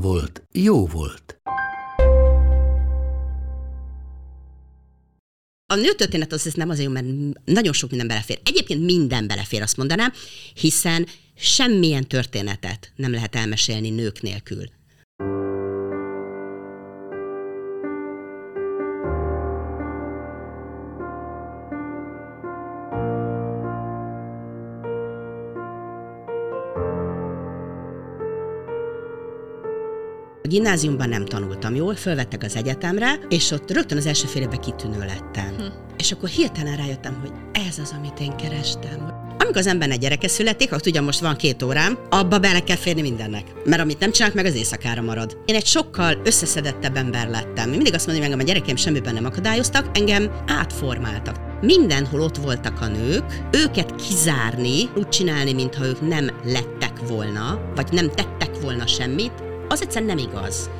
volt, 0.00 0.42
jó 0.52 0.86
volt. 0.86 1.40
A 5.68 5.74
nőtörténet 5.74 6.32
az 6.32 6.46
ez 6.46 6.52
nem 6.52 6.68
azért, 6.68 6.90
mert 6.90 7.06
nagyon 7.44 7.72
sok 7.72 7.90
minden 7.90 8.08
belefér. 8.08 8.40
Egyébként 8.44 8.84
minden 8.84 9.26
belefér, 9.26 9.62
azt 9.62 9.76
mondanám, 9.76 10.12
hiszen 10.54 11.06
semmilyen 11.34 12.08
történetet 12.08 12.92
nem 12.96 13.10
lehet 13.10 13.34
elmesélni 13.34 13.90
nők 13.90 14.22
nélkül. 14.22 14.64
Gimnáziumban 30.56 31.08
nem 31.08 31.24
tanultam 31.24 31.74
jól, 31.74 31.94
fölvettek 31.94 32.42
az 32.42 32.56
egyetemre, 32.56 33.18
és 33.28 33.50
ott 33.50 33.70
rögtön 33.70 33.98
az 33.98 34.06
első 34.06 34.26
fél 34.26 34.42
évben 34.42 34.60
kitűnő 34.60 34.98
lettem. 34.98 35.54
Hm. 35.58 35.64
És 35.98 36.12
akkor 36.12 36.28
hirtelen 36.28 36.76
rájöttem, 36.76 37.18
hogy 37.20 37.30
ez 37.68 37.78
az, 37.78 37.94
amit 37.98 38.20
én 38.20 38.36
kerestem. 38.36 39.24
Amikor 39.38 39.56
az 39.56 39.66
embernek 39.66 39.98
gyereke 39.98 40.28
születik, 40.28 40.72
akkor 40.72 40.86
ugye 40.86 41.00
most 41.00 41.20
van 41.20 41.36
két 41.36 41.62
órám, 41.62 41.98
abba 42.10 42.38
bele 42.38 42.60
kell 42.60 42.76
férni 42.76 43.00
mindennek. 43.00 43.44
Mert 43.64 43.82
amit 43.82 43.98
nem 43.98 44.10
csinálok, 44.10 44.36
meg 44.36 44.44
az 44.44 44.54
éjszakára 44.54 45.02
marad. 45.02 45.38
Én 45.44 45.54
egy 45.54 45.66
sokkal 45.66 46.20
összeszedettebb 46.24 46.96
ember 46.96 47.28
lettem. 47.28 47.70
Mindig 47.70 47.94
azt 47.94 48.06
mondom, 48.06 48.24
hogy 48.24 48.32
engem 48.32 48.46
a 48.46 48.48
gyerekeim 48.48 48.76
semmiben 48.76 49.14
nem 49.14 49.24
akadályoztak, 49.24 49.98
engem 49.98 50.30
átformáltak. 50.46 51.36
Mindenhol 51.60 52.20
ott 52.20 52.36
voltak 52.36 52.80
a 52.80 52.86
nők, 52.86 53.24
őket 53.52 53.94
kizárni, 53.94 54.88
úgy 54.96 55.08
csinálni, 55.08 55.52
mintha 55.52 55.86
ők 55.86 56.08
nem 56.08 56.30
lettek 56.44 57.08
volna, 57.08 57.60
vagy 57.74 57.92
nem 57.92 58.10
tettek 58.10 58.60
volna 58.60 58.86
semmit, 58.86 59.45
az 59.68 59.82
egyszerűen 59.82 60.16
nem 60.16 60.28
igaz. 60.28 60.70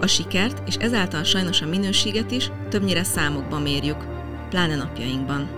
A 0.00 0.06
sikert, 0.06 0.68
és 0.68 0.74
ezáltal 0.74 1.22
sajnos 1.22 1.60
a 1.60 1.66
minőséget 1.66 2.30
is 2.30 2.50
többnyire 2.68 3.04
számokban 3.04 3.62
mérjük, 3.62 4.04
pláne 4.50 4.76
napjainkban. 4.76 5.48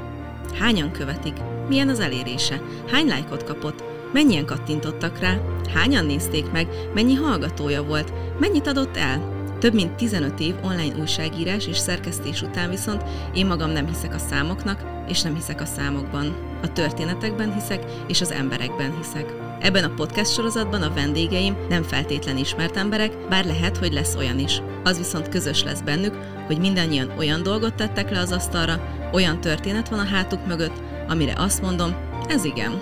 Hányan 0.58 0.90
követik? 0.90 1.36
Milyen 1.68 1.88
az 1.88 2.00
elérése? 2.00 2.60
Hány 2.90 3.06
lájkot 3.06 3.44
kapott? 3.44 3.84
Mennyien 4.12 4.46
kattintottak 4.46 5.18
rá? 5.18 5.36
Hányan 5.74 6.04
nézték 6.04 6.50
meg? 6.50 6.68
Mennyi 6.94 7.14
hallgatója 7.14 7.82
volt? 7.82 8.12
Mennyit 8.38 8.66
adott 8.66 8.96
el? 8.96 9.34
Több 9.58 9.74
mint 9.74 9.96
15 9.96 10.40
év 10.40 10.54
online 10.62 10.96
újságírás 10.96 11.66
és 11.66 11.76
szerkesztés 11.76 12.42
után 12.42 12.70
viszont 12.70 13.04
én 13.34 13.46
magam 13.46 13.70
nem 13.70 13.86
hiszek 13.86 14.14
a 14.14 14.18
számoknak, 14.18 14.84
és 15.08 15.22
nem 15.22 15.34
hiszek 15.34 15.60
a 15.60 15.64
számokban. 15.64 16.36
A 16.62 16.72
történetekben 16.72 17.54
hiszek, 17.54 17.84
és 18.08 18.20
az 18.20 18.30
emberekben 18.30 18.96
hiszek. 18.96 19.45
Ebben 19.66 19.84
a 19.84 19.94
podcast 19.94 20.32
sorozatban 20.32 20.82
a 20.82 20.94
vendégeim 20.94 21.56
nem 21.68 21.82
feltétlen 21.82 22.36
ismert 22.36 22.76
emberek, 22.76 23.28
bár 23.28 23.44
lehet, 23.44 23.76
hogy 23.76 23.92
lesz 23.92 24.14
olyan 24.14 24.38
is. 24.38 24.62
Az 24.84 24.96
viszont 24.98 25.28
közös 25.28 25.62
lesz 25.62 25.80
bennük, 25.80 26.14
hogy 26.46 26.58
mindannyian 26.58 27.12
olyan 27.18 27.42
dolgot 27.42 27.74
tettek 27.74 28.10
le 28.10 28.18
az 28.18 28.32
asztalra, 28.32 28.80
olyan 29.12 29.40
történet 29.40 29.88
van 29.88 29.98
a 29.98 30.04
hátuk 30.04 30.46
mögött, 30.46 30.82
amire 31.08 31.34
azt 31.36 31.62
mondom, 31.62 31.96
ez 32.28 32.44
igen, 32.44 32.80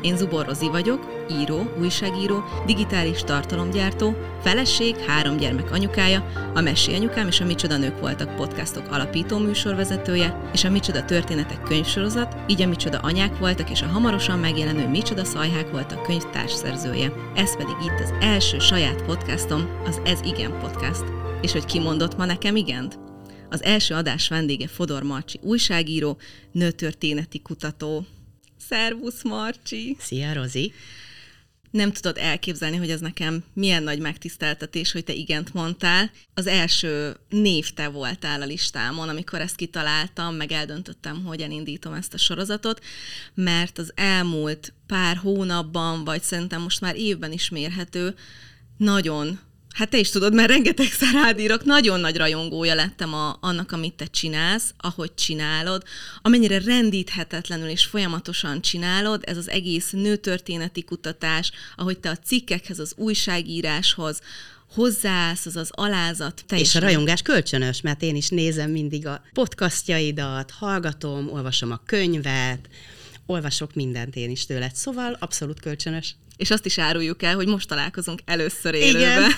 én 0.00 0.16
Zubor 0.16 0.46
Rozi 0.46 0.68
vagyok, 0.68 1.21
író, 1.40 1.72
újságíró, 1.80 2.44
digitális 2.66 3.20
tartalomgyártó, 3.20 4.16
feleség, 4.42 4.96
három 4.96 5.36
gyermek 5.36 5.72
anyukája, 5.72 6.50
a 6.54 6.60
Messi 6.60 6.94
anyukám 6.94 7.26
és 7.26 7.40
a 7.40 7.44
Micsoda 7.44 7.76
Nők 7.76 8.00
voltak 8.00 8.36
podcastok 8.36 8.90
alapító 8.90 9.38
műsorvezetője, 9.38 10.50
és 10.52 10.64
a 10.64 10.70
Micsoda 10.70 11.04
Történetek 11.04 11.62
könyvsorozat, 11.62 12.36
így 12.46 12.62
a 12.62 12.66
Micsoda 12.66 12.98
Anyák 12.98 13.38
voltak, 13.38 13.70
és 13.70 13.82
a 13.82 13.86
hamarosan 13.86 14.38
megjelenő 14.38 14.88
Micsoda 14.88 15.24
Szajhák 15.24 15.70
voltak 15.70 16.02
könyv 16.02 16.22
társszerzője. 16.22 17.12
Ez 17.34 17.56
pedig 17.56 17.76
itt 17.80 18.00
az 18.02 18.12
első 18.20 18.58
saját 18.58 19.02
podcastom, 19.02 19.68
az 19.86 20.00
Ez 20.04 20.20
Igen 20.24 20.58
Podcast. 20.58 21.04
És 21.40 21.52
hogy 21.52 21.64
kimondott 21.64 22.16
ma 22.16 22.24
nekem 22.24 22.56
igent? 22.56 22.98
Az 23.50 23.62
első 23.62 23.94
adás 23.94 24.28
vendége 24.28 24.68
Fodor 24.68 25.02
Marcsi 25.02 25.38
újságíró, 25.42 26.18
nőtörténeti 26.52 27.40
kutató, 27.40 28.06
Szervusz, 28.68 29.22
Marcsi! 29.22 29.96
Szia, 29.98 30.32
Rozi! 30.32 30.72
Nem 31.72 31.92
tudod 31.92 32.16
elképzelni, 32.18 32.76
hogy 32.76 32.90
ez 32.90 33.00
nekem 33.00 33.44
milyen 33.52 33.82
nagy 33.82 33.98
megtiszteltetés, 33.98 34.92
hogy 34.92 35.04
te 35.04 35.12
igent 35.12 35.54
mondtál. 35.54 36.10
Az 36.34 36.46
első 36.46 37.16
név 37.28 37.70
te 37.70 37.88
voltál 37.88 38.42
a 38.42 38.44
listámon, 38.44 39.08
amikor 39.08 39.40
ezt 39.40 39.56
kitaláltam, 39.56 40.34
meg 40.34 40.52
eldöntöttem, 40.52 41.24
hogy 41.24 41.40
elindítom 41.40 41.92
ezt 41.92 42.14
a 42.14 42.18
sorozatot, 42.18 42.84
mert 43.34 43.78
az 43.78 43.92
elmúlt 43.94 44.72
pár 44.86 45.16
hónapban, 45.16 46.04
vagy 46.04 46.22
szerintem 46.22 46.62
most 46.62 46.80
már 46.80 46.96
évben 46.96 47.32
is 47.32 47.48
mérhető, 47.48 48.14
nagyon 48.76 49.38
Hát 49.72 49.90
te 49.90 49.98
is 49.98 50.10
tudod, 50.10 50.34
mert 50.34 50.48
rengetegszer 50.48 51.12
rádírok, 51.12 51.64
nagyon 51.64 52.00
nagy 52.00 52.16
rajongója 52.16 52.74
lettem 52.74 53.14
a, 53.14 53.36
annak, 53.40 53.72
amit 53.72 53.94
te 53.94 54.06
csinálsz, 54.06 54.74
ahogy 54.78 55.14
csinálod, 55.14 55.82
amennyire 56.22 56.58
rendíthetetlenül 56.58 57.68
és 57.68 57.84
folyamatosan 57.84 58.60
csinálod, 58.60 59.22
ez 59.26 59.36
az 59.36 59.50
egész 59.50 59.90
nőtörténeti 59.90 60.82
kutatás, 60.82 61.52
ahogy 61.76 61.98
te 61.98 62.10
a 62.10 62.16
cikkekhez, 62.16 62.78
az 62.78 62.92
újságíráshoz, 62.96 64.20
hozzáállsz, 64.74 65.46
az 65.46 65.56
az 65.56 65.70
alázat. 65.70 66.44
Te 66.46 66.58
és 66.58 66.74
a 66.74 66.80
rajongás 66.80 67.22
kölcsönös, 67.22 67.80
mert 67.80 68.02
én 68.02 68.16
is 68.16 68.28
nézem 68.28 68.70
mindig 68.70 69.06
a 69.06 69.22
podcastjaidat, 69.32 70.50
hallgatom, 70.50 71.30
olvasom 71.30 71.70
a 71.70 71.80
könyvet, 71.86 72.68
olvasok 73.26 73.74
mindent 73.74 74.16
én 74.16 74.30
is 74.30 74.46
tőled, 74.46 74.74
szóval 74.74 75.16
abszolút 75.20 75.60
kölcsönös. 75.60 76.16
És 76.36 76.50
azt 76.50 76.66
is 76.66 76.78
áruljuk 76.78 77.22
el, 77.22 77.34
hogy 77.34 77.46
most 77.46 77.68
találkozunk 77.68 78.20
először 78.24 78.74
élőben. 78.74 79.02
Igen. 79.02 79.30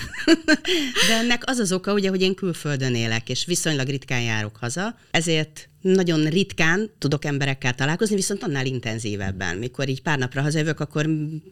De 1.07 1.13
ennek 1.13 1.43
az 1.45 1.57
az 1.57 1.71
oka, 1.71 1.93
ugye, 1.93 2.09
hogy 2.09 2.21
én 2.21 2.35
külföldön 2.35 2.95
élek, 2.95 3.29
és 3.29 3.45
viszonylag 3.45 3.87
ritkán 3.87 4.21
járok 4.21 4.57
haza, 4.57 4.97
ezért 5.11 5.69
nagyon 5.81 6.25
ritkán 6.25 6.89
tudok 6.97 7.25
emberekkel 7.25 7.73
találkozni, 7.75 8.15
viszont 8.15 8.43
annál 8.43 8.65
intenzívebben. 8.65 9.57
Mikor 9.57 9.89
így 9.89 10.01
pár 10.01 10.17
napra 10.17 10.41
hazajövök, 10.41 10.79
akkor 10.79 11.09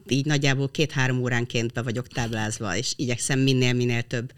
így 0.08 0.26
nagyjából 0.26 0.72
két-három 0.72 1.22
óránként 1.22 1.74
be 1.74 1.82
vagyok 1.82 2.08
táblázva, 2.08 2.76
és 2.76 2.94
igyekszem 2.96 3.40
minél-minél 3.40 4.02
több 4.02 4.32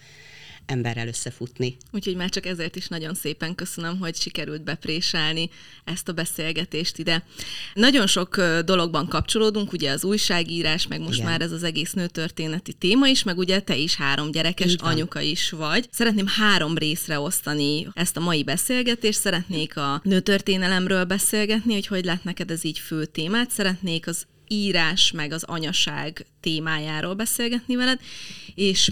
emberrel 0.65 1.07
összefutni. 1.07 1.77
Úgyhogy 1.91 2.15
már 2.15 2.29
csak 2.29 2.45
ezért 2.45 2.75
is 2.75 2.87
nagyon 2.87 3.13
szépen 3.13 3.55
köszönöm, 3.55 3.99
hogy 3.99 4.15
sikerült 4.15 4.63
beprésálni 4.63 5.49
ezt 5.83 6.09
a 6.09 6.13
beszélgetést 6.13 6.97
ide. 6.97 7.23
Nagyon 7.73 8.07
sok 8.07 8.41
dologban 8.65 9.07
kapcsolódunk, 9.07 9.71
ugye 9.71 9.91
az 9.91 10.03
újságírás, 10.03 10.87
meg 10.87 10.99
most 10.99 11.17
Igen. 11.17 11.29
már 11.29 11.41
ez 11.41 11.51
az 11.51 11.63
egész 11.63 11.93
nőtörténeti 11.93 12.73
téma 12.73 13.07
is, 13.07 13.23
meg 13.23 13.37
ugye 13.37 13.59
te 13.59 13.75
is 13.75 13.95
három 13.95 14.31
gyerekes 14.31 14.75
anyuka 14.77 15.19
is 15.19 15.49
vagy. 15.49 15.87
Szeretném 15.91 16.27
három 16.27 16.77
részre 16.77 17.19
osztani 17.19 17.87
ezt 17.93 18.17
a 18.17 18.19
mai 18.19 18.43
beszélgetést. 18.43 19.19
Szeretnék 19.19 19.77
a 19.77 20.01
nőtörténelemről 20.03 21.03
beszélgetni, 21.03 21.73
hogy 21.73 21.87
hogy 21.87 22.05
lett 22.05 22.23
neked 22.23 22.51
ez 22.51 22.63
így 22.63 22.79
fő 22.79 23.05
témát. 23.05 23.51
Szeretnék 23.51 24.07
az 24.07 24.25
írás 24.47 25.11
meg 25.11 25.31
az 25.31 25.43
anyaság 25.43 26.25
témájáról 26.39 27.13
beszélgetni 27.13 27.75
veled, 27.75 27.99
és 28.55 28.91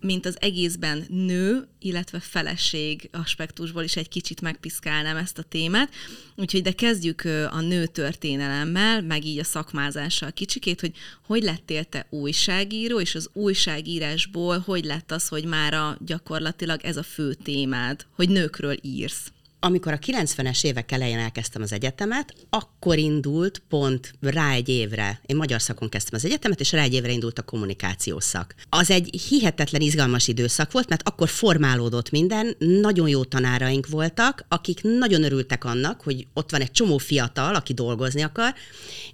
mint 0.00 0.26
az 0.26 0.36
egészben 0.40 1.04
nő, 1.08 1.68
illetve 1.78 2.20
feleség 2.20 3.08
aspektusból 3.12 3.82
is 3.82 3.96
egy 3.96 4.08
kicsit 4.08 4.40
megpiszkálnám 4.40 5.16
ezt 5.16 5.38
a 5.38 5.42
témát. 5.42 5.92
Úgyhogy 6.36 6.62
de 6.62 6.72
kezdjük 6.72 7.24
a 7.50 7.60
nő 7.60 7.86
történelemmel, 7.86 9.02
meg 9.02 9.24
így 9.24 9.38
a 9.38 9.44
szakmázással 9.44 10.32
kicsikét, 10.32 10.80
hogy 10.80 10.92
hogy 11.26 11.42
lettél 11.42 11.84
te 11.84 12.06
újságíró, 12.10 13.00
és 13.00 13.14
az 13.14 13.30
újságírásból 13.32 14.58
hogy 14.58 14.84
lett 14.84 15.12
az, 15.12 15.28
hogy 15.28 15.44
már 15.44 15.96
gyakorlatilag 16.00 16.80
ez 16.84 16.96
a 16.96 17.02
fő 17.02 17.34
témád, 17.34 18.06
hogy 18.14 18.28
nőkről 18.28 18.76
írsz? 18.82 19.32
Amikor 19.66 19.92
a 19.92 19.98
90-es 19.98 20.64
évek 20.64 20.92
elején 20.92 21.18
elkezdtem 21.18 21.62
az 21.62 21.72
egyetemet, 21.72 22.34
akkor 22.50 22.98
indult 22.98 23.62
pont 23.68 24.14
rá 24.20 24.52
egy 24.52 24.68
évre, 24.68 25.20
én 25.26 25.36
magyar 25.36 25.62
szakon 25.62 25.88
kezdtem 25.88 26.14
az 26.14 26.24
egyetemet, 26.24 26.60
és 26.60 26.72
rá 26.72 26.82
egy 26.82 26.94
évre 26.94 27.12
indult 27.12 27.38
a 27.38 27.42
kommunikációs 27.42 28.24
szak. 28.24 28.54
Az 28.68 28.90
egy 28.90 29.22
hihetetlen 29.28 29.80
izgalmas 29.80 30.28
időszak 30.28 30.72
volt, 30.72 30.88
mert 30.88 31.08
akkor 31.08 31.28
formálódott 31.28 32.10
minden, 32.10 32.56
nagyon 32.58 33.08
jó 33.08 33.24
tanáraink 33.24 33.88
voltak, 33.88 34.44
akik 34.48 34.82
nagyon 34.82 35.22
örültek 35.22 35.64
annak, 35.64 36.00
hogy 36.00 36.26
ott 36.34 36.50
van 36.50 36.60
egy 36.60 36.70
csomó 36.70 36.98
fiatal, 36.98 37.54
aki 37.54 37.72
dolgozni 37.72 38.22
akar, 38.22 38.54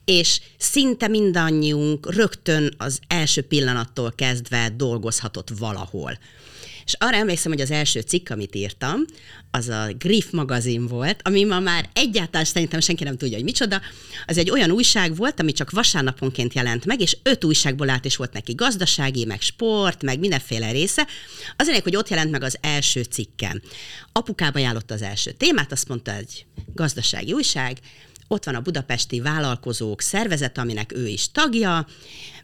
és 0.05 0.41
szinte 0.59 1.09
mindannyiunk 1.09 2.15
rögtön 2.15 2.75
az 2.77 3.01
első 3.07 3.43
pillanattól 3.43 4.13
kezdve 4.17 4.73
dolgozhatott 4.77 5.51
valahol. 5.59 6.19
És 6.85 6.95
arra 6.99 7.17
emlékszem, 7.17 7.53
hogy 7.53 7.61
az 7.61 7.71
első 7.71 8.01
cikk, 8.01 8.31
amit 8.31 8.55
írtam, 8.55 9.05
az 9.51 9.69
a 9.69 9.87
Griff 9.99 10.31
magazin 10.31 10.87
volt, 10.87 11.21
ami 11.25 11.45
ma 11.45 11.61
már 11.61 11.89
egyáltalán 11.93 12.45
szerintem 12.45 12.81
senki 12.81 13.05
nem 13.05 13.17
tudja, 13.17 13.37
hogy 13.37 13.45
micsoda. 13.45 13.81
Az 14.27 14.39
egy 14.39 14.51
olyan 14.51 14.71
újság 14.71 15.17
volt, 15.17 15.41
ami 15.41 15.53
csak 15.53 15.71
vasárnaponként 15.71 16.55
jelent 16.55 16.85
meg, 16.85 17.01
és 17.01 17.17
öt 17.23 17.45
újságból 17.45 17.91
át 17.91 18.05
is 18.05 18.17
volt 18.17 18.33
neki 18.33 18.55
gazdasági, 18.55 19.25
meg 19.25 19.41
sport, 19.41 20.03
meg 20.03 20.19
mindenféle 20.19 20.71
része. 20.71 21.07
Az 21.57 21.69
ennek, 21.69 21.83
hogy 21.83 21.97
ott 21.97 22.09
jelent 22.09 22.31
meg 22.31 22.43
az 22.43 22.59
első 22.61 23.03
cikkem. 23.03 23.63
Apukába 24.13 24.59
ajánlotta 24.59 24.95
az 24.95 25.03
első 25.03 25.31
témát, 25.31 25.73
azt 25.73 25.89
mondta, 25.89 26.15
egy 26.15 26.47
gazdasági 26.75 27.33
újság, 27.33 27.79
ott 28.33 28.45
van 28.45 28.55
a 28.55 28.61
budapesti 28.61 29.21
vállalkozók 29.21 30.01
szervezet, 30.01 30.59
aminek 30.59 30.93
ő 30.95 31.07
is 31.07 31.31
tagja, 31.31 31.87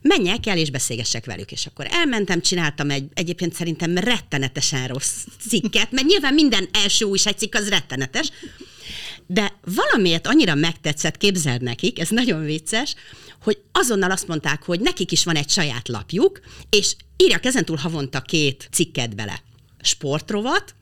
menjek 0.02 0.46
el 0.46 0.58
és 0.58 0.70
beszélgessek 0.70 1.24
velük. 1.24 1.52
És 1.52 1.66
akkor 1.66 1.86
elmentem, 1.90 2.40
csináltam 2.40 2.90
egy 2.90 3.08
egyébként 3.14 3.54
szerintem 3.54 3.98
rettenetesen 3.98 4.86
rossz 4.88 5.24
cikket, 5.48 5.90
mert 5.90 6.06
nyilván 6.06 6.34
minden 6.34 6.68
első 6.72 7.04
újságcikk 7.04 7.54
az 7.54 7.68
rettenetes, 7.68 8.30
de 9.26 9.52
valamiért 9.74 10.26
annyira 10.26 10.54
megtetszett, 10.54 11.16
képzeld 11.16 11.62
nekik, 11.62 11.98
ez 11.98 12.08
nagyon 12.08 12.44
vicces, 12.44 12.94
hogy 13.42 13.58
azonnal 13.72 14.10
azt 14.10 14.28
mondták, 14.28 14.62
hogy 14.62 14.80
nekik 14.80 15.12
is 15.12 15.24
van 15.24 15.36
egy 15.36 15.50
saját 15.50 15.88
lapjuk, 15.88 16.40
és 16.70 16.96
írjak 17.16 17.44
ezentúl 17.44 17.76
havonta 17.76 18.20
két 18.20 18.68
cikket 18.72 19.14
bele. 19.14 19.42
Sportrovat, 19.80 20.74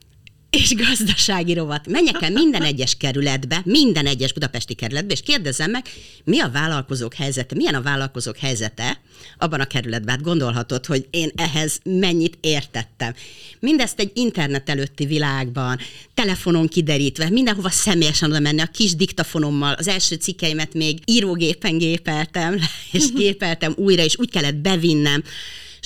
és 0.49 0.75
gazdasági 0.75 1.53
rovat. 1.53 1.87
Menjek 1.87 2.21
el 2.21 2.31
minden 2.31 2.63
egyes 2.63 2.95
kerületbe, 2.95 3.61
minden 3.63 4.05
egyes 4.05 4.33
budapesti 4.33 4.73
kerületbe, 4.73 5.13
és 5.13 5.21
kérdezzem 5.21 5.71
meg, 5.71 5.85
mi 6.23 6.39
a 6.39 6.49
vállalkozók 6.49 7.13
helyzete, 7.13 7.55
milyen 7.55 7.75
a 7.75 7.81
vállalkozók 7.81 8.37
helyzete 8.37 9.01
abban 9.37 9.59
a 9.59 9.65
kerületben. 9.65 10.15
Hát 10.15 10.23
gondolhatod, 10.23 10.85
hogy 10.85 11.07
én 11.09 11.31
ehhez 11.35 11.79
mennyit 11.83 12.37
értettem. 12.41 13.13
Mindezt 13.59 13.99
egy 13.99 14.11
internet 14.13 14.69
előtti 14.69 15.05
világban, 15.05 15.79
telefonon 16.13 16.67
kiderítve, 16.67 17.29
mindenhova 17.29 17.69
személyesen 17.69 18.29
oda 18.29 18.39
menni, 18.39 18.61
a 18.61 18.65
kis 18.65 18.95
diktafonommal, 18.95 19.73
az 19.73 19.87
első 19.87 20.15
cikkeimet 20.15 20.73
még 20.73 20.99
írógépen 21.05 21.77
gépeltem, 21.77 22.59
és 22.91 23.11
gépeltem 23.11 23.73
újra, 23.77 24.03
és 24.03 24.17
úgy 24.17 24.29
kellett 24.29 24.55
bevinnem, 24.55 25.23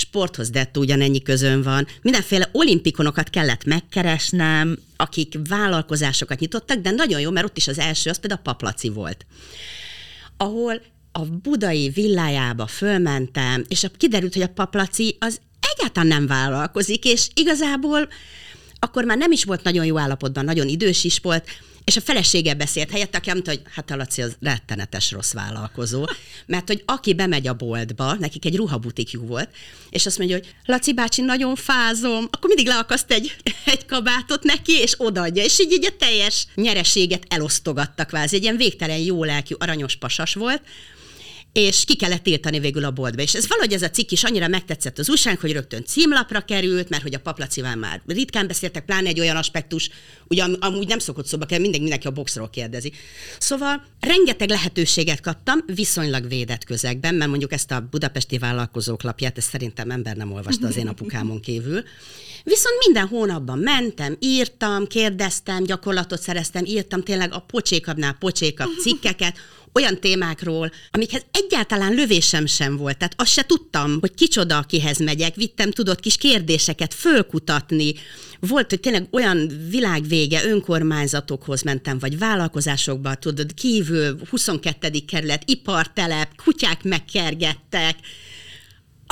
sporthoz 0.01 0.49
dettó 0.49 0.81
ugyanennyi 0.81 1.21
közön 1.21 1.61
van. 1.61 1.87
Mindenféle 2.01 2.49
olimpikonokat 2.51 3.29
kellett 3.29 3.63
megkeresnem, 3.63 4.77
akik 4.95 5.37
vállalkozásokat 5.49 6.39
nyitottak, 6.39 6.77
de 6.79 6.91
nagyon 6.91 7.19
jó, 7.19 7.31
mert 7.31 7.45
ott 7.45 7.57
is 7.57 7.67
az 7.67 7.79
első, 7.79 8.09
az 8.09 8.19
például 8.19 8.41
a 8.43 8.49
Paplaci 8.49 8.89
volt, 8.89 9.25
ahol 10.37 10.81
a 11.11 11.19
budai 11.19 11.89
villájába 11.89 12.67
fölmentem, 12.67 13.63
és 13.67 13.85
kiderült, 13.97 14.33
hogy 14.33 14.41
a 14.41 14.47
Paplaci 14.47 15.17
az 15.19 15.39
egyáltalán 15.75 16.07
nem 16.07 16.27
vállalkozik, 16.27 17.05
és 17.05 17.27
igazából 17.33 18.09
akkor 18.79 19.03
már 19.03 19.17
nem 19.17 19.31
is 19.31 19.43
volt 19.43 19.63
nagyon 19.63 19.85
jó 19.85 19.97
állapotban, 19.97 20.45
nagyon 20.45 20.67
idős 20.67 21.03
is 21.03 21.19
volt, 21.21 21.49
és 21.83 21.95
a 21.95 22.01
felesége 22.01 22.53
beszélt 22.53 22.91
helyett, 22.91 23.15
aki 23.15 23.29
mondta, 23.29 23.51
hogy 23.51 23.61
hát 23.75 23.91
a 23.91 23.95
Laci 23.95 24.21
az 24.21 24.35
rettenetes 24.39 25.11
rossz 25.11 25.33
vállalkozó, 25.33 26.05
mert 26.45 26.67
hogy 26.67 26.83
aki 26.85 27.13
bemegy 27.13 27.47
a 27.47 27.53
boltba, 27.53 28.13
nekik 28.13 28.45
egy 28.45 28.55
ruhabutikjuk 28.55 29.27
volt, 29.27 29.49
és 29.89 30.05
azt 30.05 30.17
mondja, 30.17 30.35
hogy 30.35 30.55
Laci 30.65 30.93
bácsi, 30.93 31.21
nagyon 31.21 31.55
fázom, 31.55 32.27
akkor 32.31 32.47
mindig 32.47 32.67
leakaszt 32.67 33.11
egy, 33.11 33.35
egy 33.65 33.85
kabátot 33.85 34.43
neki, 34.43 34.73
és 34.73 34.93
odaadja, 34.97 35.43
és 35.43 35.59
így, 35.59 35.71
így 35.71 35.85
a 35.85 35.95
teljes 35.97 36.47
nyereséget 36.55 37.25
elosztogattak 37.27 38.07
kvázi. 38.07 38.35
Egy 38.35 38.43
ilyen 38.43 38.57
végtelen 38.57 38.97
jó 38.97 39.23
lelkű, 39.23 39.55
aranyos 39.57 39.95
pasas 39.95 40.33
volt, 40.33 40.61
és 41.53 41.83
ki 41.85 41.95
kellett 41.95 42.23
tiltani 42.23 42.59
végül 42.59 42.85
a 42.85 42.91
boltba. 42.91 43.21
És 43.21 43.35
ez 43.35 43.47
valahogy 43.47 43.73
ez 43.73 43.81
a 43.81 43.89
cikk 43.89 44.11
is 44.11 44.23
annyira 44.23 44.47
megtetszett 44.47 44.99
az 44.99 45.09
újság, 45.09 45.39
hogy 45.39 45.51
rögtön 45.51 45.85
címlapra 45.85 46.41
került, 46.41 46.89
mert 46.89 47.03
hogy 47.03 47.13
a 47.13 47.19
paplacival 47.19 47.75
már 47.75 48.01
ritkán 48.07 48.47
beszéltek, 48.47 48.85
pláne 48.85 49.07
egy 49.07 49.19
olyan 49.19 49.35
aspektus, 49.35 49.89
ugye 50.27 50.43
am- 50.43 50.57
amúgy 50.59 50.87
nem 50.87 50.99
szokott 50.99 51.25
szóba 51.25 51.45
kell, 51.45 51.59
mindenki, 51.59 51.81
mindenki 51.81 52.07
a 52.07 52.11
boxról 52.11 52.49
kérdezi. 52.49 52.91
Szóval 53.39 53.83
rengeteg 53.99 54.49
lehetőséget 54.49 55.19
kaptam, 55.19 55.59
viszonylag 55.65 56.27
védett 56.27 56.63
közegben, 56.63 57.15
mert 57.15 57.29
mondjuk 57.29 57.51
ezt 57.51 57.71
a 57.71 57.87
budapesti 57.91 58.37
vállalkozók 58.37 59.03
lapját, 59.03 59.37
ezt 59.37 59.49
szerintem 59.49 59.91
ember 59.91 60.15
nem 60.15 60.31
olvasta 60.31 60.67
az 60.67 60.77
én 60.77 60.87
apukámon 60.87 61.41
kívül. 61.41 61.83
Viszont 62.43 62.75
minden 62.85 63.07
hónapban 63.07 63.59
mentem, 63.59 64.17
írtam, 64.19 64.87
kérdeztem, 64.87 65.63
gyakorlatot 65.63 66.21
szereztem, 66.21 66.65
írtam 66.65 67.03
tényleg 67.03 67.33
a 67.33 67.39
pocsékabbnál 67.39 68.13
pocsékabb 68.19 68.69
cikkeket, 68.81 69.37
olyan 69.73 69.99
témákról, 69.99 70.71
amikhez 70.91 71.25
egyáltalán 71.31 71.93
lövésem 71.93 72.45
sem 72.45 72.77
volt. 72.77 72.97
Tehát 72.97 73.13
azt 73.17 73.31
se 73.31 73.43
tudtam, 73.43 73.97
hogy 73.99 74.13
kicsoda, 74.13 74.57
akihez 74.57 74.97
megyek. 74.97 75.35
Vittem, 75.35 75.71
tudott 75.71 75.99
kis 75.99 76.17
kérdéseket 76.17 76.93
fölkutatni. 76.93 77.93
Volt, 78.39 78.69
hogy 78.69 78.79
tényleg 78.79 79.07
olyan 79.11 79.67
világvége 79.69 80.45
önkormányzatokhoz 80.45 81.61
mentem, 81.61 81.99
vagy 81.99 82.17
vállalkozásokba, 82.17 83.15
tudod, 83.15 83.53
kívül, 83.53 84.19
22. 84.29 84.89
kerület, 85.07 85.43
ipartelep, 85.45 86.29
kutyák 86.43 86.83
megkergettek, 86.83 87.95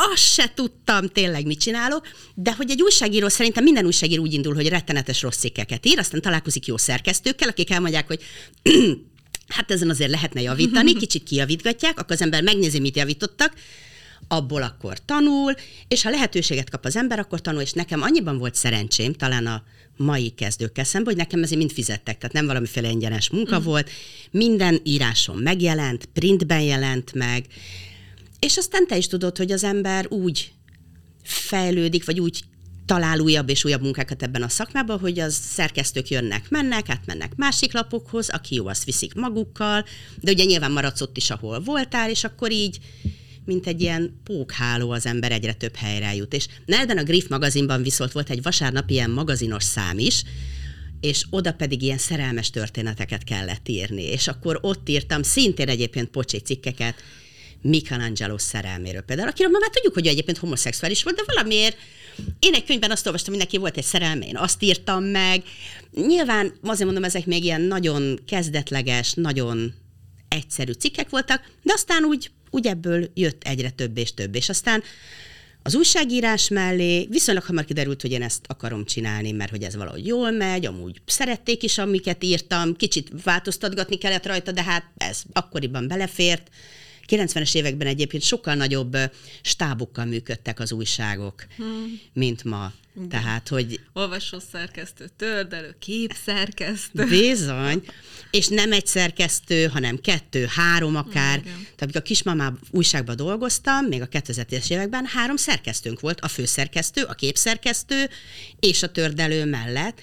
azt 0.01 0.33
se 0.33 0.51
tudtam 0.55 1.07
tényleg 1.07 1.45
mit 1.45 1.59
csinálok, 1.59 2.07
de 2.35 2.53
hogy 2.53 2.69
egy 2.69 2.81
újságíró 2.81 3.27
szerintem 3.27 3.63
minden 3.63 3.85
újságíró 3.85 4.21
úgy 4.21 4.33
indul, 4.33 4.53
hogy 4.53 4.67
rettenetes 4.67 5.21
rossz 5.21 5.37
cikkeket 5.37 5.85
ír, 5.85 5.99
aztán 5.99 6.21
találkozik 6.21 6.65
jó 6.65 6.77
szerkesztőkkel, 6.77 7.49
akik 7.49 7.71
elmondják, 7.71 8.07
hogy 8.07 8.21
hát 9.49 9.71
ezen 9.71 9.89
azért 9.89 10.11
lehetne 10.11 10.41
javítani, 10.41 10.93
kicsit 11.03 11.23
kijavítgatják, 11.23 11.99
akkor 11.99 12.11
az 12.11 12.21
ember 12.21 12.43
megnézi, 12.43 12.79
mit 12.79 12.95
javítottak, 12.95 13.53
abból 14.27 14.61
akkor 14.61 15.05
tanul, 15.05 15.53
és 15.87 16.01
ha 16.01 16.09
lehetőséget 16.09 16.69
kap 16.69 16.85
az 16.85 16.95
ember, 16.95 17.19
akkor 17.19 17.41
tanul, 17.41 17.61
és 17.61 17.71
nekem 17.71 18.01
annyiban 18.01 18.37
volt 18.37 18.55
szerencsém, 18.55 19.13
talán 19.13 19.45
a 19.45 19.63
mai 19.97 20.29
kezdőkkel 20.29 20.83
szemben, 20.83 21.13
hogy 21.13 21.23
nekem 21.23 21.43
ezért 21.43 21.59
mind 21.59 21.71
fizettek, 21.71 22.17
tehát 22.17 22.33
nem 22.33 22.45
valamiféle 22.45 22.89
ingyenes 22.89 23.29
munka 23.29 23.59
mm. 23.59 23.63
volt, 23.63 23.89
minden 24.31 24.79
írásom 24.83 25.39
megjelent, 25.39 26.05
printben 26.05 26.61
jelent 26.61 27.13
meg, 27.13 27.45
és 28.39 28.57
aztán 28.57 28.87
te 28.87 28.97
is 28.97 29.07
tudod, 29.07 29.37
hogy 29.37 29.51
az 29.51 29.63
ember 29.63 30.05
úgy 30.09 30.51
fejlődik, 31.23 32.05
vagy 32.05 32.19
úgy 32.19 32.43
talál 32.89 33.19
újabb 33.19 33.49
és 33.49 33.65
újabb 33.65 33.81
munkákat 33.81 34.23
ebben 34.23 34.43
a 34.43 34.49
szakmában, 34.49 34.99
hogy 34.99 35.19
az 35.19 35.33
szerkesztők 35.33 36.09
jönnek, 36.09 36.49
mennek, 36.49 36.89
átmennek 36.89 37.35
másik 37.35 37.73
lapokhoz, 37.73 38.29
aki 38.29 38.55
jó, 38.55 38.67
azt 38.67 38.83
viszik 38.83 39.13
magukkal, 39.13 39.85
de 40.19 40.31
ugye 40.31 40.43
nyilván 40.43 40.71
maradsz 40.71 41.01
ott 41.01 41.17
is, 41.17 41.29
ahol 41.29 41.59
voltál, 41.59 42.09
és 42.09 42.23
akkor 42.23 42.51
így 42.51 42.77
mint 43.45 43.67
egy 43.67 43.81
ilyen 43.81 44.19
pókháló 44.23 44.91
az 44.91 45.05
ember 45.05 45.31
egyre 45.31 45.53
több 45.53 45.75
helyre 45.75 46.15
jut. 46.15 46.33
És 46.33 46.47
Nelden 46.65 46.97
a 46.97 47.03
Griff 47.03 47.27
magazinban 47.27 47.83
viszont 47.83 48.11
volt 48.11 48.29
egy 48.29 48.41
vasárnap 48.41 48.89
ilyen 48.89 49.09
magazinos 49.09 49.63
szám 49.63 49.99
is, 49.99 50.23
és 50.99 51.25
oda 51.29 51.53
pedig 51.53 51.81
ilyen 51.81 51.97
szerelmes 51.97 52.49
történeteket 52.49 53.23
kellett 53.23 53.67
írni. 53.67 54.03
És 54.03 54.27
akkor 54.27 54.59
ott 54.61 54.89
írtam 54.89 55.23
szintén 55.23 55.69
egyébként 55.69 56.09
pocsé 56.09 56.37
cikkeket, 56.37 56.95
Michelangelo 57.61 58.37
szerelméről 58.37 59.01
például, 59.01 59.29
akiről 59.29 59.51
már 59.51 59.69
tudjuk, 59.69 59.93
hogy 59.93 60.07
egyébként 60.07 60.37
homoszexuális 60.37 61.03
volt, 61.03 61.15
de 61.15 61.23
valamiért 61.25 61.77
én 62.39 62.53
egy 62.53 62.63
könyvben 62.63 62.91
azt 62.91 63.05
olvastam, 63.05 63.33
hogy 63.33 63.43
neki 63.43 63.57
volt 63.57 63.77
egy 63.77 63.83
szerelme, 63.83 64.25
én 64.25 64.37
azt 64.37 64.63
írtam 64.63 65.03
meg. 65.03 65.43
Nyilván 65.91 66.53
azért 66.63 66.85
mondom, 66.85 67.03
ezek 67.03 67.25
még 67.25 67.43
ilyen 67.43 67.61
nagyon 67.61 68.19
kezdetleges, 68.27 69.13
nagyon 69.13 69.73
egyszerű 70.27 70.71
cikkek 70.71 71.09
voltak, 71.09 71.41
de 71.63 71.73
aztán 71.73 72.03
úgy, 72.03 72.31
úgy 72.49 72.67
ebből 72.67 73.09
jött 73.13 73.43
egyre 73.43 73.69
több 73.69 73.97
és 73.97 74.13
több, 74.13 74.35
és 74.35 74.49
aztán 74.49 74.83
az 75.63 75.75
újságírás 75.75 76.47
mellé 76.47 77.07
viszonylag 77.09 77.43
hamar 77.43 77.65
kiderült, 77.65 78.01
hogy 78.01 78.11
én 78.11 78.21
ezt 78.21 78.45
akarom 78.47 78.85
csinálni, 78.85 79.31
mert 79.31 79.49
hogy 79.49 79.63
ez 79.63 79.75
valahogy 79.75 80.05
jól 80.05 80.31
megy, 80.31 80.65
amúgy 80.65 81.01
szerették 81.05 81.63
is, 81.63 81.77
amiket 81.77 82.23
írtam, 82.23 82.75
kicsit 82.75 83.11
változtatgatni 83.23 83.97
kellett 83.97 84.25
rajta, 84.25 84.51
de 84.51 84.63
hát 84.63 84.83
ez 84.97 85.21
akkoriban 85.33 85.87
belefért 85.87 86.49
90-es 87.09 87.55
években 87.55 87.87
egyébként 87.87 88.23
sokkal 88.23 88.55
nagyobb 88.55 88.93
ö, 88.93 89.03
stábokkal 89.41 90.05
működtek 90.05 90.59
az 90.59 90.71
újságok, 90.71 91.45
hmm. 91.57 91.99
mint 92.13 92.43
ma. 92.43 92.73
Tehát, 93.09 93.47
hogy 93.47 93.79
Olvasó 93.93 94.37
szerkesztő, 94.51 95.09
tördelő, 95.17 95.75
képszerkesztő. 95.79 97.05
Bizony. 97.05 97.83
És 98.31 98.47
nem 98.47 98.71
egy 98.71 98.85
szerkesztő, 98.85 99.65
hanem 99.65 99.99
kettő, 99.99 100.45
három 100.49 100.95
akár. 100.95 101.37
Igen. 101.37 101.53
Tehát 101.53 101.81
amikor 101.81 102.01
a 102.01 102.03
kismamám 102.03 102.59
újságban 102.71 103.15
dolgoztam, 103.15 103.85
még 103.85 104.01
a 104.01 104.07
2010-es 104.07 104.69
években 104.69 105.05
három 105.05 105.35
szerkesztőnk 105.35 105.99
volt, 105.99 106.19
a 106.19 106.27
főszerkesztő, 106.27 107.03
a 107.03 107.13
képszerkesztő 107.13 108.09
és 108.59 108.83
a 108.83 108.91
tördelő 108.91 109.45
mellett. 109.45 110.01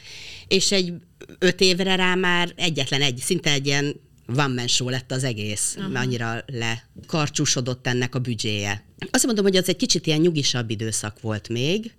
És 0.49 0.73
egy 0.73 0.93
öt 1.39 1.61
évre 1.61 1.95
rá 1.95 2.15
már 2.15 2.53
egyetlen 2.57 3.03
egy, 3.03 3.17
szinte 3.17 3.51
egy 3.51 3.67
ilyen 3.67 4.01
man 4.26 4.66
show 4.66 4.88
lett 4.88 5.12
az 5.12 5.25
egész, 5.25 5.75
uh-huh. 5.78 6.00
annyira 6.00 6.45
lekarcsúsodott 6.47 7.87
ennek 7.87 8.14
a 8.14 8.18
büdzséje. 8.18 8.85
Azt 9.11 9.26
mondom, 9.26 9.45
hogy 9.45 9.56
az 9.56 9.68
egy 9.68 9.76
kicsit 9.76 10.06
ilyen 10.06 10.21
nyugisabb 10.21 10.71
időszak 10.71 11.21
volt 11.21 11.49
még, 11.49 11.95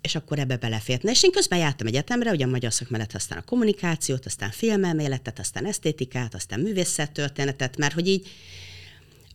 és 0.00 0.14
akkor 0.14 0.38
ebbe 0.38 0.56
belefértne. 0.56 1.10
És 1.10 1.22
én 1.22 1.32
közben 1.32 1.58
jártam 1.58 1.86
egyetemre, 1.86 2.30
ugye 2.30 2.44
a 2.44 2.48
magyar 2.48 2.72
mellett 2.88 3.14
aztán 3.14 3.38
a 3.38 3.44
kommunikációt, 3.44 4.26
aztán 4.26 4.50
filmelméletet, 4.50 5.38
aztán 5.38 5.66
esztétikát, 5.66 6.34
aztán 6.34 6.60
művészettörténetet, 6.60 7.76
mert 7.76 7.94
hogy 7.94 8.08
így 8.08 8.28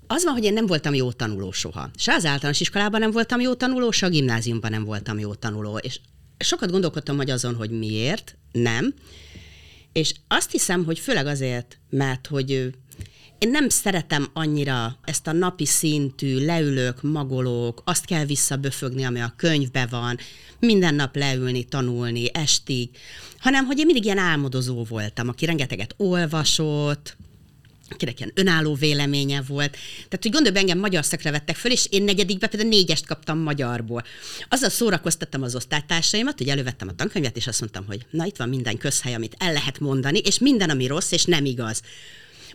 az 0.08 0.24
van, 0.24 0.34
hogy 0.34 0.44
én 0.44 0.54
nem 0.54 0.66
voltam 0.66 0.94
jó 0.94 1.12
tanuló 1.12 1.52
soha. 1.52 1.90
Se 1.98 2.14
az 2.14 2.26
általános 2.26 2.60
iskolában 2.60 3.00
nem 3.00 3.12
voltam 3.12 3.40
jó 3.40 3.54
tanuló, 3.54 3.92
se 3.92 4.06
a 4.06 4.10
gimnáziumban 4.10 4.72
nem 4.72 4.84
voltam 4.84 5.20
jó 5.20 5.34
tanuló. 5.34 5.78
És 5.78 6.00
sokat 6.38 6.72
gondolkodtam 6.72 7.18
hogy 7.18 7.30
azon, 7.30 7.56
hogy 7.56 7.70
miért 7.70 8.38
nem. 8.52 8.94
És 9.94 10.14
azt 10.28 10.52
hiszem, 10.52 10.86
hogy 10.86 11.00
főleg 11.00 11.26
azért, 11.26 11.78
mert 11.90 12.28
hogy 12.28 12.72
én 13.40 13.50
nem 13.50 13.70
szeretem 13.70 14.30
annyira 14.34 14.98
ezt 15.04 15.28
a 15.28 15.32
napi 15.32 15.66
szintű, 15.66 16.46
leülök, 16.46 17.02
magolók, 17.02 17.82
azt 17.86 18.06
kell 18.06 18.26
visszaböfögni, 18.26 19.04
ami 19.04 19.20
a 19.20 19.34
könyvben 19.38 19.88
van, 19.90 20.18
minden 20.60 20.96
nap 20.96 21.16
leülni, 21.16 21.64
tanulni, 21.64 22.30
estig, 22.34 22.90
hanem 23.40 23.66
hogy 23.66 23.80
én 23.80 23.86
mindig 23.86 24.06
ilyen 24.06 24.18
álmodozó 24.18 24.84
voltam, 24.84 25.28
aki 25.28 25.46
rengeteget 25.46 25.94
olvasott, 25.98 27.18
akinek 27.90 28.20
ilyen 28.20 28.32
önálló 28.36 28.74
véleménye 28.74 29.42
volt. 29.48 29.72
Tehát, 29.96 30.20
hogy 30.22 30.32
gondolj, 30.32 30.58
engem 30.58 30.80
magyar 30.80 31.06
szakra 31.06 31.32
vettek 31.32 31.56
föl, 31.56 31.72
és 31.72 31.88
én 31.90 32.04
negyedikbe 32.04 32.48
például 32.48 32.72
négyest 32.72 33.06
kaptam 33.06 33.40
magyarból. 33.40 34.04
Azzal 34.50 34.70
szórakoztattam 34.70 35.42
az 35.42 35.56
osztálytársaimat, 35.56 36.38
hogy 36.38 36.50
elővettem 36.50 36.88
a 36.88 36.96
tankönyvet, 36.96 37.36
és 37.38 37.48
azt 37.48 37.60
mondtam, 37.60 37.86
hogy 37.86 38.06
na 38.10 38.26
itt 38.26 38.38
van 38.38 38.50
minden 38.50 38.78
közhely, 38.78 39.14
amit 39.14 39.36
el 39.38 39.54
lehet 39.54 39.80
mondani, 39.80 40.20
és 40.20 40.40
minden, 40.40 40.70
ami 40.70 40.88
rossz, 40.88 41.12
és 41.12 41.26
nem 41.26 41.46
igaz. 41.46 41.82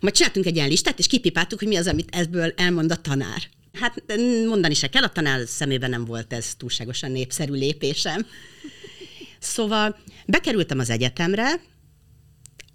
Majd 0.00 0.14
csináltunk 0.14 0.46
egy 0.46 0.56
ilyen 0.56 0.68
listát, 0.68 0.98
és 0.98 1.06
kipipáltuk, 1.06 1.58
hogy 1.58 1.68
mi 1.68 1.76
az, 1.76 1.86
amit 1.86 2.14
ebből 2.16 2.52
elmond 2.56 2.90
a 2.90 2.96
tanár. 2.96 3.42
Hát 3.72 4.02
mondani 4.46 4.74
se 4.74 4.88
kell, 4.88 5.02
a 5.02 5.08
tanár 5.08 5.46
szemében 5.46 5.90
nem 5.90 6.04
volt 6.04 6.32
ez 6.32 6.54
túlságosan 6.54 7.10
népszerű 7.10 7.52
lépésem. 7.52 8.26
Szóval 9.38 9.96
bekerültem 10.26 10.78
az 10.78 10.90
egyetemre, 10.90 11.60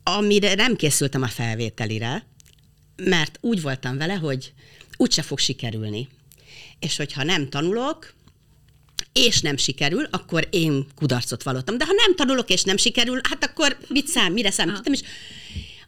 amire 0.04 0.56
nem 0.56 0.76
készültem 0.76 1.22
a 1.22 1.28
felvételire, 1.28 2.26
mert 3.00 3.38
úgy 3.42 3.62
voltam 3.62 3.98
vele, 3.98 4.14
hogy 4.14 4.54
úgyse 4.98 5.22
fog 5.22 5.40
sikerülni. 5.40 6.08
És 6.80 6.98
hogyha 6.98 7.24
nem 7.24 7.50
tanulok, 7.50 8.14
és 9.14 9.42
nem 9.42 9.58
sikerül, 9.58 10.08
akkor 10.12 10.48
én 10.52 10.88
kudarcot 10.96 11.44
vallottam. 11.44 11.78
De 11.78 11.86
ha 11.86 11.94
nem 11.94 12.16
tanulok, 12.16 12.50
és 12.50 12.64
nem 12.64 12.78
sikerül, 12.78 13.22
hát 13.30 13.44
akkor 13.44 13.78
mit 13.88 14.08
szám, 14.08 14.34
mire 14.34 14.52
számítottam, 14.52 14.94
és 14.94 15.02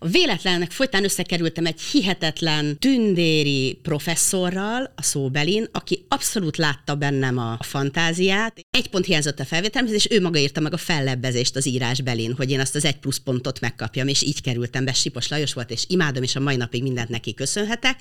a 0.03 0.07
véletlennek 0.07 0.71
folytán 0.71 1.03
összekerültem 1.03 1.65
egy 1.65 1.81
hihetetlen 1.81 2.77
tündéri 2.77 3.79
professzorral 3.81 4.93
a 4.95 5.01
szóbelin, 5.01 5.67
aki 5.71 6.05
abszolút 6.07 6.57
látta 6.57 6.95
bennem 6.95 7.37
a 7.37 7.57
fantáziát. 7.59 8.59
Egy 8.69 8.89
pont 8.89 9.05
hiányzott 9.05 9.39
a 9.39 9.45
felvételemhez, 9.45 9.95
és 9.95 10.07
ő 10.09 10.21
maga 10.21 10.39
írta 10.39 10.59
meg 10.59 10.73
a 10.73 10.77
fellebbezést 10.77 11.55
az 11.55 11.67
írásbelin, 11.67 12.33
hogy 12.33 12.51
én 12.51 12.59
azt 12.59 12.75
az 12.75 12.85
egy 12.85 12.97
plusz 12.97 13.17
pontot 13.17 13.59
megkapjam, 13.59 14.07
és 14.07 14.21
így 14.21 14.41
kerültem 14.41 14.85
be. 14.85 14.93
Sipos 14.93 15.27
Lajos 15.27 15.53
volt, 15.53 15.71
és 15.71 15.83
imádom, 15.87 16.23
és 16.23 16.35
a 16.35 16.39
mai 16.39 16.55
napig 16.55 16.81
mindent 16.81 17.09
neki 17.09 17.33
köszönhetek. 17.33 17.95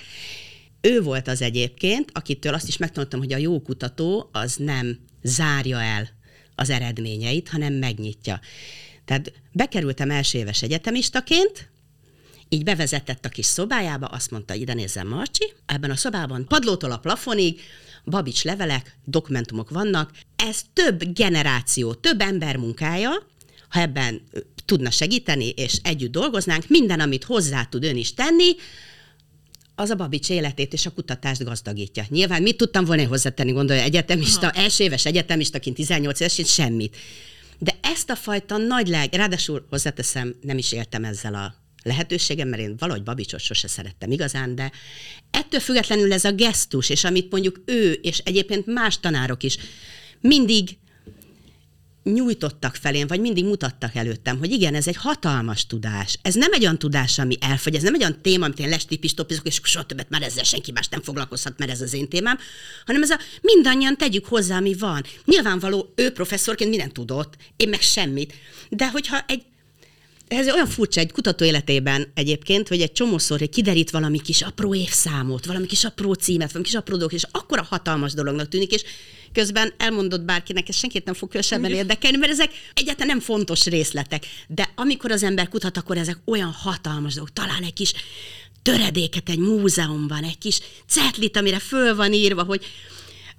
Ő 0.80 1.00
volt 1.00 1.28
az 1.28 1.42
egyébként, 1.42 2.10
akitől 2.12 2.54
azt 2.54 2.68
is 2.68 2.76
megtanultam, 2.76 3.20
hogy 3.20 3.32
a 3.32 3.38
jó 3.38 3.60
kutató 3.60 4.28
az 4.32 4.56
nem 4.56 4.98
zárja 5.22 5.80
el 5.82 6.08
az 6.54 6.70
eredményeit, 6.70 7.48
hanem 7.48 7.72
megnyitja. 7.72 8.40
Tehát 9.04 9.32
bekerültem 9.52 10.10
első 10.10 10.38
éves 10.38 10.62
egyetemistaként, 10.62 11.70
így 12.52 12.64
bevezetett 12.64 13.24
a 13.24 13.28
kis 13.28 13.46
szobájába, 13.46 14.06
azt 14.06 14.30
mondta, 14.30 14.54
ide 14.54 14.74
nézzen 14.74 15.06
Marcsi, 15.06 15.52
ebben 15.66 15.90
a 15.90 15.96
szobában 15.96 16.46
padlótól 16.48 16.90
a 16.90 16.98
plafonig, 16.98 17.60
babics 18.04 18.44
levelek, 18.44 18.96
dokumentumok 19.04 19.70
vannak, 19.70 20.10
ez 20.36 20.60
több 20.72 21.12
generáció, 21.12 21.94
több 21.94 22.20
ember 22.20 22.56
munkája, 22.56 23.10
ha 23.68 23.80
ebben 23.80 24.22
tudna 24.64 24.90
segíteni, 24.90 25.48
és 25.48 25.78
együtt 25.82 26.12
dolgoznánk, 26.12 26.68
minden, 26.68 27.00
amit 27.00 27.24
hozzá 27.24 27.64
tud 27.64 27.84
ön 27.84 27.96
is 27.96 28.14
tenni, 28.14 28.54
az 29.74 29.90
a 29.90 29.94
babics 29.94 30.30
életét 30.30 30.72
és 30.72 30.86
a 30.86 30.90
kutatást 30.90 31.44
gazdagítja. 31.44 32.04
Nyilván 32.08 32.42
mit 32.42 32.56
tudtam 32.56 32.84
volna 32.84 33.06
hozzátenni, 33.06 33.52
gondolja, 33.52 33.82
egyetemista, 33.82 34.46
Aha. 34.46 34.60
első 34.60 34.84
éves 34.84 35.04
egyetemistaként 35.04 35.76
18 35.76 36.20
évesként 36.20 36.48
semmit. 36.48 36.96
De 37.58 37.78
ezt 37.80 38.10
a 38.10 38.16
fajta 38.16 38.56
nagy 38.56 38.88
leg, 38.88 39.14
ráadásul 39.14 39.66
hozzáteszem, 39.70 40.34
nem 40.40 40.58
is 40.58 40.72
éltem 40.72 41.04
ezzel 41.04 41.34
a 41.34 41.59
lehetőségem, 41.82 42.48
mert 42.48 42.62
én 42.62 42.76
valahogy 42.78 43.02
Babicsot 43.02 43.40
sose 43.40 43.68
szerettem 43.68 44.10
igazán, 44.10 44.54
de 44.54 44.72
ettől 45.30 45.60
függetlenül 45.60 46.12
ez 46.12 46.24
a 46.24 46.32
gesztus, 46.32 46.88
és 46.88 47.04
amit 47.04 47.30
mondjuk 47.30 47.62
ő, 47.64 47.92
és 47.92 48.18
egyébként 48.18 48.66
más 48.66 49.00
tanárok 49.00 49.42
is 49.42 49.58
mindig 50.20 50.78
nyújtottak 52.02 52.74
felém, 52.74 53.06
vagy 53.06 53.20
mindig 53.20 53.44
mutattak 53.44 53.94
előttem, 53.94 54.38
hogy 54.38 54.50
igen, 54.50 54.74
ez 54.74 54.86
egy 54.86 54.96
hatalmas 54.96 55.66
tudás. 55.66 56.18
Ez 56.22 56.34
nem 56.34 56.52
egy 56.52 56.62
olyan 56.62 56.78
tudás, 56.78 57.18
ami 57.18 57.36
elfogy, 57.40 57.74
ez 57.74 57.82
nem 57.82 57.94
egy 57.94 58.00
olyan 58.00 58.22
téma, 58.22 58.44
amit 58.44 58.58
én 58.58 58.68
lestipistopizok, 58.68 59.46
és 59.46 59.60
soha 59.62 59.86
többet 59.86 60.10
már 60.10 60.22
ezzel 60.22 60.44
senki 60.44 60.72
más 60.72 60.88
nem 60.88 61.02
foglalkozhat, 61.02 61.58
mert 61.58 61.70
ez 61.70 61.80
az 61.80 61.92
én 61.92 62.08
témám, 62.08 62.38
hanem 62.86 63.02
ez 63.02 63.10
a 63.10 63.18
mindannyian 63.40 63.96
tegyük 63.96 64.26
hozzá, 64.26 64.56
ami 64.56 64.74
van. 64.74 65.04
Nyilvánvaló, 65.24 65.92
ő 65.96 66.10
professzorként 66.10 66.70
mindent 66.70 66.92
tudott, 66.92 67.36
én 67.56 67.68
meg 67.68 67.80
semmit. 67.80 68.34
De 68.68 68.90
hogyha 68.90 69.24
egy 69.26 69.42
ez 70.30 70.52
olyan 70.52 70.66
furcsa 70.66 71.00
egy 71.00 71.12
kutató 71.12 71.44
életében 71.44 72.10
egyébként, 72.14 72.68
hogy 72.68 72.80
egy 72.80 72.92
csomószor 72.92 73.38
hogy 73.38 73.48
kiderít 73.48 73.90
valami 73.90 74.20
kis 74.20 74.42
apró 74.42 74.74
évszámot, 74.74 75.46
valami 75.46 75.66
kis 75.66 75.84
apró 75.84 76.12
címet, 76.12 76.48
valami 76.48 76.64
kis 76.64 76.74
apró 76.74 76.96
dolog, 76.96 77.12
és 77.12 77.24
akkora 77.30 77.66
hatalmas 77.70 78.12
dolognak 78.12 78.48
tűnik, 78.48 78.72
és 78.72 78.82
közben 79.32 79.72
elmondott 79.76 80.20
bárkinek, 80.22 80.68
ez 80.68 80.76
senkit 80.76 81.04
nem 81.04 81.14
fog 81.14 81.28
különösebben 81.28 81.72
érdekelni, 81.72 82.16
mert 82.16 82.32
ezek 82.32 82.50
egyáltalán 82.74 83.08
nem 83.08 83.20
fontos 83.20 83.64
részletek. 83.64 84.26
De 84.46 84.72
amikor 84.76 85.10
az 85.10 85.22
ember 85.22 85.48
kutat, 85.48 85.76
akkor 85.76 85.96
ezek 85.96 86.18
olyan 86.24 86.52
hatalmas 86.52 87.14
dolgok, 87.14 87.32
talán 87.32 87.62
egy 87.62 87.72
kis 87.72 87.92
töredéket 88.62 89.28
egy 89.28 89.38
múzeumban, 89.38 90.24
egy 90.24 90.38
kis 90.38 90.60
cetlit, 90.86 91.36
amire 91.36 91.58
föl 91.58 91.94
van 91.94 92.12
írva, 92.12 92.42
hogy 92.42 92.64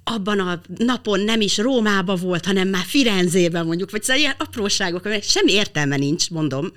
abban 0.04 0.40
a 0.40 0.60
napon 0.76 1.20
nem 1.20 1.40
is 1.40 1.58
Rómába 1.58 2.16
volt, 2.16 2.44
hanem 2.44 2.68
már 2.68 2.84
Firenzében 2.84 3.66
mondjuk, 3.66 3.90
vagy 3.90 4.02
szóval 4.02 4.20
ilyen 4.20 4.34
apróságok, 4.38 5.04
amelyek 5.04 5.22
semmi 5.22 5.52
értelme 5.52 5.96
nincs, 5.96 6.30
mondom, 6.30 6.72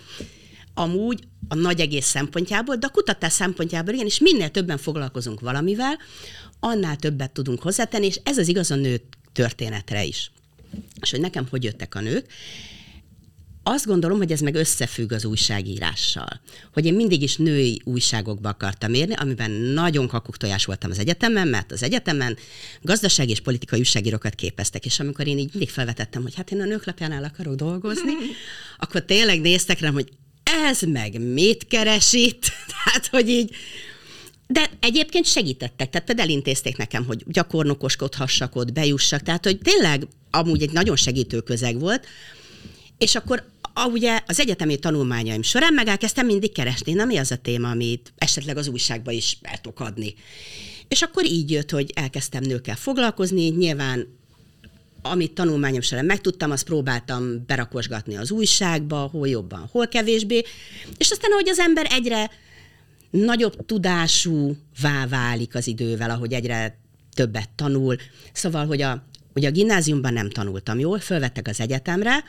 amúgy 0.74 1.20
a 1.48 1.56
nagy 1.56 1.80
egész 1.80 2.06
szempontjából, 2.06 2.76
de 2.76 2.86
a 2.86 2.90
kutatás 2.92 3.34
szempontjából 3.34 3.94
igen, 3.94 4.06
és 4.06 4.20
minél 4.20 4.50
többen 4.50 4.78
foglalkozunk 4.78 5.40
valamivel, 5.40 5.98
annál 6.60 6.96
többet 6.96 7.32
tudunk 7.32 7.62
hozzátenni, 7.62 8.06
és 8.06 8.20
ez 8.24 8.38
az 8.38 8.48
igaz 8.48 8.72
a 8.72 8.76
nő 8.76 9.02
történetre 9.34 10.04
is. 10.04 10.32
És 11.02 11.12
hogy 11.12 11.20
nekem 11.20 11.48
hogy 11.50 11.64
jöttek 11.64 11.96
a 11.96 12.00
nők, 12.00 12.26
azt 13.68 13.86
gondolom, 13.86 14.18
hogy 14.18 14.32
ez 14.32 14.40
meg 14.40 14.56
összefügg 14.56 15.12
az 15.12 15.26
újságírással. 15.26 16.42
Hogy 16.74 16.86
én 16.86 16.94
mindig 16.94 17.22
is 17.22 17.36
női 17.36 17.82
újságokba 17.84 18.50
akartam 18.50 18.94
érni, 18.94 19.14
amiben 19.14 19.52
nagyon 19.52 20.08
kakuktojás 20.08 20.66
voltam 20.66 20.92
az 20.92 21.00
egyetemen, 21.00 21.48
mert 21.48 21.72
az 21.72 21.84
egyetemen 21.84 22.38
gazdasági 22.82 23.32
és 23.32 23.40
politikai 23.40 23.80
újságírókat 23.80 24.36
képeztek, 24.36 24.86
és 24.86 25.00
amikor 25.00 25.28
én 25.28 25.38
így 25.38 25.50
mindig 25.52 25.70
felvetettem, 25.70 26.22
hogy 26.22 26.36
hát 26.36 26.52
én 26.52 26.62
a 26.62 26.66
nőklapjánál 26.66 27.24
akarok 27.24 27.56
dolgozni, 27.56 28.12
akkor 28.78 29.06
tényleg 29.06 29.42
néztek 29.42 29.80
rám, 29.80 29.94
hogy 29.94 30.10
ez 30.44 30.82
meg 30.82 31.22
mit 31.22 31.68
keres 31.68 32.14
itt? 32.14 32.52
Tehát, 32.74 33.08
hogy 33.08 33.30
így, 33.30 33.56
de 34.48 34.70
egyébként 34.80 35.26
segítettek, 35.26 35.90
tehát 35.90 36.08
például 36.08 36.30
elintézték 36.30 36.78
nekem, 36.78 37.06
hogy 37.06 37.24
gyakornokoskodhassak 37.28 38.56
ott, 38.56 38.74
bejussak, 38.74 39.22
tehát 39.22 39.44
hogy 39.44 39.58
tényleg 39.58 40.08
amúgy 40.32 40.62
egy 40.62 40.72
nagyon 40.72 40.96
segítő 40.96 41.42
közeg 41.42 41.80
volt, 41.80 42.08
és 42.98 43.16
akkor 43.16 43.44
a, 43.78 43.88
ugye 43.88 44.20
az 44.26 44.40
egyetemi 44.40 44.78
tanulmányaim 44.78 45.42
során 45.42 45.74
meg 45.74 45.88
elkezdtem 45.88 46.26
mindig 46.26 46.52
keresni, 46.52 46.94
na 46.94 47.06
mi 47.06 47.18
az 47.18 47.32
a 47.32 47.36
téma, 47.36 47.70
amit 47.70 48.14
esetleg 48.18 48.58
az 48.58 48.68
újságba 48.68 49.12
is 49.12 49.38
el 49.42 49.58
tudok 49.62 49.80
adni. 49.80 50.14
És 50.88 51.02
akkor 51.02 51.26
így 51.26 51.52
jött, 51.52 51.70
hogy 51.70 51.92
elkezdtem 51.96 52.44
nőkkel 52.44 52.76
foglalkozni, 52.76 53.48
nyilván 53.48 54.08
amit 55.02 55.34
tanulmányom 55.34 55.82
során 55.82 56.06
megtudtam, 56.06 56.52
azt 56.52 56.66
próbáltam 56.66 57.46
berakosgatni 57.46 58.18
az 58.18 58.32
újságba, 58.32 58.98
hol 58.98 59.28
jobban, 59.28 59.70
hol 59.72 59.88
kevésbé, 59.88 60.44
és 60.98 61.12
aztán, 61.12 61.32
hogy 61.32 61.50
az 61.50 61.60
ember 61.60 61.88
egyre 61.90 62.30
nagyobb 63.10 63.66
tudásúvá 63.66 65.08
válik 65.10 65.56
az 65.56 65.68
idővel, 65.68 66.10
ahogy 66.10 66.34
egyre 66.34 66.80
többet 67.14 67.50
tanul. 67.50 67.96
Szóval, 68.34 68.66
hogy 68.66 68.82
a, 68.82 69.06
hogy 69.34 69.46
a 69.46 69.52
gimnáziumban 69.52 70.14
nem 70.14 70.30
tanultam 70.30 70.80
jól, 70.80 71.00
fölvettek 71.00 71.48
az 71.48 71.60
egyetemre, 71.60 72.24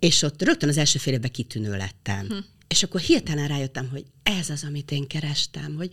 és 0.00 0.22
ott 0.22 0.42
rögtön 0.42 0.68
az 0.68 0.76
első 0.76 0.98
fél 0.98 1.12
évben 1.12 1.30
kitűnő 1.30 1.76
lettem. 1.76 2.26
Hm. 2.28 2.36
És 2.68 2.82
akkor 2.82 3.00
hirtelen 3.00 3.48
rájöttem, 3.48 3.88
hogy 3.90 4.04
ez 4.22 4.50
az, 4.50 4.64
amit 4.64 4.90
én 4.90 5.06
kerestem, 5.06 5.74
hogy 5.76 5.90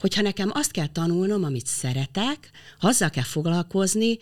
hogyha 0.00 0.22
nekem 0.22 0.50
azt 0.52 0.70
kell 0.70 0.86
tanulnom, 0.86 1.44
amit 1.44 1.66
szeretek, 1.66 2.50
azzal 2.80 3.10
kell 3.10 3.22
foglalkozni, 3.24 4.18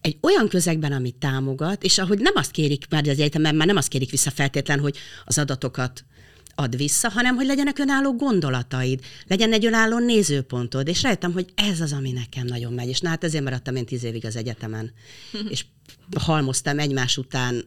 egy 0.00 0.18
olyan 0.20 0.48
közegben, 0.48 0.92
amit 0.92 1.14
támogat, 1.14 1.82
és 1.82 1.98
ahogy 1.98 2.18
nem 2.18 2.32
azt 2.36 2.50
kérik 2.50 2.86
már 2.90 3.02
az 3.02 3.08
egyetemen, 3.08 3.54
már 3.54 3.66
nem 3.66 3.76
azt 3.76 3.88
kérik 3.88 4.10
vissza 4.10 4.30
feltétlen, 4.30 4.80
hogy 4.80 4.96
az 5.24 5.38
adatokat 5.38 6.04
ad 6.54 6.76
vissza, 6.76 7.08
hanem 7.08 7.34
hogy 7.34 7.46
legyenek 7.46 7.78
önálló 7.78 8.16
gondolataid, 8.16 9.00
legyen 9.26 9.52
egy 9.52 9.66
önálló 9.66 9.98
nézőpontod, 9.98 10.88
és 10.88 11.02
rájöttem, 11.02 11.32
hogy 11.32 11.52
ez 11.54 11.80
az, 11.80 11.92
ami 11.92 12.12
nekem 12.12 12.46
nagyon 12.46 12.72
megy, 12.72 12.88
és 12.88 13.00
na 13.00 13.08
hát 13.08 13.24
ezért 13.24 13.44
maradtam 13.44 13.76
én 13.76 13.86
tíz 13.86 14.04
évig 14.04 14.24
az 14.24 14.36
egyetemen, 14.36 14.92
és 15.48 15.64
halmoztam 16.16 16.78
egymás 16.78 17.16
után 17.16 17.64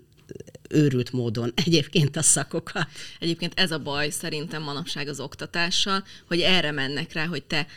őrült 0.69 1.11
módon 1.11 1.51
egyébként 1.65 2.15
a 2.15 2.21
szakokat. 2.21 2.87
Egyébként 3.19 3.59
ez 3.59 3.71
a 3.71 3.79
baj 3.79 4.09
szerintem 4.09 4.63
manapság 4.63 5.07
az 5.07 5.19
oktatással, 5.19 6.03
hogy 6.27 6.39
erre 6.39 6.71
mennek 6.71 7.13
rá, 7.13 7.25
hogy 7.25 7.43
te 7.43 7.67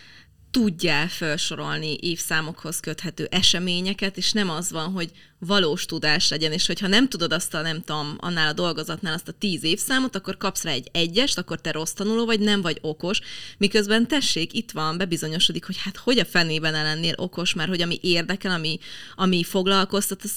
tudjál 0.52 1.08
felsorolni 1.08 1.96
évszámokhoz 2.00 2.80
köthető 2.80 3.28
eseményeket, 3.30 4.16
és 4.16 4.32
nem 4.32 4.50
az 4.50 4.70
van, 4.70 4.92
hogy 4.92 5.10
valós 5.38 5.86
tudás 5.86 6.28
legyen, 6.30 6.52
és 6.52 6.66
hogyha 6.66 6.86
nem 6.86 7.08
tudod 7.08 7.32
azt 7.32 7.54
a, 7.54 7.60
nem 7.60 7.82
tudom, 7.82 8.16
annál 8.18 8.48
a 8.48 8.52
dolgozatnál 8.52 9.12
azt 9.12 9.28
a 9.28 9.32
tíz 9.32 9.64
évszámot, 9.64 10.16
akkor 10.16 10.36
kapsz 10.36 10.62
rá 10.62 10.70
egy 10.70 10.88
egyest, 10.92 11.38
akkor 11.38 11.60
te 11.60 11.70
rossz 11.70 11.92
tanuló 11.92 12.24
vagy, 12.24 12.40
nem 12.40 12.60
vagy 12.60 12.78
okos, 12.80 13.20
miközben 13.58 14.08
tessék, 14.08 14.52
itt 14.52 14.70
van, 14.70 14.98
bebizonyosodik, 14.98 15.64
hogy 15.64 15.76
hát 15.78 15.96
hogy 15.96 16.18
a 16.18 16.24
fenében 16.24 16.72
lennél 16.72 17.14
okos, 17.16 17.54
mert 17.54 17.68
hogy 17.68 17.82
ami 17.82 17.98
érdekel, 18.02 18.50
ami, 18.50 18.78
ami 19.14 19.44
foglalkoztat, 19.44 20.22
az 20.22 20.32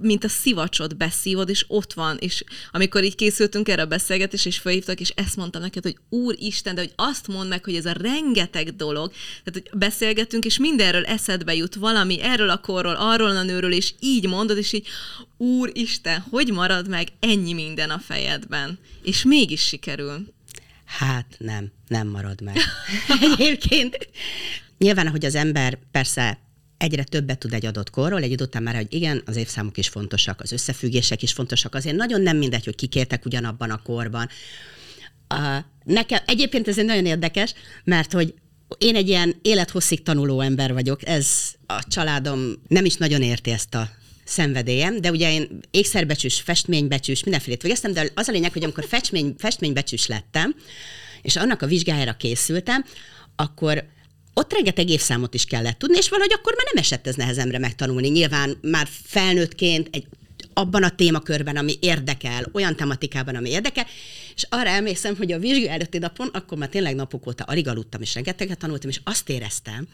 mint 0.00 0.24
a 0.24 0.28
szivacsot 0.28 0.96
beszívod, 0.96 1.48
és 1.48 1.64
ott 1.68 1.92
van, 1.92 2.16
és 2.20 2.44
amikor 2.72 3.04
így 3.04 3.14
készültünk 3.14 3.68
erre 3.68 3.82
a 3.82 3.86
beszélgetés, 3.86 4.44
és 4.44 4.58
felhívtak, 4.58 5.00
és 5.00 5.08
ezt 5.08 5.36
mondtam 5.36 5.62
neked, 5.62 5.82
hogy 5.82 5.96
Úristen, 6.08 6.74
de 6.74 6.80
hogy 6.80 6.92
azt 6.96 7.26
mondd 7.26 7.48
meg, 7.48 7.64
hogy 7.64 7.74
ez 7.74 7.86
a 7.86 7.92
rengeteg 7.92 8.76
dolog, 8.76 9.12
tehát 9.44 9.68
hogy 9.70 9.78
beszélgetünk, 9.78 10.44
és 10.44 10.58
mindenről 10.58 11.04
eszedbe 11.04 11.54
jut 11.54 11.74
valami, 11.74 12.20
erről 12.22 12.50
a 12.50 12.58
korról, 12.58 12.94
arról 12.94 13.36
a 13.36 13.42
nőről, 13.42 13.72
és 13.72 13.94
így 14.00 14.28
mondod, 14.28 14.58
és 14.58 14.72
így, 14.72 14.86
Úristen, 15.36 16.20
hogy 16.30 16.52
marad 16.52 16.88
meg 16.88 17.08
ennyi 17.20 17.52
minden 17.52 17.90
a 17.90 17.98
fejedben? 17.98 18.78
És 19.02 19.24
mégis 19.24 19.66
sikerül. 19.66 20.26
Hát 20.84 21.36
nem, 21.38 21.72
nem 21.88 22.08
marad 22.08 22.40
meg. 22.40 22.56
Egyébként 23.38 24.08
nyilván, 24.78 25.08
hogy 25.08 25.24
az 25.24 25.34
ember 25.34 25.78
persze 25.90 26.38
egyre 26.78 27.04
többet 27.04 27.38
tud 27.38 27.52
egy 27.52 27.66
adott 27.66 27.90
korról, 27.90 28.22
egy 28.22 28.30
idő 28.30 28.48
már, 28.60 28.74
hogy 28.74 28.94
igen, 28.94 29.22
az 29.26 29.36
évszámok 29.36 29.76
is 29.76 29.88
fontosak, 29.88 30.40
az 30.40 30.52
összefüggések 30.52 31.22
is 31.22 31.32
fontosak, 31.32 31.74
azért 31.74 31.96
nagyon 31.96 32.20
nem 32.20 32.36
mindegy, 32.36 32.64
hogy 32.64 32.74
kikértek 32.74 33.24
ugyanabban 33.24 33.70
a 33.70 33.82
korban. 33.82 34.28
Uh, 35.34 35.64
nekem 35.84 36.18
egyébként 36.26 36.68
ez 36.68 36.78
egy 36.78 36.84
nagyon 36.84 37.06
érdekes, 37.06 37.54
mert 37.84 38.12
hogy 38.12 38.34
én 38.78 38.96
egy 38.96 39.08
ilyen 39.08 39.34
élethosszig 39.42 40.02
tanuló 40.02 40.40
ember 40.40 40.72
vagyok, 40.72 41.06
ez 41.06 41.28
a 41.66 41.82
családom 41.88 42.52
nem 42.68 42.84
is 42.84 42.96
nagyon 42.96 43.22
érti 43.22 43.50
ezt 43.50 43.74
a 43.74 43.90
szenvedélyem, 44.24 45.00
de 45.00 45.10
ugye 45.10 45.32
én 45.32 45.60
ékszerbecsűs, 45.70 46.40
festménybecsűs, 46.40 47.22
mindenfélét 47.22 47.62
végeztem, 47.62 47.92
de 47.92 48.10
az 48.14 48.28
a 48.28 48.32
lényeg, 48.32 48.52
hogy 48.52 48.64
amikor 48.64 48.84
festmény, 48.84 49.34
festménybecsűs 49.38 50.06
lettem, 50.06 50.54
és 51.22 51.36
annak 51.36 51.62
a 51.62 51.66
vizsgájára 51.66 52.16
készültem, 52.16 52.84
akkor 53.36 53.84
ott 54.38 54.52
rengeteg 54.52 54.88
évszámot 54.88 55.34
is 55.34 55.44
kellett 55.44 55.78
tudni, 55.78 55.96
és 55.96 56.08
valahogy 56.08 56.32
akkor 56.32 56.54
már 56.56 56.64
nem 56.72 56.82
esett 56.82 57.06
ez 57.06 57.14
nehezemre 57.14 57.58
megtanulni. 57.58 58.08
Nyilván 58.08 58.58
már 58.60 58.88
felnőttként 59.04 59.88
egy 59.90 60.06
abban 60.52 60.82
a 60.82 60.94
témakörben, 60.94 61.56
ami 61.56 61.74
érdekel, 61.80 62.46
olyan 62.52 62.76
tematikában, 62.76 63.34
ami 63.34 63.50
érdekel, 63.50 63.86
és 64.34 64.46
arra 64.48 64.68
emlékszem, 64.68 65.16
hogy 65.16 65.32
a 65.32 65.38
vizsgálati 65.38 65.68
előtti 65.68 65.98
napon, 65.98 66.28
akkor 66.32 66.58
már 66.58 66.68
tényleg 66.68 66.94
napok 66.94 67.26
óta 67.26 67.44
alig 67.44 67.68
aludtam, 67.68 68.00
és 68.00 68.14
rengeteget 68.14 68.58
tanultam, 68.58 68.90
és 68.90 69.00
azt 69.04 69.28
éreztem, 69.28 69.88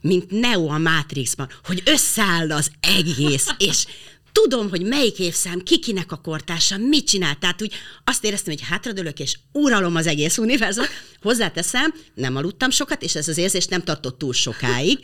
mint 0.00 0.30
Neo 0.30 0.68
a 0.68 0.78
Matrixban, 0.78 1.48
hogy 1.64 1.82
összeáll 1.84 2.52
az 2.52 2.70
egész, 2.80 3.46
és 3.58 3.86
tudom, 4.32 4.68
hogy 4.70 4.82
melyik 4.82 5.18
évszám, 5.18 5.60
kikinek 5.60 6.12
a 6.12 6.16
kortársa, 6.16 6.76
mit 6.76 7.06
csinál. 7.06 7.38
Tehát 7.38 7.62
úgy 7.62 7.72
azt 8.04 8.24
éreztem, 8.24 8.54
hogy 8.54 8.66
hátradőlök, 8.68 9.18
és 9.18 9.38
uralom 9.52 9.96
az 9.96 10.06
egész 10.06 10.38
univerzumot. 10.38 10.90
Hozzáteszem, 11.22 11.94
nem 12.14 12.36
aludtam 12.36 12.70
sokat, 12.70 13.02
és 13.02 13.14
ez 13.14 13.28
az 13.28 13.38
érzés 13.38 13.66
nem 13.66 13.82
tartott 13.82 14.18
túl 14.18 14.32
sokáig. 14.32 14.98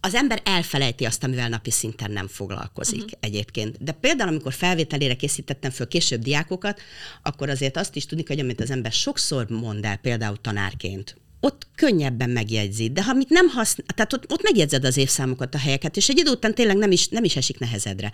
Az 0.00 0.14
ember 0.14 0.40
elfelejti 0.44 1.04
azt, 1.04 1.24
amivel 1.24 1.48
napi 1.48 1.70
szinten 1.70 2.10
nem 2.10 2.28
foglalkozik 2.28 3.02
uh-huh. 3.02 3.18
egyébként. 3.20 3.84
De 3.84 3.92
például, 3.92 4.28
amikor 4.28 4.52
felvételére 4.52 5.14
készítettem 5.14 5.70
föl 5.70 5.88
később 5.88 6.22
diákokat, 6.22 6.80
akkor 7.22 7.48
azért 7.48 7.76
azt 7.76 7.96
is 7.96 8.06
tudni, 8.06 8.24
hogy 8.26 8.40
amit 8.40 8.60
az 8.60 8.70
ember 8.70 8.92
sokszor 8.92 9.48
mond 9.48 9.84
el, 9.84 9.96
például 9.96 10.36
tanárként, 10.40 11.16
ott 11.40 11.66
könnyebben 11.74 12.30
megjegyzi, 12.30 12.90
de 12.90 13.02
ha 13.02 13.12
mit 13.12 13.28
nem 13.28 13.48
használ, 13.48 13.86
tehát 13.94 14.12
ott, 14.12 14.32
ott 14.32 14.42
megjegyzed 14.42 14.84
az 14.84 14.96
évszámokat, 14.96 15.54
a 15.54 15.58
helyeket, 15.58 15.96
és 15.96 16.08
egy 16.08 16.18
idő 16.18 16.30
után 16.30 16.54
tényleg 16.54 16.76
nem 16.76 16.90
is, 16.90 17.08
nem 17.08 17.24
is 17.24 17.36
esik 17.36 17.58
nehezedre. 17.58 18.12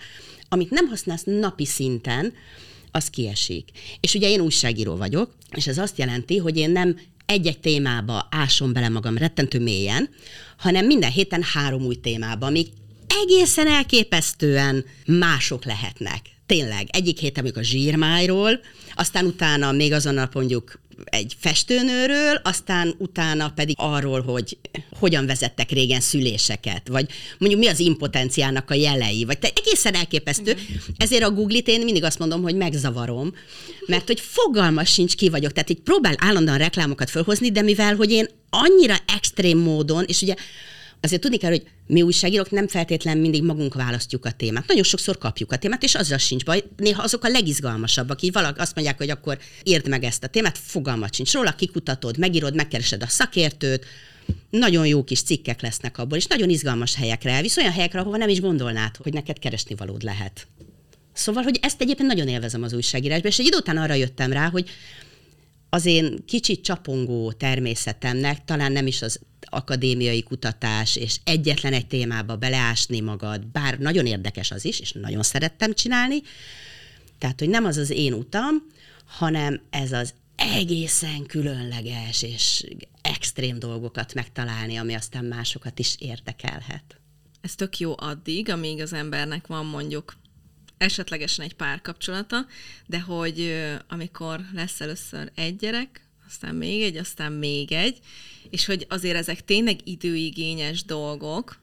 Amit 0.49 0.69
nem 0.69 0.87
használsz 0.87 1.23
napi 1.25 1.65
szinten, 1.65 2.33
az 2.91 3.09
kiesik. 3.09 3.69
És 3.99 4.13
ugye 4.13 4.29
én 4.29 4.39
újságíró 4.39 4.95
vagyok, 4.95 5.35
és 5.55 5.67
ez 5.67 5.77
azt 5.77 5.97
jelenti, 5.97 6.37
hogy 6.37 6.57
én 6.57 6.69
nem 6.69 6.99
egy-egy 7.25 7.59
témába 7.59 8.27
ásom 8.31 8.73
bele 8.73 8.89
magam 8.89 9.17
rettentő 9.17 9.59
mélyen, 9.59 10.09
hanem 10.57 10.85
minden 10.85 11.11
héten 11.11 11.43
három 11.53 11.85
új 11.85 11.95
témába, 11.95 12.45
amik 12.45 12.67
egészen 13.23 13.67
elképesztően 13.67 14.85
mások 15.05 15.65
lehetnek. 15.65 16.21
Tényleg, 16.45 16.87
egyik 16.91 17.19
héten 17.19 17.43
még 17.43 17.57
a 17.57 17.61
zsírmájról, 17.63 18.59
aztán 18.95 19.25
utána 19.25 19.71
még 19.71 19.93
azonnal 19.93 20.29
mondjuk 20.33 20.79
egy 21.03 21.35
festőnőről, 21.39 22.35
aztán 22.43 22.95
utána 22.97 23.49
pedig 23.49 23.75
arról, 23.79 24.21
hogy 24.21 24.57
hogyan 24.99 25.25
vezettek 25.25 25.71
régen 25.71 25.99
szüléseket, 25.99 26.87
vagy 26.87 27.09
mondjuk 27.37 27.61
mi 27.61 27.67
az 27.67 27.79
impotenciának 27.79 28.69
a 28.71 28.73
jelei, 28.73 29.25
vagy 29.25 29.39
te 29.39 29.51
egészen 29.55 29.93
elképesztő. 29.93 30.57
Ezért 30.97 31.23
a 31.23 31.31
Google-it 31.31 31.67
én 31.67 31.83
mindig 31.83 32.03
azt 32.03 32.19
mondom, 32.19 32.41
hogy 32.41 32.55
megzavarom, 32.55 33.33
mert 33.85 34.07
hogy 34.07 34.19
fogalmas 34.19 34.91
sincs 34.91 35.15
ki 35.15 35.29
vagyok, 35.29 35.51
tehát 35.51 35.69
így 35.69 35.81
próbál 35.81 36.15
állandóan 36.17 36.57
reklámokat 36.57 37.09
felhozni, 37.09 37.51
de 37.51 37.61
mivel, 37.61 37.95
hogy 37.95 38.11
én 38.11 38.27
annyira 38.49 38.95
extrém 39.15 39.57
módon, 39.57 40.03
és 40.07 40.21
ugye 40.21 40.35
azért 41.01 41.21
tudni 41.21 41.37
kell, 41.37 41.49
hogy 41.49 41.67
mi 41.87 42.01
újságírók 42.01 42.51
nem 42.51 42.67
feltétlen 42.67 43.17
mindig 43.17 43.43
magunk 43.43 43.73
választjuk 43.73 44.25
a 44.25 44.31
témát. 44.31 44.67
Nagyon 44.67 44.83
sokszor 44.83 45.17
kapjuk 45.17 45.51
a 45.51 45.57
témát, 45.57 45.83
és 45.83 45.95
azzal 45.95 46.17
sincs 46.17 46.43
baj. 46.43 46.63
Néha 46.77 47.03
azok 47.03 47.23
a 47.23 47.29
legizgalmasabbak. 47.29 48.21
Így 48.21 48.31
valaki 48.31 48.59
azt 48.59 48.75
mondják, 48.75 48.97
hogy 48.97 49.09
akkor 49.09 49.37
írd 49.63 49.87
meg 49.87 50.03
ezt 50.03 50.23
a 50.23 50.27
témát, 50.27 50.57
fogalmat 50.57 51.13
sincs 51.13 51.33
róla, 51.33 51.51
kikutatod, 51.51 52.17
megírod, 52.17 52.55
megkeresed 52.55 53.01
a 53.01 53.07
szakértőt, 53.07 53.85
nagyon 54.49 54.87
jó 54.87 55.03
kis 55.03 55.21
cikkek 55.21 55.61
lesznek 55.61 55.97
abból, 55.97 56.17
és 56.17 56.25
nagyon 56.25 56.49
izgalmas 56.49 56.95
helyekre 56.95 57.31
elvisz, 57.31 57.57
olyan 57.57 57.71
helyekre, 57.71 57.99
ahova 57.99 58.17
nem 58.17 58.29
is 58.29 58.41
gondolnád, 58.41 58.95
hogy 58.95 59.13
neked 59.13 59.39
keresni 59.39 59.75
valód 59.75 60.03
lehet. 60.03 60.47
Szóval, 61.13 61.43
hogy 61.43 61.59
ezt 61.61 61.81
egyébként 61.81 62.07
nagyon 62.07 62.27
élvezem 62.27 62.63
az 62.63 62.73
újságírásban, 62.73 63.31
és 63.31 63.39
egy 63.39 63.45
idő 63.45 63.57
után 63.57 63.77
arra 63.77 63.93
jöttem 63.93 64.31
rá, 64.31 64.49
hogy 64.49 64.69
az 65.69 65.85
én 65.85 66.25
kicsit 66.25 66.63
csapongó 66.63 67.31
természetemnek 67.31 68.45
talán 68.45 68.71
nem 68.71 68.87
is 68.87 69.01
az 69.01 69.19
akadémiai 69.41 70.23
kutatás, 70.23 70.95
és 70.95 71.19
egyetlen 71.23 71.73
egy 71.73 71.87
témába 71.87 72.35
beleásni 72.35 72.99
magad, 72.99 73.45
bár 73.47 73.79
nagyon 73.79 74.05
érdekes 74.05 74.51
az 74.51 74.65
is, 74.65 74.79
és 74.79 74.91
nagyon 74.91 75.23
szerettem 75.23 75.73
csinálni, 75.73 76.21
tehát, 77.17 77.39
hogy 77.39 77.49
nem 77.49 77.65
az 77.65 77.77
az 77.77 77.89
én 77.89 78.13
utam, 78.13 78.55
hanem 79.05 79.61
ez 79.69 79.91
az 79.91 80.13
egészen 80.35 81.25
különleges 81.25 82.21
és 82.21 82.63
extrém 83.01 83.59
dolgokat 83.59 84.13
megtalálni, 84.13 84.75
ami 84.75 84.93
aztán 84.93 85.25
másokat 85.25 85.79
is 85.79 85.95
érdekelhet. 85.99 86.99
Ez 87.41 87.55
tök 87.55 87.77
jó 87.77 87.93
addig, 87.97 88.49
amíg 88.49 88.81
az 88.81 88.93
embernek 88.93 89.47
van 89.47 89.65
mondjuk 89.65 90.15
esetlegesen 90.77 91.45
egy 91.45 91.53
párkapcsolata, 91.53 92.45
de 92.85 92.99
hogy 92.99 93.63
amikor 93.87 94.39
lesz 94.53 94.81
először 94.81 95.31
egy 95.35 95.55
gyerek, 95.55 96.01
aztán 96.27 96.55
még 96.55 96.81
egy, 96.81 96.97
aztán 96.97 97.31
még 97.31 97.71
egy, 97.71 97.97
és 98.49 98.65
hogy 98.65 98.85
azért 98.89 99.15
ezek 99.15 99.45
tényleg 99.45 99.79
időigényes 99.83 100.83
dolgok, 100.83 101.59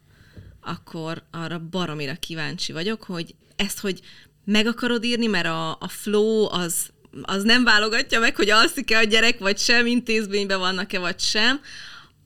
akkor 0.61 1.23
arra 1.31 1.59
baromira 1.59 2.15
kíváncsi 2.15 2.73
vagyok, 2.73 3.03
hogy 3.03 3.35
ezt, 3.57 3.81
hogy 3.81 4.01
meg 4.45 4.67
akarod 4.67 5.05
írni, 5.05 5.27
mert 5.27 5.47
a, 5.47 5.71
a 5.71 5.89
flow 5.89 6.53
az, 6.53 6.91
az 7.23 7.43
nem 7.43 7.65
válogatja 7.65 8.21
meg, 8.21 8.37
hogy 8.37 8.51
alszik-e 8.51 8.99
a 8.99 9.03
gyerek, 9.03 9.39
vagy 9.39 9.59
sem, 9.59 9.87
intézményben 9.87 10.59
vannak-e, 10.59 10.99
vagy 10.99 11.21
sem, 11.21 11.61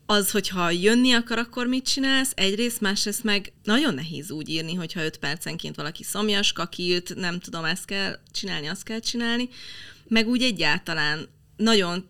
az, 0.09 0.31
hogyha 0.31 0.69
jönni 0.71 1.11
akar, 1.11 1.37
akkor 1.37 1.67
mit 1.67 1.85
csinálsz? 1.85 2.31
Egyrészt, 2.35 2.81
másrészt 2.81 3.23
meg 3.23 3.53
nagyon 3.63 3.93
nehéz 3.93 4.31
úgy 4.31 4.49
írni, 4.49 4.73
hogyha 4.73 5.03
öt 5.03 5.17
percenként 5.17 5.75
valaki 5.75 6.03
szomjas, 6.03 6.51
kakilt, 6.51 7.15
nem 7.15 7.39
tudom, 7.39 7.65
ezt 7.65 7.85
kell 7.85 8.19
csinálni, 8.31 8.67
azt 8.67 8.83
kell 8.83 8.99
csinálni, 8.99 9.49
meg 10.07 10.27
úgy 10.27 10.43
egyáltalán 10.43 11.27
nagyon 11.57 12.09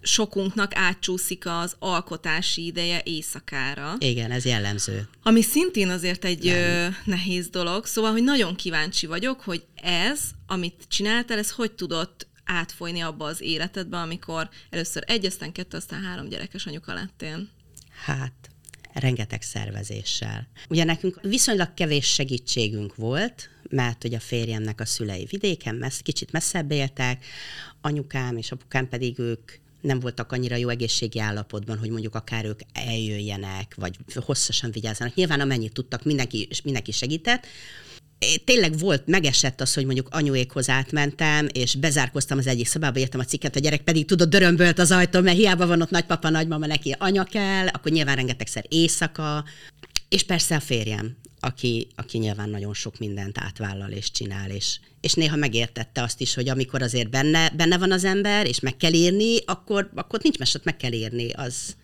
sokunknak 0.00 0.76
átcsúszik 0.76 1.46
az 1.46 1.76
alkotási 1.78 2.64
ideje 2.64 3.00
éjszakára. 3.04 3.94
Igen, 3.98 4.30
ez 4.30 4.44
jellemző. 4.44 5.08
Ami 5.22 5.42
szintén 5.42 5.88
azért 5.88 6.24
egy 6.24 6.46
ö, 6.46 6.86
nehéz 7.04 7.48
dolog, 7.48 7.86
szóval, 7.86 8.10
hogy 8.10 8.22
nagyon 8.22 8.54
kíváncsi 8.56 9.06
vagyok, 9.06 9.40
hogy 9.40 9.64
ez, 9.82 10.20
amit 10.46 10.84
csináltál, 10.88 11.38
ez 11.38 11.50
hogy 11.50 11.72
tudott 11.72 12.27
átfolyni 12.48 13.00
abba 13.00 13.24
az 13.24 13.40
életedbe, 13.40 13.96
amikor 13.96 14.48
először 14.70 15.04
egy, 15.06 15.26
aztán 15.26 15.52
kettő, 15.52 15.76
aztán 15.76 16.02
három 16.02 16.28
gyerekes 16.28 16.66
anyuka 16.66 16.94
lettél? 16.94 17.48
Hát, 18.04 18.50
rengeteg 18.92 19.42
szervezéssel. 19.42 20.48
Ugye 20.68 20.84
nekünk 20.84 21.20
viszonylag 21.22 21.74
kevés 21.74 22.06
segítségünk 22.06 22.94
volt, 22.94 23.50
mert 23.70 24.02
hogy 24.02 24.14
a 24.14 24.20
férjemnek 24.20 24.80
a 24.80 24.84
szülei 24.84 25.26
vidéken, 25.30 25.74
messz, 25.74 26.00
kicsit 26.00 26.32
messzebb 26.32 26.70
éltek, 26.70 27.24
anyukám 27.80 28.36
és 28.36 28.52
apukám 28.52 28.88
pedig 28.88 29.18
ők 29.18 29.52
nem 29.80 30.00
voltak 30.00 30.32
annyira 30.32 30.56
jó 30.56 30.68
egészségi 30.68 31.18
állapotban, 31.18 31.78
hogy 31.78 31.90
mondjuk 31.90 32.14
akár 32.14 32.44
ők 32.44 32.60
eljöjjenek, 32.72 33.74
vagy 33.76 33.96
hosszasan 34.14 34.70
vigyázzanak. 34.70 35.14
Nyilván 35.14 35.40
amennyit 35.40 35.72
tudtak, 35.72 36.04
mindenki, 36.04 36.48
mindenki 36.64 36.92
segített, 36.92 37.46
tényleg 38.44 38.78
volt, 38.78 39.06
megesett 39.06 39.60
az, 39.60 39.74
hogy 39.74 39.84
mondjuk 39.84 40.08
anyuékhoz 40.10 40.68
átmentem, 40.68 41.48
és 41.52 41.74
bezárkoztam 41.74 42.38
az 42.38 42.46
egyik 42.46 42.66
szobába, 42.66 42.98
írtam 42.98 43.20
a 43.20 43.24
cikket, 43.24 43.56
a 43.56 43.60
gyerek 43.60 43.80
pedig 43.80 44.06
tudott 44.06 44.30
dörömbölt 44.30 44.78
az 44.78 44.90
ajtón, 44.90 45.22
mert 45.22 45.36
hiába 45.36 45.66
van 45.66 45.82
ott 45.82 45.90
nagypapa, 45.90 46.28
nagymama, 46.28 46.66
neki 46.66 46.94
anya 46.98 47.24
kell, 47.24 47.66
akkor 47.66 47.92
nyilván 47.92 48.16
rengetegszer 48.16 48.64
éjszaka, 48.68 49.44
és 50.08 50.22
persze 50.22 50.54
a 50.54 50.60
férjem, 50.60 51.16
aki, 51.40 51.88
aki 51.94 52.18
nyilván 52.18 52.50
nagyon 52.50 52.74
sok 52.74 52.98
mindent 52.98 53.38
átvállal 53.38 53.90
és 53.90 54.10
csinál, 54.10 54.50
és, 54.50 54.78
és 55.00 55.14
néha 55.14 55.36
megértette 55.36 56.02
azt 56.02 56.20
is, 56.20 56.34
hogy 56.34 56.48
amikor 56.48 56.82
azért 56.82 57.10
benne, 57.10 57.50
benne 57.50 57.78
van 57.78 57.92
az 57.92 58.04
ember, 58.04 58.46
és 58.46 58.60
meg 58.60 58.76
kell 58.76 58.92
írni, 58.92 59.36
akkor, 59.44 59.90
akkor 59.94 60.20
nincs 60.22 60.38
mesot, 60.38 60.64
meg 60.64 60.76
kell 60.76 60.92
írni, 60.92 61.30
az, 61.30 61.76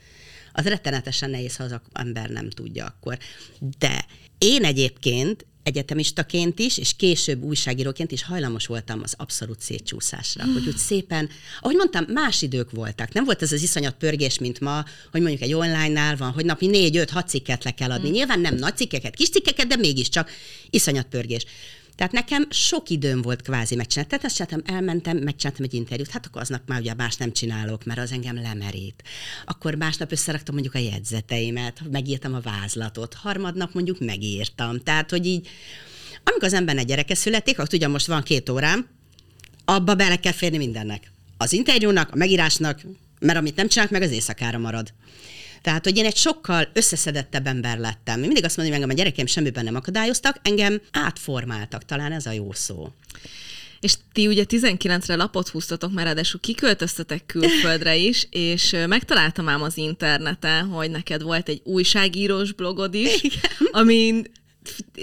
az 0.52 0.64
rettenetesen 0.64 1.30
nehéz, 1.30 1.56
ha 1.56 1.64
az 1.64 1.80
ember 1.92 2.28
nem 2.28 2.50
tudja 2.50 2.84
akkor. 2.84 3.18
De 3.78 4.06
én 4.38 4.64
egyébként 4.64 5.46
egyetemistaként 5.64 6.58
is, 6.58 6.78
és 6.78 6.96
később 6.96 7.42
újságíróként 7.42 8.12
is 8.12 8.22
hajlamos 8.22 8.66
voltam 8.66 9.00
az 9.02 9.14
abszolút 9.16 9.60
szétcsúszásra, 9.60 10.44
hogy 10.52 10.66
úgy 10.66 10.76
szépen, 10.76 11.28
ahogy 11.60 11.76
mondtam, 11.76 12.04
más 12.08 12.42
idők 12.42 12.70
voltak. 12.70 13.12
Nem 13.12 13.24
volt 13.24 13.42
ez 13.42 13.52
az 13.52 13.62
iszonyat 13.62 13.94
pörgés, 13.94 14.38
mint 14.38 14.60
ma, 14.60 14.84
hogy 15.10 15.20
mondjuk 15.20 15.42
egy 15.42 15.54
online-nál 15.54 16.16
van, 16.16 16.30
hogy 16.30 16.44
napi 16.44 16.66
négy, 16.66 16.96
öt, 16.96 17.10
hat 17.10 17.28
cikket 17.28 17.64
le 17.64 17.70
kell 17.70 17.90
adni. 17.90 18.08
Nyilván 18.08 18.40
nem 18.40 18.54
nagy 18.54 18.76
cikkeket, 18.76 19.14
kis 19.14 19.28
cikkeket, 19.28 19.66
de 19.66 19.76
mégiscsak 19.76 20.30
iszonyat 20.70 21.06
pörgés. 21.06 21.44
Tehát 21.96 22.12
nekem 22.12 22.46
sok 22.50 22.88
időm 22.88 23.22
volt 23.22 23.42
kvázi 23.42 23.74
megcsinálni. 23.74 24.10
Tehát 24.10 24.24
azt 24.24 24.36
csináltam, 24.36 24.74
elmentem, 24.76 25.16
megcsináltam 25.16 25.64
egy 25.64 25.74
interjút, 25.74 26.10
hát 26.10 26.26
akkor 26.26 26.40
aznap 26.40 26.62
már 26.66 26.80
ugye 26.80 26.94
más 26.94 27.16
nem 27.16 27.32
csinálok, 27.32 27.84
mert 27.84 27.98
az 27.98 28.12
engem 28.12 28.42
lemerít. 28.42 29.02
Akkor 29.44 29.74
másnap 29.74 30.12
összeraktam 30.12 30.54
mondjuk 30.54 30.74
a 30.74 30.78
jegyzeteimet, 30.78 31.80
megírtam 31.90 32.34
a 32.34 32.40
vázlatot, 32.40 33.14
harmadnap 33.14 33.74
mondjuk 33.74 34.00
megírtam. 34.00 34.80
Tehát, 34.80 35.10
hogy 35.10 35.26
így, 35.26 35.48
amikor 36.24 36.44
az 36.44 36.52
embernek 36.52 36.84
gyereke 36.84 37.14
születik, 37.14 37.58
akkor 37.58 37.74
ugye 37.74 37.88
most 37.88 38.06
van 38.06 38.22
két 38.22 38.48
órám, 38.48 38.88
abba 39.64 39.94
bele 39.94 40.16
kell 40.16 40.32
férni 40.32 40.56
mindennek. 40.56 41.12
Az 41.36 41.52
interjúnak, 41.52 42.12
a 42.12 42.16
megírásnak, 42.16 42.80
mert 43.20 43.38
amit 43.38 43.56
nem 43.56 43.68
csinálok 43.68 43.92
meg, 43.92 44.02
az 44.02 44.10
éjszakára 44.10 44.58
marad. 44.58 44.92
Tehát, 45.64 45.84
hogy 45.84 45.96
én 45.96 46.04
egy 46.04 46.16
sokkal 46.16 46.68
összeszedettebb 46.72 47.46
ember 47.46 47.78
lettem. 47.78 48.18
Én 48.18 48.26
mindig 48.26 48.44
azt 48.44 48.56
mondom, 48.56 48.74
hogy 48.74 48.82
engem 48.82 48.96
a 48.96 49.00
gyerekeim 49.00 49.26
semmiben 49.26 49.64
nem 49.64 49.74
akadályoztak, 49.74 50.36
engem 50.42 50.80
átformáltak, 50.92 51.84
talán 51.84 52.12
ez 52.12 52.26
a 52.26 52.30
jó 52.30 52.52
szó. 52.52 52.88
És 53.80 53.94
ti 54.12 54.26
ugye 54.26 54.44
19-re 54.48 55.14
lapot 55.14 55.48
húztatok, 55.48 55.92
mert 55.92 56.06
ráadásul 56.06 56.40
kiköltöztetek 56.40 57.26
külföldre 57.26 57.96
is, 58.10 58.26
és 58.30 58.76
megtaláltam 58.86 59.48
ám 59.48 59.62
az 59.62 59.76
interneten, 59.76 60.66
hogy 60.66 60.90
neked 60.90 61.22
volt 61.22 61.48
egy 61.48 61.60
újságírós 61.64 62.52
blogod 62.52 62.94
is, 62.94 63.22
Igen. 63.22 63.40
amin 63.70 64.26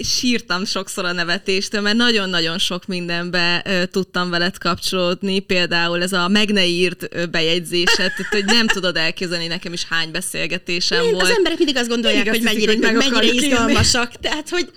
sírtam 0.02 0.64
sokszor 0.64 1.04
a 1.04 1.12
nevetéstől, 1.12 1.80
mert 1.80 1.96
nagyon-nagyon 1.96 2.58
sok 2.58 2.86
mindenbe 2.86 3.62
ö, 3.64 3.86
tudtam 3.86 4.30
veled 4.30 4.58
kapcsolódni, 4.58 5.38
például 5.38 6.02
ez 6.02 6.12
a 6.12 6.28
meg 6.28 6.50
ne 6.52 6.66
írt 6.66 7.30
bejegyzéset, 7.30 7.96
tehát, 7.96 8.28
hogy 8.30 8.44
nem 8.44 8.66
tudod 8.66 8.96
elképzelni 8.96 9.46
nekem 9.46 9.72
is 9.72 9.84
hány 9.84 10.10
beszélgetésem 10.10 11.04
Én, 11.04 11.10
volt. 11.12 11.22
Az 11.22 11.36
emberek 11.36 11.58
mindig 11.58 11.76
azt 11.76 11.88
gondolják, 11.88 12.30
mindig 12.30 12.48
hogy 12.48 12.54
mennyire, 12.54 12.88
hogy 12.88 13.10
mennyire 13.10 13.32
izgalmasak, 13.32 14.08
írni. 14.08 14.28
tehát 14.28 14.48
hogy 14.48 14.70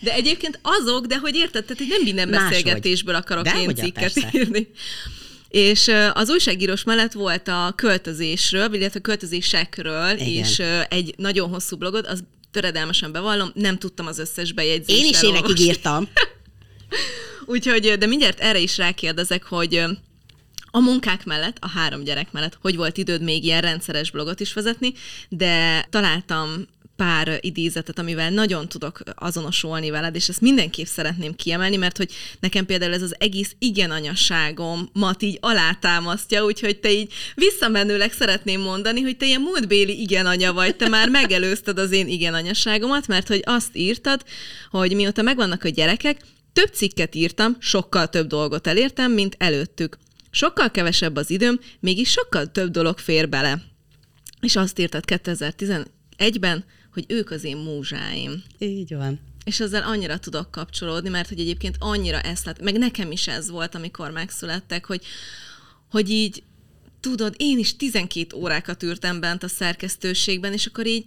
de 0.00 0.12
egyébként 0.12 0.58
azok, 0.62 1.06
de 1.06 1.18
hogy 1.18 1.34
érted, 1.34 1.64
tehát 1.64 1.78
hogy 1.78 1.88
nem 1.88 2.02
minden 2.02 2.30
beszélgetésből 2.30 3.14
akarok 3.14 3.44
de 3.44 3.60
én 3.60 3.74
cikket 3.74 4.12
persze. 4.12 4.30
írni. 4.32 4.68
És 5.48 5.90
az 6.12 6.30
újságírós 6.30 6.84
mellett 6.84 7.12
volt 7.12 7.48
a 7.48 7.72
költözésről, 7.76 8.74
illetve 8.74 8.98
a 8.98 9.02
költözésekről 9.02 10.10
Igen. 10.10 10.26
is 10.26 10.58
egy 10.88 11.14
nagyon 11.16 11.48
hosszú 11.48 11.76
blogod, 11.76 12.06
az 12.06 12.24
töredelmesen 12.50 13.12
bevallom, 13.12 13.50
nem 13.54 13.78
tudtam 13.78 14.06
az 14.06 14.18
összes 14.18 14.52
bejegyzést 14.52 14.98
Én 14.98 15.08
is 15.08 15.22
évekig 15.22 15.58
írtam. 15.58 16.08
Úgyhogy, 17.46 17.98
de 17.98 18.06
mindjárt 18.06 18.40
erre 18.40 18.58
is 18.58 18.76
rákérdezek, 18.76 19.44
hogy 19.44 19.84
a 20.70 20.80
munkák 20.80 21.24
mellett, 21.24 21.56
a 21.60 21.68
három 21.68 22.04
gyerek 22.04 22.32
mellett, 22.32 22.58
hogy 22.60 22.76
volt 22.76 22.96
időd 22.96 23.22
még 23.22 23.44
ilyen 23.44 23.60
rendszeres 23.60 24.10
blogot 24.10 24.40
is 24.40 24.52
vezetni, 24.52 24.92
de 25.28 25.86
találtam 25.90 26.66
pár 26.98 27.38
idézetet, 27.40 27.98
amivel 27.98 28.30
nagyon 28.30 28.68
tudok 28.68 29.00
azonosulni 29.14 29.90
veled, 29.90 30.14
és 30.14 30.28
ezt 30.28 30.40
mindenképp 30.40 30.86
szeretném 30.86 31.34
kiemelni, 31.34 31.76
mert 31.76 31.96
hogy 31.96 32.10
nekem 32.40 32.66
például 32.66 32.92
ez 32.92 33.02
az 33.02 33.14
egész 33.18 33.54
igen 33.58 33.90
anyaságomat 33.90 35.22
így 35.22 35.38
alátámasztja, 35.40 36.44
úgyhogy 36.44 36.80
te 36.80 36.92
így 36.92 37.12
visszamenőleg 37.34 38.12
szeretném 38.12 38.60
mondani, 38.60 39.00
hogy 39.00 39.16
te 39.16 39.26
ilyen 39.26 39.40
múltbéli 39.40 40.00
igen 40.00 40.26
anya 40.26 40.52
vagy, 40.52 40.76
te 40.76 40.88
már 40.88 41.08
megelőzted 41.08 41.78
az 41.78 41.92
én 41.92 42.08
igen 42.08 42.34
anyaságomat, 42.34 43.06
mert 43.06 43.28
hogy 43.28 43.42
azt 43.44 43.76
írtad, 43.76 44.24
hogy 44.70 44.94
mióta 44.94 45.22
megvannak 45.22 45.64
a 45.64 45.68
gyerekek, 45.68 46.20
több 46.52 46.72
cikket 46.72 47.14
írtam, 47.14 47.56
sokkal 47.58 48.08
több 48.08 48.26
dolgot 48.26 48.66
elértem, 48.66 49.12
mint 49.12 49.34
előttük. 49.38 49.98
Sokkal 50.30 50.70
kevesebb 50.70 51.16
az 51.16 51.30
időm, 51.30 51.60
mégis 51.80 52.10
sokkal 52.10 52.46
több 52.46 52.70
dolog 52.70 52.98
fér 52.98 53.28
bele. 53.28 53.62
És 54.40 54.56
azt 54.56 54.78
írtad 54.78 55.04
2011-ben, 55.06 56.64
hogy 56.98 57.16
ők 57.16 57.30
az 57.30 57.44
én 57.44 57.56
múzsáim. 57.56 58.42
Így 58.58 58.94
van. 58.94 59.20
És 59.44 59.60
ezzel 59.60 59.82
annyira 59.82 60.18
tudok 60.18 60.50
kapcsolódni, 60.50 61.08
mert 61.08 61.28
hogy 61.28 61.40
egyébként 61.40 61.76
annyira 61.78 62.20
ezt 62.20 62.44
lát, 62.44 62.62
meg 62.62 62.78
nekem 62.78 63.10
is 63.10 63.28
ez 63.28 63.50
volt, 63.50 63.74
amikor 63.74 64.10
megszülettek, 64.10 64.86
hogy, 64.86 65.02
hogy 65.90 66.10
így, 66.10 66.42
tudod, 67.00 67.34
én 67.36 67.58
is 67.58 67.76
12 67.76 68.36
órákat 68.36 68.82
űrtem 68.82 69.20
bent 69.20 69.42
a 69.42 69.48
szerkesztőségben, 69.48 70.52
és 70.52 70.66
akkor 70.66 70.86
így 70.86 71.04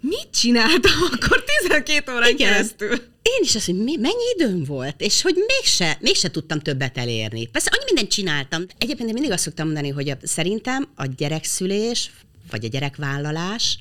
mit 0.00 0.28
csináltam 0.30 1.02
akkor 1.12 1.44
12 1.62 2.12
órán 2.12 2.28
Igen. 2.30 2.52
keresztül? 2.52 2.90
Én 3.22 3.42
is 3.42 3.54
azt, 3.54 3.66
hogy 3.66 3.78
mi, 3.78 3.96
mennyi 3.96 4.24
időm 4.36 4.64
volt, 4.64 5.00
és 5.00 5.22
hogy 5.22 5.34
mégse, 5.46 5.98
mégse 6.00 6.30
tudtam 6.30 6.60
többet 6.60 6.98
elérni. 6.98 7.46
Persze 7.46 7.70
annyi 7.72 7.84
mindent 7.84 8.10
csináltam. 8.10 8.66
Egyébként 8.78 9.08
én 9.08 9.14
mindig 9.14 9.32
azt 9.32 9.42
szoktam 9.42 9.66
mondani, 9.66 9.88
hogy 9.88 10.08
a, 10.08 10.16
szerintem 10.22 10.88
a 10.94 11.06
gyerekszülés, 11.06 12.10
vagy 12.50 12.64
a 12.64 12.68
gyerekvállalás 12.68 13.78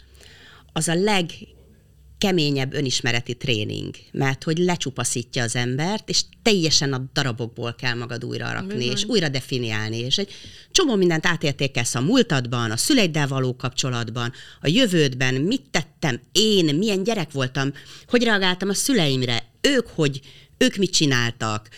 az 0.77 0.87
a 0.87 0.95
leg 0.95 1.31
keményebb 2.17 2.73
önismereti 2.73 3.33
tréning, 3.33 3.95
mert 4.11 4.43
hogy 4.43 4.57
lecsupaszítja 4.57 5.43
az 5.43 5.55
embert, 5.55 6.09
és 6.09 6.23
teljesen 6.41 6.93
a 6.93 7.09
darabokból 7.13 7.75
kell 7.75 7.93
magad 7.93 8.25
újra 8.25 8.51
rakni, 8.51 8.77
Bizony. 8.77 8.91
és 8.91 9.05
újra 9.05 9.29
definiálni, 9.29 9.97
és 9.97 10.17
egy 10.17 10.31
csomó 10.71 10.95
mindent 10.95 11.25
átértékelsz 11.25 11.95
a 11.95 12.01
múltadban, 12.01 12.71
a 12.71 12.77
szüleiddel 12.77 13.27
való 13.27 13.55
kapcsolatban, 13.55 14.33
a 14.61 14.67
jövődben, 14.67 15.33
mit 15.33 15.63
tettem 15.71 16.21
én, 16.31 16.75
milyen 16.75 17.03
gyerek 17.03 17.31
voltam, 17.31 17.73
hogy 18.07 18.23
reagáltam 18.23 18.69
a 18.69 18.73
szüleimre, 18.73 19.43
ők 19.61 19.87
hogy, 19.87 20.21
ők 20.57 20.75
mit 20.75 20.91
csináltak. 20.91 21.69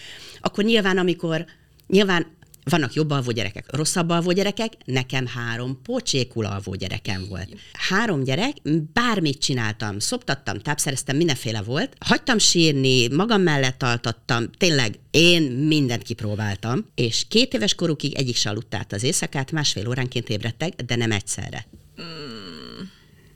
Akkor 0.42 0.64
nyilván, 0.64 0.98
amikor 0.98 1.46
Nyilván 1.90 2.38
vannak 2.64 2.94
jobb 2.94 3.10
alvó 3.10 3.32
gyerekek, 3.32 3.76
rosszabb 3.76 4.10
alvó 4.10 4.32
gyerekek, 4.32 4.74
nekem 4.86 5.28
három 5.28 5.82
pocsékul 5.84 6.46
alvó 6.46 6.76
gyerekem 6.76 7.26
volt. 7.30 7.50
Három 7.74 8.24
gyerek, 8.24 8.56
bármit 8.94 9.40
csináltam, 9.40 10.00
szoptattam, 10.00 10.60
tápszereztem, 10.60 11.16
mindenféle 11.16 11.62
volt. 11.62 11.96
Hagytam 12.00 12.38
sírni, 12.38 13.08
magam 13.08 13.42
mellett 13.42 13.84
altattam, 13.84 14.50
tényleg 14.58 15.00
én 15.12 15.44
mindent 15.44 16.04
kipróbáltam, 16.04 16.86
és 16.96 17.26
két 17.28 17.54
éves 17.54 17.76
korukig 17.76 18.14
egyik 18.14 18.36
se 18.36 18.50
aludt 18.50 18.76
át 18.76 18.94
az 18.94 19.04
éjszakát, 19.04 19.52
másfél 19.52 19.88
óránként 19.88 20.30
ébredtek, 20.30 20.76
de 20.76 20.96
nem 20.96 21.12
egyszerre. 21.12 21.68
Hmm. 21.96 22.92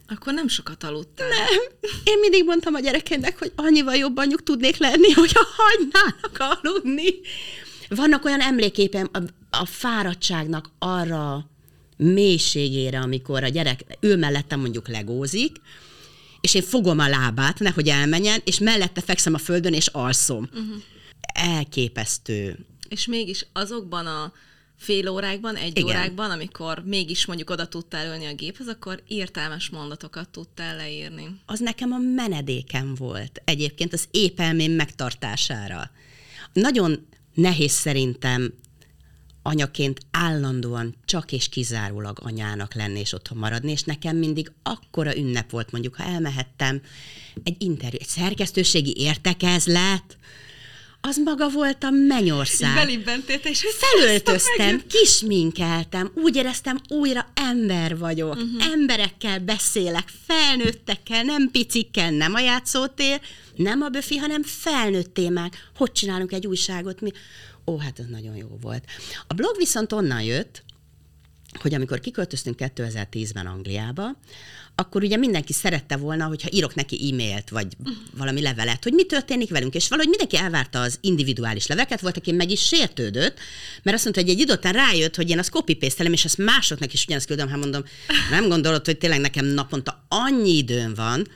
Akkor 0.07 0.33
nem 0.33 0.47
sokat 0.47 0.83
aludtál. 0.83 1.27
Nem. 1.27 1.89
Én 2.03 2.19
mindig 2.19 2.45
mondtam 2.45 2.73
a 2.73 2.79
gyerekemnek, 2.79 3.39
hogy 3.39 3.51
annyival 3.55 3.95
jobb 3.95 4.17
anyjuk 4.17 4.43
tudnék 4.43 4.77
lenni, 4.77 5.11
hogyha 5.11 5.45
hagynának 5.57 6.59
aludni 6.61 7.09
vannak 7.95 8.25
olyan 8.25 8.41
emléképem 8.41 9.09
a, 9.13 9.19
a 9.49 9.65
fáradtságnak 9.65 10.69
arra 10.79 11.49
mélységére, 11.97 12.99
amikor 12.99 13.43
a 13.43 13.47
gyerek 13.47 13.83
ő 13.99 14.17
mellettem 14.17 14.59
mondjuk 14.59 14.87
legózik, 14.87 15.55
és 16.41 16.53
én 16.53 16.61
fogom 16.61 16.99
a 16.99 17.09
lábát, 17.09 17.59
nehogy 17.59 17.87
elmenjen, 17.87 18.41
és 18.45 18.59
mellette 18.59 19.01
fekszem 19.01 19.33
a 19.33 19.37
földön, 19.37 19.73
és 19.73 19.87
alszom. 19.87 20.49
Uh-huh. 20.51 20.81
Elképesztő. 21.33 22.65
És 22.89 23.05
mégis 23.05 23.45
azokban 23.53 24.05
a 24.05 24.33
fél 24.77 25.09
órákban, 25.09 25.55
egy 25.55 25.77
Igen. 25.77 25.85
órákban, 25.85 26.31
amikor 26.31 26.83
mégis 26.85 27.25
mondjuk 27.25 27.49
oda 27.49 27.67
tudtál 27.67 28.07
ülni 28.07 28.25
a 28.25 28.33
géphez, 28.33 28.67
akkor 28.67 29.03
értelmes 29.07 29.69
mondatokat 29.69 30.29
tudtál 30.29 30.75
leírni. 30.75 31.39
Az 31.45 31.59
nekem 31.59 31.91
a 31.91 31.97
menedékem 31.97 32.95
volt 32.95 33.41
egyébként 33.45 33.93
az 33.93 34.07
épelmém 34.11 34.71
megtartására. 34.71 35.91
Nagyon 36.53 37.07
nehéz 37.33 37.71
szerintem 37.71 38.53
anyaként 39.41 39.99
állandóan 40.11 40.95
csak 41.05 41.31
és 41.31 41.49
kizárólag 41.49 42.19
anyának 42.21 42.73
lenni 42.73 42.99
és 42.99 43.13
otthon 43.13 43.37
maradni, 43.37 43.71
és 43.71 43.83
nekem 43.83 44.17
mindig 44.17 44.51
akkora 44.63 45.17
ünnep 45.17 45.49
volt, 45.49 45.71
mondjuk, 45.71 45.95
ha 45.95 46.03
elmehettem 46.03 46.81
egy 47.43 47.55
interjú, 47.61 47.99
egy 48.01 48.07
szerkesztőségi 48.07 48.93
értekezlet, 48.97 50.17
az 51.07 51.17
maga 51.23 51.49
volt 51.49 51.83
a 51.83 51.89
mennyország. 51.89 52.75
Belibbentél 52.75 53.39
hogy 53.43 53.57
Felöltöztem, 53.57 54.81
kisminkeltem, 54.87 56.11
úgy 56.15 56.35
éreztem, 56.35 56.79
újra 56.87 57.27
ember 57.33 57.97
vagyok, 57.97 58.35
uh-huh. 58.35 58.65
emberekkel 58.71 59.39
beszélek, 59.39 60.11
felnőttekkel, 60.27 61.23
nem 61.23 61.49
picikkel, 61.51 62.11
nem 62.11 62.33
a 62.33 62.39
játszótér, 62.39 63.21
nem 63.55 63.81
a 63.81 63.89
böfi, 63.89 64.17
hanem 64.17 64.43
felnőtt 64.43 65.13
témák. 65.13 65.69
Hogy 65.75 65.91
csinálunk 65.91 66.31
egy 66.31 66.47
újságot? 66.47 67.01
Mi? 67.01 67.11
Ó, 67.65 67.77
hát 67.77 67.99
ez 67.99 68.05
nagyon 68.09 68.35
jó 68.35 68.47
volt. 68.61 68.83
A 69.27 69.33
blog 69.33 69.57
viszont 69.57 69.91
onnan 69.91 70.21
jött, 70.21 70.63
hogy 71.61 71.73
amikor 71.73 71.99
kiköltöztünk 71.99 72.59
2010-ben 72.59 73.47
Angliába, 73.47 74.17
akkor 74.75 75.03
ugye 75.03 75.17
mindenki 75.17 75.53
szerette 75.53 75.97
volna, 75.97 76.25
hogyha 76.25 76.49
írok 76.51 76.75
neki 76.75 77.09
e-mailt, 77.11 77.49
vagy 77.49 77.67
valami 78.17 78.41
levelet, 78.41 78.83
hogy 78.83 78.93
mi 78.93 79.05
történik 79.05 79.49
velünk, 79.49 79.73
és 79.73 79.87
valahogy 79.87 80.09
mindenki 80.09 80.37
elvárta 80.37 80.81
az 80.81 80.97
individuális 81.01 81.67
leveket, 81.67 82.01
volt, 82.01 82.17
aki 82.17 82.31
meg 82.31 82.51
is 82.51 82.65
sértődött, 82.65 83.39
mert 83.83 83.95
azt 83.95 84.03
mondta, 84.03 84.21
hogy 84.21 84.29
egy 84.29 84.39
idő 84.39 84.53
után 84.53 84.73
rájött, 84.73 85.15
hogy 85.15 85.29
én 85.29 85.39
azt 85.39 85.49
copy 85.49 85.77
és 85.79 86.25
azt 86.25 86.37
másoknak 86.37 86.93
is 86.93 87.03
ugyanezt 87.03 87.27
küldöm, 87.27 87.47
hát 87.47 87.59
mondom, 87.59 87.83
nem 88.29 88.49
gondolod, 88.49 88.85
hogy 88.85 88.97
tényleg 88.97 89.19
nekem 89.19 89.45
naponta 89.45 90.05
annyi 90.07 90.57
időm 90.57 90.93
van, 90.93 91.27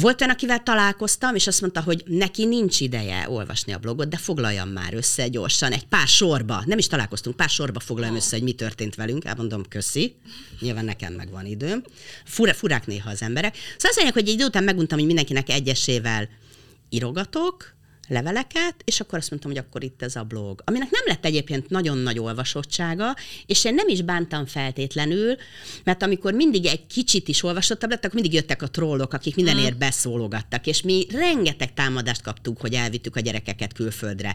volt 0.00 0.20
olyan, 0.20 0.32
akivel 0.32 0.62
találkoztam, 0.62 1.34
és 1.34 1.46
azt 1.46 1.60
mondta, 1.60 1.80
hogy 1.80 2.02
neki 2.06 2.44
nincs 2.44 2.80
ideje 2.80 3.28
olvasni 3.28 3.72
a 3.72 3.78
blogot, 3.78 4.08
de 4.08 4.16
foglaljam 4.16 4.68
már 4.68 4.94
össze 4.94 5.28
gyorsan, 5.28 5.72
egy 5.72 5.86
pár 5.86 6.06
sorba, 6.06 6.62
nem 6.66 6.78
is 6.78 6.86
találkoztunk, 6.86 7.36
pár 7.36 7.48
sorba 7.48 7.80
foglaljam 7.80 8.16
össze, 8.16 8.36
hogy 8.36 8.44
mi 8.44 8.52
történt 8.52 8.94
velünk, 8.94 9.24
elmondom, 9.24 9.68
köszi, 9.68 10.14
nyilván 10.60 10.84
nekem 10.84 11.12
meg 11.12 11.30
van 11.30 11.46
időm. 11.46 11.82
Fura, 12.24 12.54
furák 12.54 12.86
néha 12.86 13.10
az 13.10 13.22
emberek. 13.22 13.54
Szóval 13.54 13.76
azt 13.90 13.94
mondják, 13.94 14.14
hogy 14.14 14.28
egy 14.28 14.34
idő 14.34 14.44
után 14.44 14.64
meguntam, 14.64 14.98
hogy 14.98 15.06
mindenkinek 15.06 15.48
egyesével 15.48 16.28
írogatok, 16.88 17.76
leveleket, 18.08 18.74
és 18.84 19.00
akkor 19.00 19.18
azt 19.18 19.30
mondtam, 19.30 19.52
hogy 19.52 19.60
akkor 19.60 19.84
itt 19.84 20.02
ez 20.02 20.16
a 20.16 20.22
blog. 20.22 20.62
Aminek 20.64 20.90
nem 20.90 21.02
lett 21.06 21.24
egyébként 21.24 21.70
nagyon 21.70 21.98
nagy 21.98 22.18
olvasottsága, 22.18 23.16
és 23.46 23.64
én 23.64 23.74
nem 23.74 23.88
is 23.88 24.02
bántam 24.02 24.46
feltétlenül, 24.46 25.36
mert 25.84 26.02
amikor 26.02 26.32
mindig 26.32 26.66
egy 26.66 26.86
kicsit 26.86 27.28
is 27.28 27.42
olvasottabb 27.42 27.90
lett, 27.90 28.04
akkor 28.04 28.20
mindig 28.20 28.32
jöttek 28.32 28.62
a 28.62 28.68
trollok, 28.68 29.12
akik 29.12 29.34
mindenért 29.34 29.78
beszólogattak, 29.78 30.66
és 30.66 30.82
mi 30.82 31.06
rengeteg 31.10 31.74
támadást 31.74 32.22
kaptunk, 32.22 32.60
hogy 32.60 32.74
elvittük 32.74 33.16
a 33.16 33.20
gyerekeket 33.20 33.72
külföldre 33.72 34.34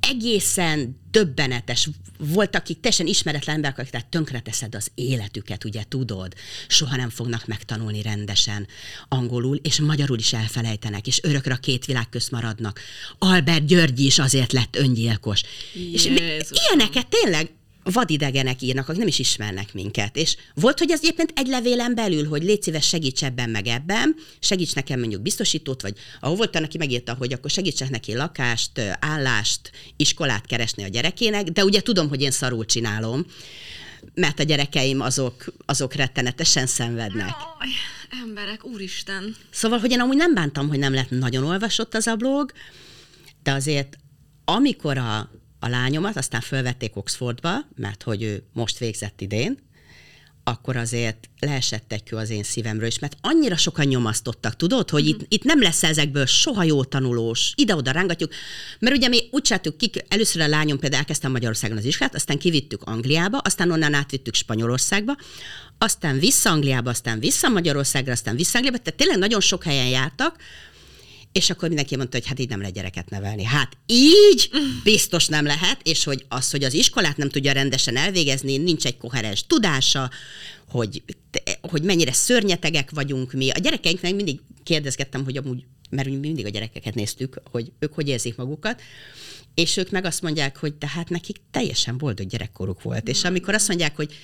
egészen 0.00 1.00
döbbenetes. 1.10 1.88
Volt, 2.18 2.56
akik 2.56 2.80
teljesen 2.80 3.06
ismeretlen 3.06 3.54
emberek, 3.54 3.78
akik 3.78 3.90
tehát 3.90 4.06
tönkreteszed 4.06 4.74
az 4.74 4.90
életüket, 4.94 5.64
ugye 5.64 5.82
tudod. 5.88 6.34
Soha 6.68 6.96
nem 6.96 7.10
fognak 7.10 7.46
megtanulni 7.46 8.02
rendesen 8.02 8.66
angolul, 9.08 9.56
és 9.56 9.80
magyarul 9.80 10.18
is 10.18 10.32
elfelejtenek, 10.32 11.06
és 11.06 11.20
örökre 11.22 11.54
a 11.54 11.56
két 11.56 11.84
világ 11.84 12.08
közt 12.08 12.30
maradnak. 12.30 12.80
Albert 13.18 13.66
György 13.66 14.00
is 14.00 14.18
azért 14.18 14.52
lett 14.52 14.76
öngyilkos. 14.76 15.42
És 15.92 16.04
mi- 16.04 16.20
Jézusom. 16.20 16.56
ilyeneket 16.66 17.06
tényleg 17.08 17.50
vadidegenek 17.82 18.62
írnak, 18.62 18.88
akik 18.88 18.98
nem 18.98 19.08
is 19.08 19.18
ismernek 19.18 19.74
minket. 19.74 20.16
És 20.16 20.36
volt, 20.54 20.78
hogy 20.78 20.90
ez 20.90 21.00
egyébként 21.02 21.32
egy 21.34 21.46
levélen 21.46 21.94
belül, 21.94 22.28
hogy 22.28 22.42
légy 22.42 22.62
szíves, 22.62 22.86
segíts 22.86 23.24
ebben 23.24 23.50
meg 23.50 23.66
ebben, 23.66 24.14
segíts 24.40 24.74
nekem 24.74 24.98
mondjuk 24.98 25.22
biztosítót, 25.22 25.82
vagy 25.82 25.98
ahol 26.20 26.36
volt 26.36 26.56
aki 26.56 26.78
megírta, 26.78 27.14
hogy 27.14 27.32
akkor 27.32 27.50
segítsek 27.50 27.90
neki 27.90 28.14
lakást, 28.14 28.80
állást, 29.00 29.70
iskolát 29.96 30.46
keresni 30.46 30.84
a 30.84 30.88
gyerekének, 30.88 31.44
de 31.44 31.64
ugye 31.64 31.80
tudom, 31.80 32.08
hogy 32.08 32.20
én 32.20 32.30
szarul 32.30 32.64
csinálom, 32.64 33.26
mert 34.14 34.40
a 34.40 34.42
gyerekeim 34.42 35.00
azok, 35.00 35.44
azok 35.66 35.94
rettenetesen 35.94 36.66
szenvednek. 36.66 37.34
Aj, 37.58 37.68
emberek, 38.22 38.64
úristen. 38.64 39.36
Szóval, 39.50 39.78
hogy 39.78 39.90
én 39.90 40.00
amúgy 40.00 40.16
nem 40.16 40.34
bántam, 40.34 40.68
hogy 40.68 40.78
nem 40.78 40.94
lett 40.94 41.10
nagyon 41.10 41.44
olvasott 41.44 41.94
az 41.94 42.06
a 42.06 42.16
blog, 42.16 42.52
de 43.42 43.52
azért 43.52 43.98
amikor 44.44 44.98
a, 44.98 45.30
a 45.60 45.68
lányomat 45.68 46.16
aztán 46.16 46.40
fölvették 46.40 46.96
Oxfordba, 46.96 47.58
mert 47.76 48.02
hogy 48.02 48.22
ő 48.22 48.42
most 48.52 48.78
végzett 48.78 49.20
idén, 49.20 49.58
akkor 50.44 50.76
azért 50.76 51.28
leesett 51.40 51.92
egy 51.92 52.02
kő 52.02 52.16
az 52.16 52.30
én 52.30 52.42
szívemről 52.42 52.86
is, 52.86 52.98
mert 52.98 53.16
annyira 53.20 53.56
sokan 53.56 53.86
nyomasztottak, 53.86 54.56
tudod, 54.56 54.90
hogy 54.90 55.06
itt, 55.06 55.20
itt 55.28 55.42
nem 55.42 55.60
lesz 55.60 55.82
ezekből 55.82 56.26
soha 56.26 56.62
jó 56.62 56.84
tanulós, 56.84 57.52
ide-oda 57.54 57.90
rángatjuk, 57.90 58.32
mert 58.78 58.96
ugye 58.96 59.08
mi 59.08 59.28
úgy 59.30 59.42
csináltuk 59.42 59.76
ki, 59.76 59.90
először 60.08 60.42
a 60.42 60.48
lányom 60.48 60.78
például 60.78 61.00
elkezdtem 61.00 61.30
Magyarországon 61.30 61.76
az 61.76 61.84
iskolát, 61.84 62.14
aztán 62.14 62.38
kivittük 62.38 62.82
Angliába, 62.82 63.38
aztán 63.38 63.70
onnan 63.70 63.94
átvittük 63.94 64.34
Spanyolországba, 64.34 65.16
aztán 65.78 66.18
vissza 66.18 66.50
Angliába, 66.50 66.90
aztán 66.90 67.18
vissza 67.18 67.48
Magyarországra, 67.48 68.12
aztán 68.12 68.36
vissza 68.36 68.58
Angliába, 68.58 68.78
tehát 68.78 68.98
tényleg 68.98 69.18
nagyon 69.18 69.40
sok 69.40 69.64
helyen 69.64 69.88
jártak, 69.88 70.36
és 71.32 71.50
akkor 71.50 71.68
mindenki 71.68 71.96
mondta, 71.96 72.16
hogy 72.16 72.26
hát 72.26 72.38
így 72.38 72.48
nem 72.48 72.58
lehet 72.58 72.74
gyereket 72.74 73.10
nevelni. 73.10 73.44
Hát 73.44 73.76
így 73.86 74.50
biztos 74.84 75.26
nem 75.26 75.44
lehet, 75.44 75.80
és 75.82 76.04
hogy 76.04 76.24
az, 76.28 76.50
hogy 76.50 76.64
az 76.64 76.74
iskolát 76.74 77.16
nem 77.16 77.28
tudja 77.28 77.52
rendesen 77.52 77.96
elvégezni, 77.96 78.56
nincs 78.56 78.86
egy 78.86 78.96
koherens 78.96 79.46
tudása, 79.46 80.10
hogy, 80.68 81.02
hogy 81.60 81.82
mennyire 81.82 82.12
szörnyetegek 82.12 82.90
vagyunk 82.90 83.32
mi. 83.32 83.50
A 83.50 83.58
gyerekeinknek 83.58 84.14
mindig 84.14 84.40
kérdezgettem, 84.62 85.24
hogy 85.24 85.36
amúgy, 85.36 85.64
mert 85.90 86.08
mi 86.08 86.16
mindig 86.16 86.44
a 86.44 86.48
gyerekeket 86.48 86.94
néztük, 86.94 87.40
hogy 87.50 87.72
ők 87.78 87.94
hogy 87.94 88.08
érzik 88.08 88.36
magukat, 88.36 88.82
és 89.54 89.76
ők 89.76 89.90
meg 89.90 90.04
azt 90.04 90.22
mondják, 90.22 90.56
hogy 90.56 90.74
tehát 90.74 91.08
nekik 91.08 91.36
teljesen 91.50 91.98
boldog 91.98 92.26
gyerekkoruk 92.26 92.82
volt. 92.82 93.08
És 93.08 93.24
amikor 93.24 93.54
azt 93.54 93.68
mondják, 93.68 93.96
hogy 93.96 94.14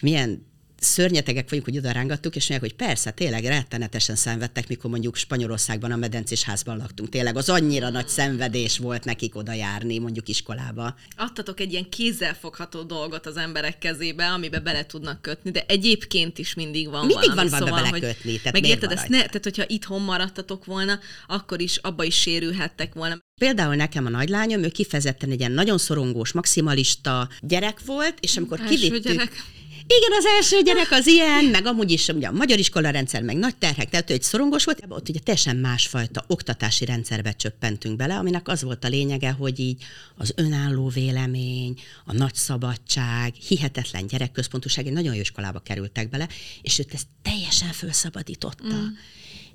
milyen 0.00 0.46
szörnyetegek 0.82 1.48
vagyunk, 1.48 1.66
hogy 1.68 1.76
oda 1.78 1.90
rángattuk, 1.90 2.36
és 2.36 2.48
mondják, 2.48 2.70
hogy 2.78 2.86
persze, 2.86 3.10
tényleg 3.10 3.44
rettenetesen 3.44 4.16
szenvedtek, 4.16 4.68
mikor 4.68 4.90
mondjuk 4.90 5.16
Spanyolországban 5.16 5.92
a 5.92 5.96
medencés 5.96 6.42
házban 6.42 6.76
laktunk. 6.76 7.08
Tényleg 7.08 7.36
az 7.36 7.48
annyira 7.48 7.88
nagy 7.90 8.08
szenvedés 8.08 8.78
volt 8.78 9.04
nekik 9.04 9.36
oda 9.36 9.52
járni, 9.52 9.98
mondjuk 9.98 10.28
iskolába. 10.28 10.94
Adtatok 11.16 11.60
egy 11.60 11.72
ilyen 11.72 11.88
kézzelfogható 11.88 12.82
dolgot 12.82 13.26
az 13.26 13.36
emberek 13.36 13.78
kezébe, 13.78 14.26
amibe 14.26 14.60
bele 14.60 14.86
tudnak 14.86 15.22
kötni, 15.22 15.50
de 15.50 15.64
egyébként 15.68 16.38
is 16.38 16.54
mindig 16.54 16.88
van 16.90 17.06
Mindig 17.06 17.28
valami. 17.28 17.50
van 17.50 17.60
valami 17.60 17.88
hogy- 17.88 18.00
belekötni, 18.00 18.36
tehát 18.36 18.52
meg 18.52 18.62
miért 18.62 18.74
érted, 18.82 18.88
van 18.88 18.98
ezt 18.98 19.08
ne, 19.08 19.16
tehát 19.18 19.42
hogyha 19.44 19.64
itthon 19.66 20.02
maradtatok 20.02 20.64
volna, 20.64 20.98
akkor 21.26 21.60
is 21.60 21.76
abba 21.76 22.04
is 22.04 22.20
sérülhettek 22.20 22.94
volna. 22.94 23.18
Például 23.40 23.74
nekem 23.74 24.06
a 24.06 24.08
nagylányom, 24.08 24.62
ő 24.62 24.68
kifejezetten 24.68 25.30
egy 25.30 25.38
ilyen 25.38 25.52
nagyon 25.52 25.78
szorongós, 25.78 26.32
maximalista 26.32 27.28
gyerek 27.40 27.84
volt, 27.84 28.14
és 28.20 28.36
amikor 28.36 28.60
Első 28.60 28.74
kivittük... 28.74 29.12
gyerek. 29.12 29.44
Igen, 29.86 30.18
az 30.18 30.24
első 30.24 30.62
gyerek 30.62 30.90
az 30.90 31.06
ilyen, 31.06 31.44
meg 31.44 31.66
amúgy 31.66 31.90
is 31.90 32.08
ugye 32.08 32.26
a 32.26 32.32
magyar 32.32 32.58
iskola 32.58 32.90
rendszer, 32.90 33.22
meg 33.22 33.36
nagy 33.36 33.56
terhek, 33.56 33.90
tehát 33.90 34.10
ő 34.10 34.12
egy 34.12 34.22
szorongos 34.22 34.64
volt, 34.64 34.84
ott 34.88 35.08
ugye 35.08 35.18
teljesen 35.18 35.56
másfajta 35.56 36.24
oktatási 36.26 36.84
rendszerbe 36.84 37.32
csöppentünk 37.32 37.96
bele, 37.96 38.16
aminek 38.16 38.48
az 38.48 38.62
volt 38.62 38.84
a 38.84 38.88
lényege, 38.88 39.30
hogy 39.30 39.58
így 39.60 39.82
az 40.16 40.32
önálló 40.36 40.88
vélemény, 40.88 41.80
a 42.04 42.12
nagy 42.12 42.34
szabadság, 42.34 43.34
hihetetlen 43.34 44.06
gyerekközpontúság, 44.06 44.86
egy 44.86 44.92
nagyon 44.92 45.14
jó 45.14 45.20
iskolába 45.20 45.58
kerültek 45.58 46.08
bele, 46.08 46.28
és 46.62 46.78
őt 46.78 46.94
ezt 46.94 47.06
teljesen 47.22 47.72
felszabadította. 47.72 48.74
Mm. 48.74 48.86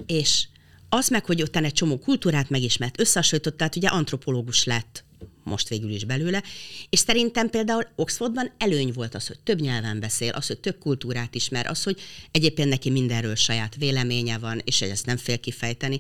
És 0.06 0.48
az 0.90 1.08
meg, 1.08 1.26
hogy 1.26 1.42
utána 1.42 1.66
egy 1.66 1.74
csomó 1.74 1.98
kultúrát 1.98 2.50
megismert, 2.50 3.00
összehasonlított, 3.00 3.58
tehát 3.58 3.76
ugye 3.76 3.88
antropológus 3.88 4.64
lett 4.64 5.06
most 5.44 5.70
végül 5.70 5.92
is 5.92 6.06
belőle, 6.06 6.44
és 6.90 7.00
szerintem 7.00 7.50
például 7.50 7.88
Oxfordban 7.96 8.52
előny 8.58 8.92
volt 8.94 9.16
az, 9.16 9.28
hogy 9.28 9.40
több 9.40 9.60
nyelven 9.60 10.00
beszél, 10.00 10.32
az, 10.32 10.48
hogy 10.48 10.60
több 10.60 10.78
kultúrát 10.80 11.36
ismer, 11.36 11.68
az, 11.68 11.84
hogy 11.84 12.00
egyébként 12.32 12.70
neki 12.70 12.90
mindenről 12.90 13.36
saját 13.36 13.76
véleménye 13.76 14.38
van, 14.38 14.62
és 14.64 14.82
ezt 14.82 15.06
nem 15.06 15.18
fél 15.18 15.40
kifejteni. 15.40 16.00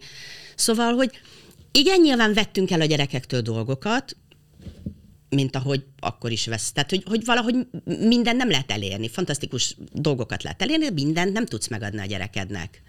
Szóval, 0.56 0.93
hogy 0.93 1.12
igen, 1.71 2.02
nyilván 2.02 2.34
vettünk 2.34 2.71
el 2.71 2.82
a 2.82 2.86
gyerekektől 2.86 3.41
dolgokat, 3.41 4.15
mint 5.30 5.56
ahogy 5.56 5.84
akkor 6.00 6.32
is 6.32 6.47
vesz. 6.47 6.71
Tehát, 6.71 6.89
hogy, 6.89 7.04
hogy 7.06 7.26
valahogy 7.26 7.56
minden 7.84 8.36
nem 8.36 8.50
lehet 8.50 8.71
elérni. 8.71 9.10
Fantasztikus 9.10 9.76
dolgokat 9.93 10.43
lehet 10.43 10.62
elérni, 10.62 10.86
de 10.86 10.91
mindent 10.91 11.34
nem 11.34 11.45
tudsz 11.45 11.67
megadni 11.67 12.00
a 12.00 12.06
gyerekednek. 12.06 12.82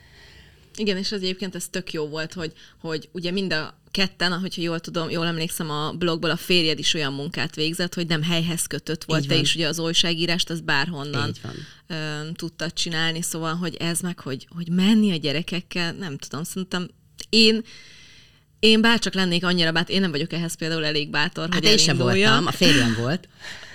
Igen, 0.78 0.96
és 0.96 1.12
az 1.12 1.22
egyébként 1.22 1.54
ez 1.54 1.68
tök 1.68 1.92
jó 1.92 2.06
volt, 2.06 2.32
hogy, 2.32 2.52
hogy 2.80 3.08
ugye 3.12 3.30
mind 3.30 3.52
a 3.52 3.80
ketten, 3.90 4.32
ahogyha 4.32 4.62
jól 4.62 4.80
tudom, 4.80 5.10
jól 5.10 5.26
emlékszem 5.26 5.70
a 5.70 5.92
blogból, 5.92 6.30
a 6.30 6.36
férjed 6.36 6.78
is 6.78 6.94
olyan 6.94 7.12
munkát 7.12 7.54
végzett, 7.54 7.94
hogy 7.94 8.06
nem 8.06 8.22
helyhez 8.22 8.66
kötött 8.66 9.04
volt, 9.04 9.26
te 9.26 9.36
is 9.36 9.54
ugye 9.54 9.68
az 9.68 9.78
újságírást, 9.78 10.50
az 10.50 10.60
bárhonnan. 10.60 11.34
Ö, 11.86 11.94
tudtad 12.34 12.72
csinálni, 12.72 13.22
szóval, 13.22 13.54
hogy 13.54 13.74
ez 13.74 14.00
meg, 14.00 14.20
hogy, 14.20 14.46
hogy 14.54 14.68
menni 14.68 15.12
a 15.12 15.16
gyerekekkel, 15.16 15.92
nem 15.92 16.16
tudom, 16.16 16.44
szerintem 16.44 16.90
én 17.28 17.64
én 18.58 18.80
bárcsak 18.80 19.14
lennék 19.14 19.44
annyira 19.44 19.72
bátor, 19.72 19.94
én 19.94 20.00
nem 20.00 20.10
vagyok 20.10 20.32
ehhez 20.32 20.54
például 20.54 20.84
elég 20.84 21.10
bátor, 21.10 21.48
Hát 21.50 21.58
hogy 21.58 21.70
én 21.70 21.78
sem 21.78 21.96
voltam, 21.96 22.46
a 22.46 22.52
férjem 22.52 22.94
volt. 22.98 23.28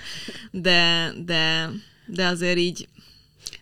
de, 0.50 1.12
de, 1.24 1.70
de 2.06 2.26
azért 2.26 2.58
így 2.58 2.88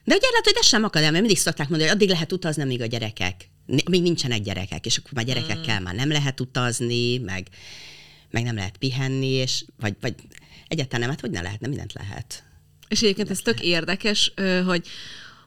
De 0.05 0.15
ugye 0.15 0.29
lehet, 0.31 0.45
hogy 0.45 0.57
ez 0.59 0.67
sem 0.67 0.85
akad 0.85 1.03
el, 1.03 1.11
mert 1.11 1.23
mindig 1.23 1.43
szokták 1.43 1.69
mondani, 1.69 1.91
hogy 1.91 1.99
addig 1.99 2.09
lehet 2.11 2.33
utazni, 2.33 2.63
amíg 2.63 2.81
a 2.81 2.87
gyerekek, 2.87 3.51
még 3.91 4.03
nincsenek 4.03 4.41
gyerekek, 4.41 4.87
és 4.87 4.97
akkor 4.97 5.13
már 5.13 5.25
gyerekekkel 5.25 5.81
Mm. 5.81 5.83
már 5.83 5.95
nem 5.95 6.09
lehet 6.11 6.41
utazni, 6.41 7.19
meg, 7.19 7.47
meg 8.31 8.43
nem 8.43 8.55
lehet 8.55 8.77
pihenni, 8.77 9.27
és 9.27 9.65
vagy, 9.81 9.95
vagy 10.01 10.15
egyáltalán 10.69 11.01
nem, 11.01 11.11
hát 11.11 11.21
hogy 11.21 11.31
ne 11.31 11.41
lehetne, 11.41 11.67
mindent 11.69 11.93
lehet. 11.93 12.45
És 12.89 13.03
egyébként 13.03 13.31
ez 13.31 13.39
tök 13.39 13.61
érdekes, 13.61 14.33
ö, 14.35 14.63
hogy, 14.63 14.87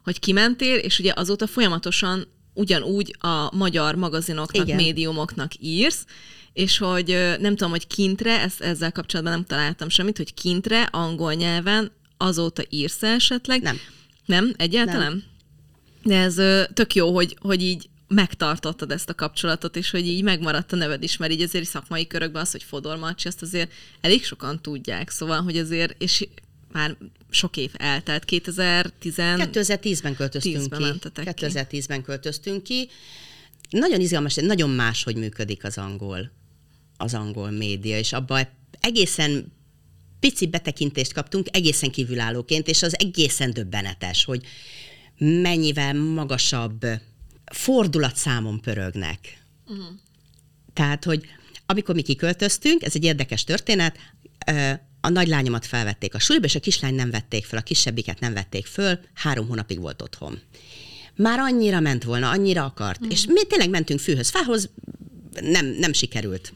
hogy 0.03 0.19
kimentél, 0.19 0.75
és 0.75 0.99
ugye 0.99 1.11
azóta 1.15 1.47
folyamatosan 1.47 2.27
ugyanúgy 2.53 3.15
a 3.19 3.55
magyar 3.55 3.95
magazinoknak, 3.95 4.65
Igen. 4.65 4.75
Médiumoknak 4.75 5.51
írsz, 5.59 6.05
és 6.53 6.77
hogy 6.77 7.07
nem 7.39 7.55
tudom, 7.55 7.69
hogy 7.69 7.87
kintre, 7.87 8.39
ezt, 8.41 8.61
ezzel 8.61 8.91
kapcsolatban 8.91 9.33
nem 9.33 9.45
találtam 9.45 9.89
semmit, 9.89 10.17
hogy 10.17 10.33
kintre, 10.33 10.81
angol 10.83 11.33
nyelven 11.33 11.91
azóta 12.17 12.63
írsz 12.69 13.03
esetleg? 13.03 13.61
Nem. 13.61 13.79
Nem? 14.25 14.53
Egyáltalán? 14.57 15.11
Nem. 15.11 15.23
De 16.03 16.19
ez 16.19 16.37
ö, 16.37 16.63
tök 16.73 16.95
jó, 16.95 17.13
hogy, 17.13 17.37
hogy 17.39 17.61
így 17.61 17.89
megtartottad 18.07 18.91
ezt 18.91 19.09
a 19.09 19.15
kapcsolatot, 19.15 19.75
és 19.75 19.89
hogy 19.89 20.07
így 20.07 20.23
megmaradt 20.23 20.71
a 20.71 20.75
neved 20.75 21.03
is, 21.03 21.17
mert 21.17 21.31
így 21.31 21.41
azért 21.41 21.65
szakmai 21.65 22.07
körökben 22.07 22.41
az, 22.41 22.51
hogy 22.51 22.63
Fodor 22.63 22.97
Marcsi, 22.97 23.27
azt 23.27 23.41
azért 23.41 23.71
elég 24.01 24.23
sokan 24.23 24.61
tudják, 24.61 25.09
szóval, 25.09 25.41
hogy 25.41 25.57
azért, 25.57 26.01
és 26.01 26.27
már 26.71 26.97
sok 27.29 27.57
év 27.57 27.71
eltelt, 27.73 28.25
2010... 28.25 29.13
2010-ben 29.17 30.15
költöztünk 30.15 30.65
10-ben 30.65 30.79
ki. 30.79 30.85
mentetek 30.85 31.33
ki. 31.33 31.45
2010-ben 31.45 32.01
költöztünk 32.01 32.63
ki. 32.63 32.89
Nagyon 33.69 33.99
izgalmas, 33.99 34.35
nagyon 34.35 34.69
más, 34.69 35.03
hogy 35.03 35.15
működik 35.15 35.63
az 35.63 35.77
angol, 35.77 36.31
az 36.97 37.13
angol 37.13 37.49
média, 37.49 37.97
és 37.97 38.13
abban 38.13 38.47
egészen 38.79 39.53
pici 40.25 40.47
betekintést 40.47 41.13
kaptunk 41.13 41.47
egészen 41.51 41.91
kívülállóként, 41.91 42.67
és 42.67 42.83
az 42.83 42.99
egészen 42.99 43.51
döbbenetes, 43.51 44.25
hogy 44.25 44.45
mennyivel 45.17 45.93
magasabb 45.93 46.85
fordulatszámon 47.51 48.61
pörögnek. 48.61 49.43
Uh-huh. 49.67 49.85
Tehát, 50.73 51.03
hogy 51.03 51.25
amikor 51.65 51.95
mi 51.95 52.01
kiköltöztünk, 52.01 52.83
ez 52.83 52.95
egy 52.95 53.03
érdekes 53.03 53.43
történet, 53.43 53.97
a 55.01 55.09
nagylányomat 55.09 55.65
felvették 55.65 56.15
a 56.15 56.19
suliba, 56.19 56.45
és 56.45 56.55
a 56.55 56.59
kislány 56.59 56.95
nem 56.95 57.09
vették 57.09 57.45
föl, 57.45 57.59
a 57.59 57.63
kisebbiket 57.63 58.19
nem 58.19 58.33
vették 58.33 58.65
föl, 58.65 58.99
három 59.13 59.47
hónapig 59.47 59.79
volt 59.79 60.01
otthon. 60.01 60.39
Már 61.15 61.39
annyira 61.39 61.79
ment 61.79 62.03
volna, 62.03 62.29
annyira 62.29 62.65
akart, 62.65 63.05
mm. 63.05 63.09
és 63.09 63.25
mi 63.25 63.43
tényleg 63.43 63.69
mentünk 63.69 63.99
fűhöz, 63.99 64.29
fához, 64.29 64.69
nem, 65.41 65.65
nem 65.65 65.93
sikerült 65.93 66.53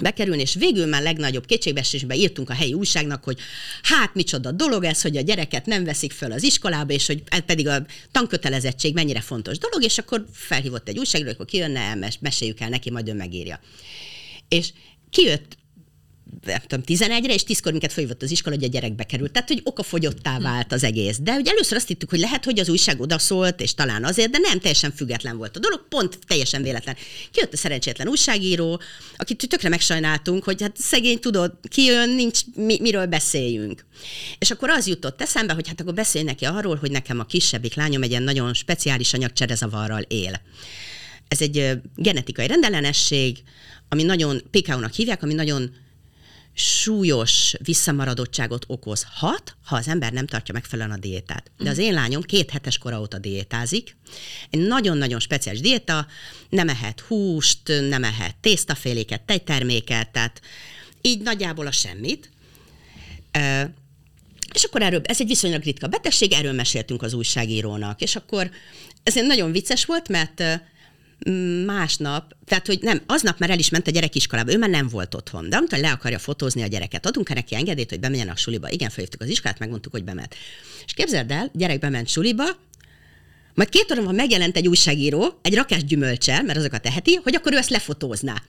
bekerülni, 0.00 0.40
és 0.40 0.54
végül 0.54 0.86
már 0.86 1.02
legnagyobb 1.02 1.46
kétségbeesésben 1.46 2.16
írtunk 2.16 2.50
a 2.50 2.54
helyi 2.54 2.74
újságnak, 2.74 3.24
hogy 3.24 3.38
hát 3.82 4.14
micsoda 4.14 4.52
dolog 4.52 4.84
ez, 4.84 5.02
hogy 5.02 5.16
a 5.16 5.20
gyereket 5.20 5.66
nem 5.66 5.84
veszik 5.84 6.12
föl 6.12 6.32
az 6.32 6.42
iskolába, 6.42 6.92
és 6.92 7.06
hogy 7.06 7.22
ez 7.26 7.40
pedig 7.46 7.68
a 7.68 7.86
tankötelezettség 8.12 8.94
mennyire 8.94 9.20
fontos 9.20 9.58
dolog, 9.58 9.82
és 9.82 9.98
akkor 9.98 10.24
felhívott 10.32 10.88
egy 10.88 10.98
újságíró, 10.98 11.32
hogy 11.36 11.46
kijönne, 11.46 11.94
mes- 11.94 12.20
meséljük 12.20 12.60
el 12.60 12.68
neki, 12.68 12.90
majd 12.90 13.08
ő 13.08 13.14
megírja. 13.14 13.60
És 14.48 14.72
kijött 15.10 15.57
nem 16.44 16.60
tudom, 16.66 16.84
11-re, 16.86 17.34
és 17.34 17.42
10-kor 17.46 17.72
minket 17.72 17.92
fölhívott 17.92 18.22
az 18.22 18.30
iskola, 18.30 18.54
hogy 18.54 18.64
a 18.64 18.68
gyerek 18.68 18.94
bekerült. 18.94 19.32
Tehát, 19.32 19.48
hogy 19.48 19.60
okafogyottá 19.64 20.38
vált 20.38 20.72
az 20.72 20.84
egész. 20.84 21.18
De 21.18 21.34
ugye 21.36 21.50
először 21.50 21.76
azt 21.76 21.86
hittük, 21.86 22.10
hogy 22.10 22.18
lehet, 22.18 22.44
hogy 22.44 22.58
az 22.58 22.68
újság 22.68 23.00
odaszólt, 23.00 23.60
és 23.60 23.74
talán 23.74 24.04
azért, 24.04 24.30
de 24.30 24.38
nem, 24.38 24.58
teljesen 24.58 24.92
független 24.92 25.36
volt 25.36 25.56
a 25.56 25.60
dolog, 25.60 25.88
pont 25.88 26.18
teljesen 26.26 26.62
véletlen. 26.62 26.96
Kijött 27.30 27.52
a 27.52 27.56
szerencsétlen 27.56 28.08
újságíró, 28.08 28.80
akit 29.16 29.48
tökre 29.48 29.68
megsajnáltunk, 29.68 30.44
hogy 30.44 30.62
hát 30.62 30.76
szegény 30.76 31.18
tudod, 31.18 31.52
kijön, 31.68 32.10
nincs, 32.10 32.40
mi, 32.54 32.78
miről 32.80 33.06
beszéljünk. 33.06 33.86
És 34.38 34.50
akkor 34.50 34.70
az 34.70 34.86
jutott 34.86 35.22
eszembe, 35.22 35.52
hogy 35.52 35.68
hát 35.68 35.80
akkor 35.80 35.94
beszélj 35.94 36.24
neki 36.24 36.44
arról, 36.44 36.76
hogy 36.76 36.90
nekem 36.90 37.20
a 37.20 37.24
kisebbik 37.24 37.74
lányom 37.74 38.02
egy 38.02 38.10
ilyen 38.10 38.22
nagyon 38.22 38.54
speciális 38.54 39.12
anyagcserezavarral 39.12 40.02
él. 40.02 40.40
Ez 41.28 41.40
egy 41.40 41.78
genetikai 41.96 42.46
rendellenesség, 42.46 43.38
ami 43.88 44.02
nagyon, 44.02 44.42
PKU-nak 44.50 44.92
hívják, 44.92 45.22
ami 45.22 45.34
nagyon 45.34 45.70
súlyos 46.58 47.54
visszamaradottságot 47.62 48.64
okozhat, 48.68 49.56
ha 49.64 49.76
az 49.76 49.88
ember 49.88 50.12
nem 50.12 50.26
tartja 50.26 50.54
megfelelően 50.54 50.96
a 50.96 51.00
diétát. 51.00 51.50
De 51.58 51.70
az 51.70 51.78
én 51.78 51.92
lányom 51.92 52.22
két 52.22 52.50
hetes 52.50 52.78
kora 52.78 53.00
óta 53.00 53.18
diétázik. 53.18 53.96
Egy 54.50 54.60
nagyon-nagyon 54.60 55.20
speciális 55.20 55.60
diéta, 55.60 56.06
nem 56.48 56.68
ehet 56.68 57.00
húst, 57.00 57.60
nem 57.88 58.04
ehet 58.04 58.36
tésztaféléket, 58.40 59.22
tejterméket, 59.22 60.10
tehát 60.10 60.40
így 61.00 61.22
nagyjából 61.22 61.66
a 61.66 61.72
semmit. 61.72 62.30
És 64.54 64.64
akkor 64.64 64.82
erről, 64.82 65.00
ez 65.04 65.20
egy 65.20 65.26
viszonylag 65.26 65.62
ritka 65.62 65.86
betegség, 65.86 66.32
erről 66.32 66.52
meséltünk 66.52 67.02
az 67.02 67.12
újságírónak, 67.12 68.00
és 68.00 68.16
akkor 68.16 68.50
ez 69.02 69.16
egy 69.16 69.26
nagyon 69.26 69.52
vicces 69.52 69.84
volt, 69.84 70.08
mert 70.08 70.42
másnap, 71.66 72.34
tehát 72.44 72.66
hogy 72.66 72.78
nem, 72.80 73.02
aznap 73.06 73.38
már 73.38 73.50
el 73.50 73.58
is 73.58 73.68
ment 73.68 73.86
a 73.86 73.90
gyerek 73.90 74.14
iskolába, 74.14 74.52
ő 74.52 74.58
már 74.58 74.70
nem 74.70 74.88
volt 74.88 75.14
otthon, 75.14 75.48
de 75.48 75.56
amikor 75.56 75.78
le 75.78 75.90
akarja 75.90 76.18
fotózni 76.18 76.62
a 76.62 76.66
gyereket, 76.66 77.06
adunk-e 77.06 77.34
neki 77.34 77.54
engedélyt, 77.54 77.90
hogy 77.90 78.00
bemenjen 78.00 78.28
a 78.28 78.36
suliba? 78.36 78.70
Igen, 78.70 78.90
felhívtuk 78.90 79.20
az 79.20 79.28
iskolát, 79.28 79.58
megmondtuk, 79.58 79.92
hogy 79.92 80.04
bement. 80.04 80.34
És 80.86 80.92
képzeld 80.92 81.30
el, 81.30 81.50
gyerek 81.52 81.78
bement 81.78 82.08
suliba, 82.08 82.44
majd 83.54 83.70
két 83.70 83.92
óra 83.92 84.02
van 84.02 84.14
megjelent 84.14 84.56
egy 84.56 84.68
újságíró, 84.68 85.38
egy 85.42 85.54
rakás 85.54 85.84
gyümölcsel, 85.84 86.42
mert 86.42 86.58
azokat 86.58 86.82
teheti, 86.82 87.14
hogy 87.14 87.34
akkor 87.34 87.52
ő 87.52 87.56
ezt 87.56 87.70
lefotózná. 87.70 88.42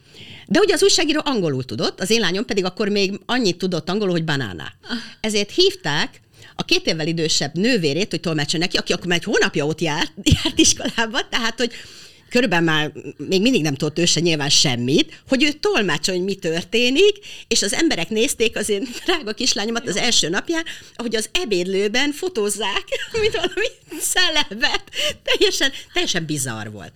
De 0.48 0.60
ugye 0.60 0.74
az 0.74 0.84
újságíró 0.84 1.22
angolul 1.24 1.66
tudott, 1.66 2.00
az 2.00 2.10
én 2.10 2.20
lányom 2.20 2.46
pedig 2.46 2.66
akkor 2.66 2.88
még 2.90 3.20
annyit 3.26 3.58
tudott 3.58 3.90
angolul, 3.90 4.14
hogy 4.14 4.24
banána. 4.24 4.72
Ezért 5.20 5.52
hívták 5.52 6.22
a 6.56 6.66
két 6.66 6.88
évvel 6.88 7.08
idősebb 7.08 7.54
nővérét, 7.54 8.10
hogy 8.10 8.20
tolmácsolja 8.20 8.66
neki, 8.66 8.78
aki 8.78 8.94
akkor 8.94 9.08
már 9.08 9.18
egy 9.18 9.24
hónapja 9.24 9.66
ott 9.66 9.82
járt, 9.82 10.14
járt 10.24 10.60
iskolába, 10.60 11.28
tehát, 11.30 11.58
hogy 11.58 11.72
körülbelül 12.30 12.66
már 12.66 12.92
még 13.18 13.42
mindig 13.42 13.62
nem 13.62 13.76
tudott 13.76 14.00
ő 14.00 14.06
se 14.06 14.20
nyilván 14.20 14.50
semmit, 14.50 15.22
hogy 15.28 15.44
ő 15.44 15.52
tolmácsol, 15.52 16.16
hogy 16.16 16.24
mi 16.24 16.36
történik, 16.36 17.18
és 17.48 17.62
az 17.62 17.74
emberek 17.74 18.10
nézték 18.10 18.58
az 18.58 18.70
én 18.70 18.88
drága 19.06 19.34
kislányomat 19.34 19.88
az 19.88 19.96
első 19.96 20.30
napján, 20.30 20.64
ahogy 20.96 21.16
az 21.16 21.30
ebédlőben 21.32 22.12
fotózzák, 22.12 22.84
mint 23.22 23.34
valami 23.34 23.68
szellemet. 24.00 24.84
Teljesen, 25.24 25.72
teljesen 25.94 26.26
bizarr 26.26 26.68
volt. 26.68 26.94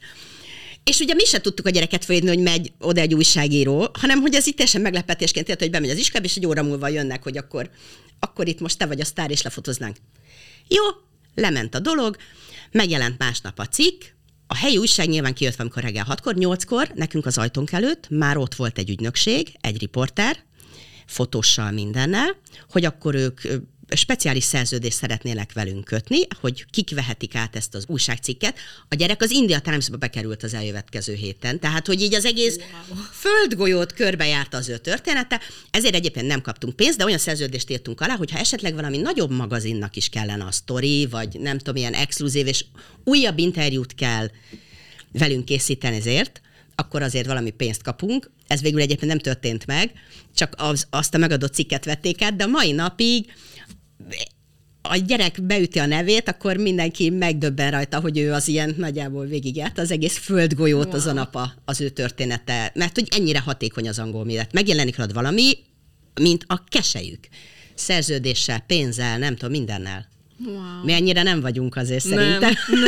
És 0.84 1.00
ugye 1.00 1.14
mi 1.14 1.26
se 1.26 1.42
tudtuk 1.42 1.66
a 1.66 1.70
gyereket 1.70 2.06
fölírni, 2.06 2.28
hogy 2.28 2.40
megy 2.40 2.72
oda 2.80 3.02
egy 3.02 3.14
újságíró, 3.14 3.90
hanem 3.94 4.22
hogy 4.22 4.36
ez 4.36 4.48
itt 4.48 4.56
teljesen 4.56 4.82
meglepetésként 4.82 5.50
jött, 5.50 5.60
hogy 5.60 5.70
bemegy 5.70 5.90
az 5.90 5.98
iskolába, 5.98 6.28
és 6.28 6.36
egy 6.36 6.46
óra 6.46 6.64
múlva 6.64 6.88
jönnek, 6.88 7.24
hogy 7.24 7.38
akkor, 7.38 7.70
akkor 8.20 8.48
itt 8.48 8.60
most 8.60 8.78
te 8.78 8.86
vagy 8.86 9.00
a 9.00 9.06
sztár, 9.06 9.32
és 9.32 9.42
lefotoznánk. 9.42 9.98
Jó, 10.68 10.84
lement 11.36 11.76
a 11.76 11.80
dolog, 11.80 12.18
megjelent 12.72 13.18
másnap 13.18 13.60
a 13.60 13.68
cikk, 13.68 14.04
a 14.48 14.56
helyi 14.56 14.78
újság 14.78 15.10
nyilván 15.10 15.34
kijött 15.34 15.56
valamikor 15.56 15.84
reggel 15.84 16.06
6-kor, 16.10 16.34
8-kor, 16.38 16.92
nekünk 16.96 17.26
az 17.26 17.38
ajtónk 17.38 17.72
előtt 17.72 18.10
már 18.10 18.38
ott 18.38 18.56
volt 18.56 18.78
egy 18.78 18.90
ügynökség, 18.90 19.56
egy 19.62 19.80
riporter, 19.80 20.38
fotóssal 21.06 21.72
mindennel, 21.72 22.36
hogy 22.70 22.86
akkor 22.86 23.16
ők 23.16 23.42
speciális 23.96 24.44
szerződést 24.44 24.98
szeretnének 24.98 25.54
velünk 25.54 25.84
kötni, 25.84 26.20
hogy 26.42 26.66
kik 26.70 26.90
vehetik 26.90 27.36
át 27.36 27.56
ezt 27.56 27.76
az 27.76 27.86
újságcikket. 27.88 28.58
A 28.90 28.96
gyerek 28.96 29.22
az 29.22 29.32
India 29.32 29.60
Times-ba 29.60 29.98
bekerült 29.98 30.44
az 30.44 30.54
eljövetkező 30.54 31.14
héten, 31.14 31.60
tehát 31.60 31.88
hogy 31.88 32.02
így 32.02 32.14
az 32.14 32.26
egész 32.26 32.56
wow. 32.56 32.98
földgolyót 33.12 33.94
körbejárta 33.94 34.58
az 34.58 34.70
ő 34.70 34.78
története, 34.78 35.42
ezért 35.72 35.96
egyébként 35.96 36.28
nem 36.28 36.42
kaptunk 36.42 36.76
pénzt, 36.76 36.98
de 36.98 37.06
olyan 37.06 37.18
szerződést 37.18 37.70
írtunk 37.70 38.02
alá, 38.02 38.16
hogy 38.16 38.32
ha 38.32 38.40
esetleg 38.40 38.74
valami 38.74 38.98
nagyobb 38.98 39.32
magazinnak 39.32 39.96
is 39.96 40.10
kellene 40.10 40.44
a 40.44 40.52
sztori, 40.52 41.06
vagy 41.06 41.40
nem 41.40 41.58
tudom, 41.58 41.76
ilyen 41.76 41.94
exkluzív, 41.94 42.48
és 42.48 42.66
újabb 43.04 43.38
interjút 43.38 43.96
kell 43.96 44.30
velünk 45.12 45.46
készíteni 45.46 45.96
ezért, 45.96 46.42
akkor 46.76 47.02
azért 47.02 47.28
valami 47.28 47.50
pénzt 47.50 47.82
kapunk. 47.82 48.32
Ez 48.48 48.62
végül 48.62 48.82
egyébként 48.82 49.12
nem 49.12 49.20
történt 49.20 49.66
meg, 49.66 49.92
csak 50.36 50.54
az, 50.58 50.88
azt 50.90 51.14
a 51.14 51.18
megadott 51.18 51.54
cikket 51.54 51.86
vették 51.86 52.22
át, 52.22 52.36
de 52.36 52.44
a 52.44 52.48
mai 52.48 52.72
napig 52.72 53.34
a 54.82 54.98
gyerek 54.98 55.42
beüti 55.42 55.80
a 55.80 55.86
nevét, 55.86 56.30
akkor 56.30 56.58
mindenki 56.58 57.10
megdöbben 57.10 57.72
rajta, 57.72 58.00
hogy 58.00 58.18
ő 58.18 58.34
az 58.34 58.48
ilyen 58.48 58.76
nagyjából 58.78 59.26
végigjárt 59.26 59.78
az 59.78 59.92
egész 59.92 60.18
földgolyót 60.18 60.86
wow. 60.86 60.96
az 60.96 61.06
a 61.06 61.14
nap 61.14 61.36
a- 61.36 61.54
az 61.66 61.82
ő 61.82 61.90
története. 61.90 62.72
Mert 62.76 62.96
hogy 62.96 63.08
ennyire 63.12 63.40
hatékony 63.40 63.88
az 63.88 64.00
angol 64.00 64.26
méret. 64.26 64.54
Megjelenik 64.54 64.98
rajta 64.98 65.14
valami, 65.14 65.58
mint 66.22 66.44
a 66.48 66.64
kesejük. 66.64 67.28
Szerződéssel, 67.74 68.60
pénzzel, 68.60 69.18
nem 69.18 69.36
tudom, 69.36 69.52
mindennel. 69.52 70.08
Wow. 70.46 70.84
Mi 70.84 70.94
ennyire 70.94 71.24
nem 71.24 71.42
vagyunk 71.42 71.76
azért 71.76 72.04
szerintem. 72.06 72.52
Nem, 72.68 72.80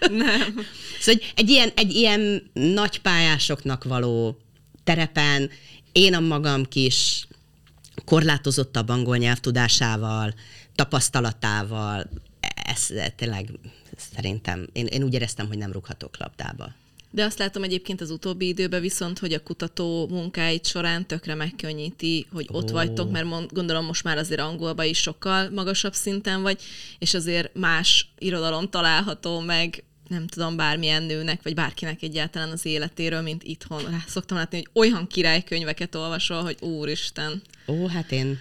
nem, 0.00 0.16
nem. 0.16 0.40
Szóval 1.00 1.20
hogy 1.20 1.32
egy 1.36 1.50
ilyen, 1.50 1.72
egy 1.76 1.94
ilyen 1.94 2.50
nagy 2.52 3.00
pályásoknak 3.00 3.84
való 3.84 4.38
terepen 4.84 5.50
én 5.92 6.14
a 6.14 6.20
magam 6.20 6.64
kis 6.64 7.26
korlátozottabb 8.04 8.88
angol 8.88 9.16
nyelvtudásával, 9.16 10.34
tapasztalatával, 10.74 12.06
ez 12.54 12.88
tényleg 13.16 13.50
szerintem, 13.96 14.66
én, 14.72 14.86
én 14.86 15.02
úgy 15.02 15.14
éreztem, 15.14 15.46
hogy 15.46 15.58
nem 15.58 15.72
rúghatok 15.72 16.18
labdába. 16.18 16.72
De 17.14 17.24
azt 17.24 17.38
látom 17.38 17.62
egyébként 17.62 18.00
az 18.00 18.10
utóbbi 18.10 18.46
időben 18.48 18.80
viszont, 18.80 19.18
hogy 19.18 19.32
a 19.32 19.42
kutató 19.42 20.08
munkáit 20.08 20.66
során 20.66 21.06
tökre 21.06 21.34
megkönnyíti, 21.34 22.26
hogy 22.32 22.48
ott 22.50 22.70
Ó. 22.70 22.72
vagytok, 22.72 23.10
mert 23.10 23.24
mond, 23.24 23.52
gondolom 23.52 23.84
most 23.84 24.04
már 24.04 24.18
azért 24.18 24.40
angolban 24.40 24.86
is 24.86 24.98
sokkal 24.98 25.50
magasabb 25.50 25.94
szinten 25.94 26.42
vagy, 26.42 26.62
és 26.98 27.14
azért 27.14 27.54
más 27.54 28.12
irodalom 28.18 28.68
található 28.68 29.40
meg 29.40 29.84
nem 30.08 30.26
tudom, 30.26 30.56
bármilyen 30.56 31.02
nőnek, 31.02 31.42
vagy 31.42 31.54
bárkinek 31.54 32.02
egyáltalán 32.02 32.50
az 32.50 32.66
életéről, 32.66 33.20
mint 33.20 33.42
itthon. 33.42 34.02
Szoktam 34.06 34.36
látni, 34.36 34.56
hogy 34.56 34.70
olyan 34.72 35.06
királykönyveket 35.06 35.94
olvasol, 35.94 36.42
hogy 36.42 36.56
úristen. 36.60 37.42
Ó, 37.66 37.86
hát 37.86 38.12
én 38.12 38.38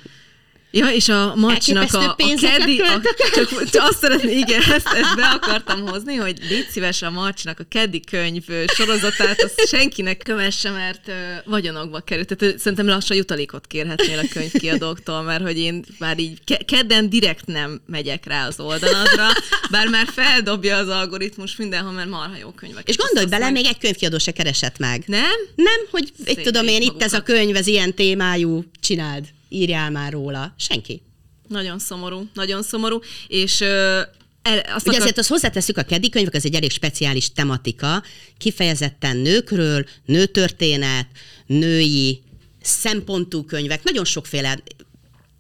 Ja, 0.72 0.90
és 0.90 1.10
a 1.10 1.36
Marcsinak 1.36 1.94
a, 1.94 2.10
a 2.10 2.16
keddi, 2.16 2.80
a, 2.80 3.02
csak, 3.34 3.70
csak 3.70 3.84
azt 3.84 4.00
szeretném, 4.00 4.38
igen, 4.38 4.62
ezt, 4.62 4.88
ezt 4.88 5.16
be 5.16 5.40
akartam 5.42 5.88
hozni, 5.88 6.16
hogy 6.16 6.38
légy 6.50 6.68
szíves 6.70 7.02
a 7.02 7.10
Marcsinak 7.10 7.60
a 7.60 7.64
keddi 7.70 8.00
könyv 8.00 8.44
sorozatát, 8.68 9.42
azt 9.44 9.68
senkinek 9.68 10.18
kövesse, 10.18 10.70
mert 10.72 11.08
ö, 11.08 11.12
vagyonokba 11.46 12.00
került. 12.00 12.38
Tehát 12.38 12.60
szerintem 12.60 12.88
lassan 12.88 13.18
jutalékot 13.18 13.68
kérhetnél 13.68 14.20
a 14.20 14.28
könyvkiadóktól, 14.34 15.22
mert 15.22 15.44
hogy 15.44 15.58
én 15.58 15.84
már 16.00 16.20
így 16.20 16.44
ke- 16.44 16.66
kedden 16.66 17.10
direkt 17.10 17.46
nem 17.46 17.82
megyek 17.86 18.26
rá 18.26 18.48
az 18.48 18.60
oldaladra, 18.60 19.28
bár 19.72 19.88
már 19.88 20.08
feldobja 20.14 20.78
az 20.78 20.88
algoritmus 20.88 21.56
mindenhol, 21.56 21.92
mert 21.92 22.10
marha 22.10 22.38
jó 22.40 22.50
könyvek. 22.50 22.90
És 22.90 22.98
gondolj 22.98 23.26
bele, 23.26 23.50
még 23.50 23.66
egy 23.66 23.78
könyvkiadó 23.78 24.18
se 24.18 24.32
keresett 24.32 24.78
meg. 24.78 25.04
Nem? 25.06 25.32
Nem, 25.56 25.80
hogy 25.92 26.12
Szégyellik 26.18 26.46
tudom 26.46 26.68
én, 26.68 26.82
itt 26.82 27.04
ez 27.04 27.14
a 27.14 27.22
könyv, 27.22 27.56
ez 27.56 27.68
ilyen 27.68 27.94
témájú, 27.94 28.64
csináld, 28.80 29.26
írjál 29.52 29.92
már 29.92 30.12
róla. 30.12 30.54
Senki. 30.58 31.02
Nagyon 31.48 31.80
szomorú, 31.80 32.30
nagyon 32.34 32.64
szomorú, 32.64 33.00
és 33.28 33.62
ö, 33.62 34.02
el, 34.42 34.60
azt 34.60 34.68
Ugye 34.68 34.74
akar- 34.76 35.02
azért 35.02 35.18
azt 35.18 35.30
hozzáteszük, 35.30 35.78
a 35.78 35.84
keddi 35.84 36.10
könyvek, 36.10 36.34
az 36.34 36.46
egy 36.46 36.56
elég 36.56 36.72
speciális 36.72 37.32
tematika, 37.32 38.04
kifejezetten 38.38 39.18
nőkről, 39.18 39.86
nőtörténet, 40.06 41.08
női 41.46 42.22
szempontú 42.62 43.44
könyvek, 43.44 43.84
nagyon 43.84 44.06
sokféle 44.06 44.64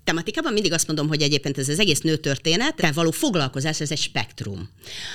tematikában 0.03 0.53
mindig 0.53 0.73
azt 0.73 0.87
mondom, 0.87 1.07
hogy 1.07 1.21
egyébként 1.21 1.57
ez 1.57 1.69
az 1.69 1.79
egész 1.79 1.99
nőtörténet, 1.99 2.93
való 2.93 3.11
foglalkozás, 3.11 3.81
ez 3.81 3.91
egy 3.91 3.97
spektrum. 3.97 4.69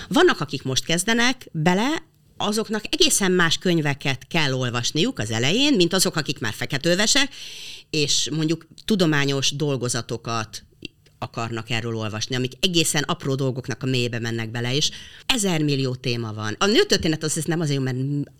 Vannak, 0.09 0.40
akik 0.40 0.62
most 0.62 0.84
kezdenek 0.84 1.49
bele, 1.53 2.03
azoknak 2.37 2.84
egészen 2.91 3.32
más 3.32 3.59
könyveket 3.59 4.26
kell 4.26 4.53
olvasniuk 4.53 5.18
az 5.18 5.30
elején, 5.30 5.74
mint 5.74 5.93
azok, 5.93 6.16
akik 6.16 6.39
már 6.39 6.53
feketővesek, 6.53 7.28
és 7.91 8.28
mondjuk 8.32 8.66
tudományos 8.84 9.51
dolgozatokat 9.57 10.64
akarnak 11.18 11.70
erről 11.70 11.97
olvasni, 11.97 12.37
amik 12.37 12.53
egészen 12.61 13.03
apró 13.03 13.34
dolgoknak 13.34 13.82
a 13.82 13.87
mélybe 13.87 14.18
mennek 14.18 14.51
bele, 14.51 14.74
és 14.74 14.91
ezer 15.26 15.62
millió 15.62 15.95
téma 15.95 16.32
van. 16.32 16.57
A 16.59 16.66
nőtörténet 16.66 17.22
az 17.22 17.37
ez 17.37 17.45
nem 17.45 17.61
azért, 17.61 17.80
mert 17.80 17.97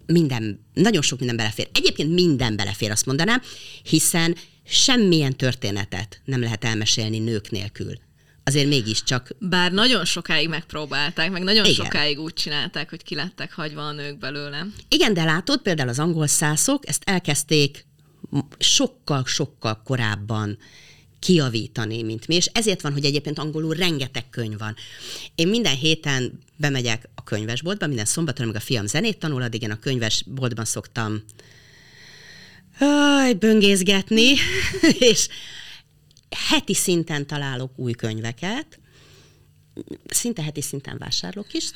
minden, 0.07 0.61
nagyon 0.74 1.03
sok 1.03 1.18
minden 1.18 1.36
belefér. 1.36 1.68
Egyébként 1.72 2.14
minden 2.14 2.57
belefér, 2.57 2.90
azt 2.90 3.07
mondanám, 3.07 3.42
hiszen 3.82 4.36
semmilyen 4.64 5.36
történetet 5.36 6.20
nem 6.24 6.40
lehet 6.40 6.64
elmesélni 6.64 7.18
nők 7.18 7.51
nélkül. 7.51 8.05
Azért 8.49 8.68
mégiscsak 8.68 9.30
Bár 9.38 9.72
nagyon 9.72 10.05
sokáig 10.05 10.49
megpróbálták, 10.49 11.30
meg 11.30 11.42
nagyon 11.42 11.64
Igen. 11.64 11.84
Sokáig 11.84 12.18
úgy 12.18 12.32
csinálták, 12.32 12.90
hogy 12.90 13.03
kilettek 13.03 13.53
hagyva 13.53 13.86
a 13.86 13.92
nők 13.92 14.18
belőle. 14.18 14.66
Igen, 14.88 15.14
de 15.14 15.24
látod, 15.24 15.62
például 15.62 15.88
az 15.88 15.99
angol 15.99 16.26
szászok 16.26 16.88
ezt 16.88 17.03
elkezdték 17.05 17.86
sokkal-sokkal 18.59 19.82
korábban 19.84 20.59
kiavítani, 21.18 22.03
mint 22.03 22.26
mi, 22.26 22.34
és 22.34 22.51
ezért 22.53 22.80
van, 22.80 22.92
hogy 22.92 23.05
egyébként 23.05 23.38
angolul 23.38 23.74
rengeteg 23.74 24.30
könyv 24.30 24.59
van. 24.59 24.74
Én 25.34 25.49
minden 25.49 25.76
héten 25.76 26.40
bemegyek 26.57 27.09
a 27.14 27.24
könyvesboltba, 27.24 27.86
minden 27.86 28.05
szombaton, 28.05 28.44
amíg 28.44 28.57
a 28.57 28.61
fiam 28.61 28.86
zenét 28.86 29.18
tanul, 29.18 29.42
addig 29.42 29.62
én 29.62 29.70
a 29.70 29.78
könyvesboltban 29.78 30.64
szoktam 30.64 31.22
Aj, 32.78 33.32
böngészgetni, 33.32 34.34
és 35.11 35.28
heti 36.31 36.74
szinten 36.74 37.27
találok 37.27 37.79
új 37.79 37.93
könyveket, 37.93 38.79
szinte 40.07 40.43
heti 40.43 40.62
szinten 40.62 40.99
vásárolok 40.99 41.53
is, 41.53 41.70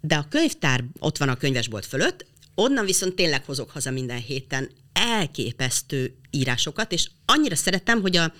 de 0.00 0.14
a 0.14 0.28
könyvtár 0.28 0.84
ott 0.98 1.18
van 1.18 1.28
a 1.28 1.36
könyvesbolt 1.36 1.86
fölött, 1.86 2.26
onnan 2.54 2.84
viszont 2.84 3.14
tényleg 3.14 3.44
hozok 3.44 3.70
haza 3.70 3.90
minden 3.90 4.20
héten 4.20 4.70
elképesztő 4.92 6.14
írásokat, 6.30 6.92
és 6.92 7.10
annyira 7.24 7.54
szeretem, 7.54 8.00
hogy 8.00 8.16
a, 8.16 8.32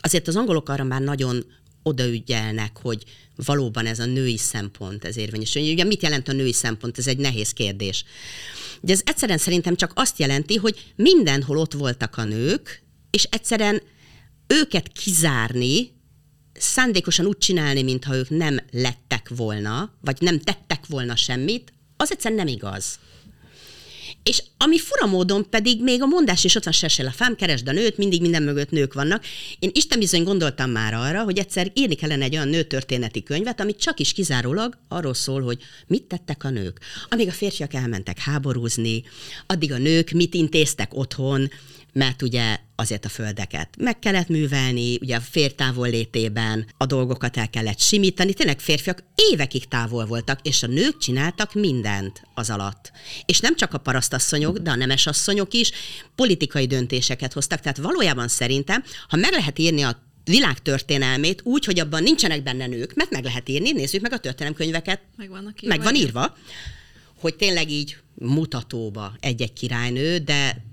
azért 0.00 0.28
az 0.28 0.36
angolok 0.36 0.68
arra 0.68 0.84
már 0.84 1.00
nagyon 1.00 1.44
odaügyelnek, 1.82 2.78
hogy 2.82 3.04
valóban 3.36 3.86
ez 3.86 3.98
a 3.98 4.04
női 4.04 4.36
szempont, 4.36 5.04
ez 5.04 5.16
érvényes. 5.16 5.54
Ugye 5.54 5.84
mit 5.84 6.02
jelent 6.02 6.28
a 6.28 6.32
női 6.32 6.52
szempont? 6.52 6.98
Ez 6.98 7.06
egy 7.06 7.18
nehéz 7.18 7.52
kérdés. 7.52 8.04
De 8.80 8.92
ez 8.92 9.00
egyszerűen 9.04 9.38
szerintem 9.38 9.76
csak 9.76 9.92
azt 9.94 10.18
jelenti, 10.18 10.56
hogy 10.56 10.92
mindenhol 10.96 11.56
ott 11.56 11.72
voltak 11.72 12.16
a 12.16 12.24
nők, 12.24 12.82
és 13.10 13.24
egyszerűen 13.30 13.82
őket 14.46 14.88
kizárni, 14.88 15.92
szándékosan 16.52 17.26
úgy 17.26 17.38
csinálni, 17.38 17.82
mintha 17.82 18.16
ők 18.16 18.28
nem 18.28 18.60
lettek 18.70 19.28
volna, 19.36 19.92
vagy 20.00 20.16
nem 20.20 20.40
tettek 20.40 20.86
volna 20.86 21.16
semmit, 21.16 21.72
az 21.96 22.10
egyszerűen 22.10 22.44
nem 22.44 22.54
igaz. 22.54 22.98
És 24.22 24.42
ami 24.58 24.78
fura 24.78 25.06
módon 25.06 25.50
pedig 25.50 25.82
még 25.82 26.02
a 26.02 26.06
mondás 26.06 26.44
is 26.44 26.54
ott 26.54 26.64
van 26.64 26.72
Sesel 26.72 27.06
a 27.06 27.10
fám, 27.10 27.36
keresd 27.36 27.68
a 27.68 27.72
nőt, 27.72 27.96
mindig 27.96 28.20
minden 28.20 28.42
mögött 28.42 28.70
nők 28.70 28.94
vannak. 28.94 29.24
Én 29.58 29.70
Isten 29.72 29.98
bizony 29.98 30.22
gondoltam 30.22 30.70
már 30.70 30.94
arra, 30.94 31.22
hogy 31.22 31.38
egyszer 31.38 31.70
írni 31.74 31.94
kellene 31.94 32.24
egy 32.24 32.34
olyan 32.34 32.48
nőtörténeti 32.48 33.22
könyvet, 33.22 33.60
ami 33.60 33.76
csak 33.76 34.00
is 34.00 34.12
kizárólag 34.12 34.78
arról 34.88 35.14
szól, 35.14 35.42
hogy 35.42 35.58
mit 35.86 36.02
tettek 36.02 36.44
a 36.44 36.50
nők. 36.50 36.80
Amíg 37.08 37.28
a 37.28 37.32
férfiak 37.32 37.74
elmentek 37.74 38.18
háborúzni, 38.18 39.02
addig 39.46 39.72
a 39.72 39.78
nők 39.78 40.10
mit 40.10 40.34
intéztek 40.34 40.94
otthon, 40.94 41.50
mert 41.94 42.22
ugye 42.22 42.58
azért 42.76 43.04
a 43.04 43.08
földeket 43.08 43.68
meg 43.78 43.98
kellett 43.98 44.28
művelni, 44.28 44.98
ugye 45.00 45.16
a 45.16 45.20
férj 45.20 45.54
távol 45.54 45.88
létében 45.88 46.66
a 46.76 46.86
dolgokat 46.86 47.36
el 47.36 47.50
kellett 47.50 47.78
simítani, 47.78 48.32
tényleg 48.32 48.60
férfiak 48.60 49.04
évekig 49.30 49.68
távol 49.68 50.06
voltak, 50.06 50.38
és 50.42 50.62
a 50.62 50.66
nők 50.66 50.98
csináltak 50.98 51.54
mindent 51.54 52.22
az 52.34 52.50
alatt. 52.50 52.92
És 53.26 53.40
nem 53.40 53.56
csak 53.56 53.74
a 53.74 53.78
parasztasszonyok, 53.78 54.58
de 54.58 54.70
a 54.70 54.74
nemes 54.74 55.06
asszonyok 55.06 55.54
is 55.54 55.70
politikai 56.14 56.66
döntéseket 56.66 57.32
hoztak, 57.32 57.60
tehát 57.60 57.76
valójában 57.76 58.28
szerintem, 58.28 58.84
ha 59.08 59.16
meg 59.16 59.32
lehet 59.32 59.58
írni 59.58 59.82
a 59.82 60.02
világ 60.24 60.58
történelmét 60.58 61.40
úgy, 61.44 61.64
hogy 61.64 61.80
abban 61.80 62.02
nincsenek 62.02 62.42
benne 62.42 62.66
nők, 62.66 62.94
mert 62.94 63.10
meg 63.10 63.24
lehet 63.24 63.48
írni, 63.48 63.72
nézzük 63.72 64.00
meg 64.00 64.12
a 64.12 64.18
történelemkönyveket, 64.18 65.00
Meg 65.16 65.28
vannak 65.28 65.62
írva, 65.62 65.76
meg 65.76 65.84
van 65.84 65.94
írva, 65.94 66.36
hogy 67.20 67.34
tényleg 67.34 67.70
így 67.70 67.96
mutatóba 68.14 69.16
egy-egy 69.20 69.52
királynő, 69.52 70.18
de 70.18 70.64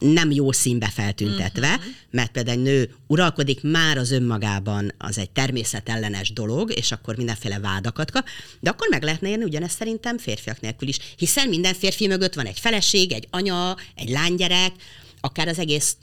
nem 0.00 0.30
jó 0.30 0.52
színbe 0.52 0.88
feltüntetve, 0.88 1.68
uh-huh. 1.68 1.84
mert 2.10 2.30
például 2.30 2.56
egy 2.56 2.62
nő 2.62 2.94
uralkodik, 3.06 3.62
már 3.62 3.98
az 3.98 4.10
önmagában 4.10 4.92
az 4.98 5.18
egy 5.18 5.30
természetellenes 5.30 6.32
dolog, 6.32 6.76
és 6.76 6.92
akkor 6.92 7.16
mindenféle 7.16 7.58
vádakat 7.58 8.10
kap, 8.10 8.28
de 8.60 8.70
akkor 8.70 8.88
meg 8.90 9.02
lehetne 9.02 9.28
érni 9.28 9.44
ugyanezt 9.44 9.76
szerintem 9.76 10.18
férfiak 10.18 10.60
nélkül 10.60 10.88
is, 10.88 10.98
hiszen 11.16 11.48
minden 11.48 11.74
férfi 11.74 12.06
mögött 12.06 12.34
van 12.34 12.46
egy 12.46 12.58
feleség, 12.58 13.12
egy 13.12 13.26
anya, 13.30 13.76
egy 13.94 14.08
lánygyerek, 14.08 14.72
akár 15.20 15.48
az 15.48 15.58
egész 15.58 15.96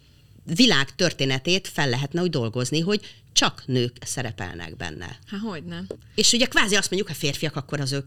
világ 0.56 0.96
történetét 0.96 1.68
fel 1.68 1.90
lehetne 1.90 2.22
úgy 2.22 2.30
dolgozni, 2.30 2.80
hogy 2.80 3.02
csak 3.34 3.64
nők 3.66 3.98
szerepelnek 4.02 4.78
benne. 4.78 5.20
Hát 5.28 5.40
hogy 5.40 5.64
nem? 5.64 5.88
És 6.16 6.34
ugye 6.34 6.46
kvázi 6.46 6.76
azt 6.76 6.90
mondjuk, 6.90 7.12
ha 7.12 7.20
férfiak, 7.20 7.56
akkor 7.56 7.80
az 7.80 7.92
ő, 7.92 8.04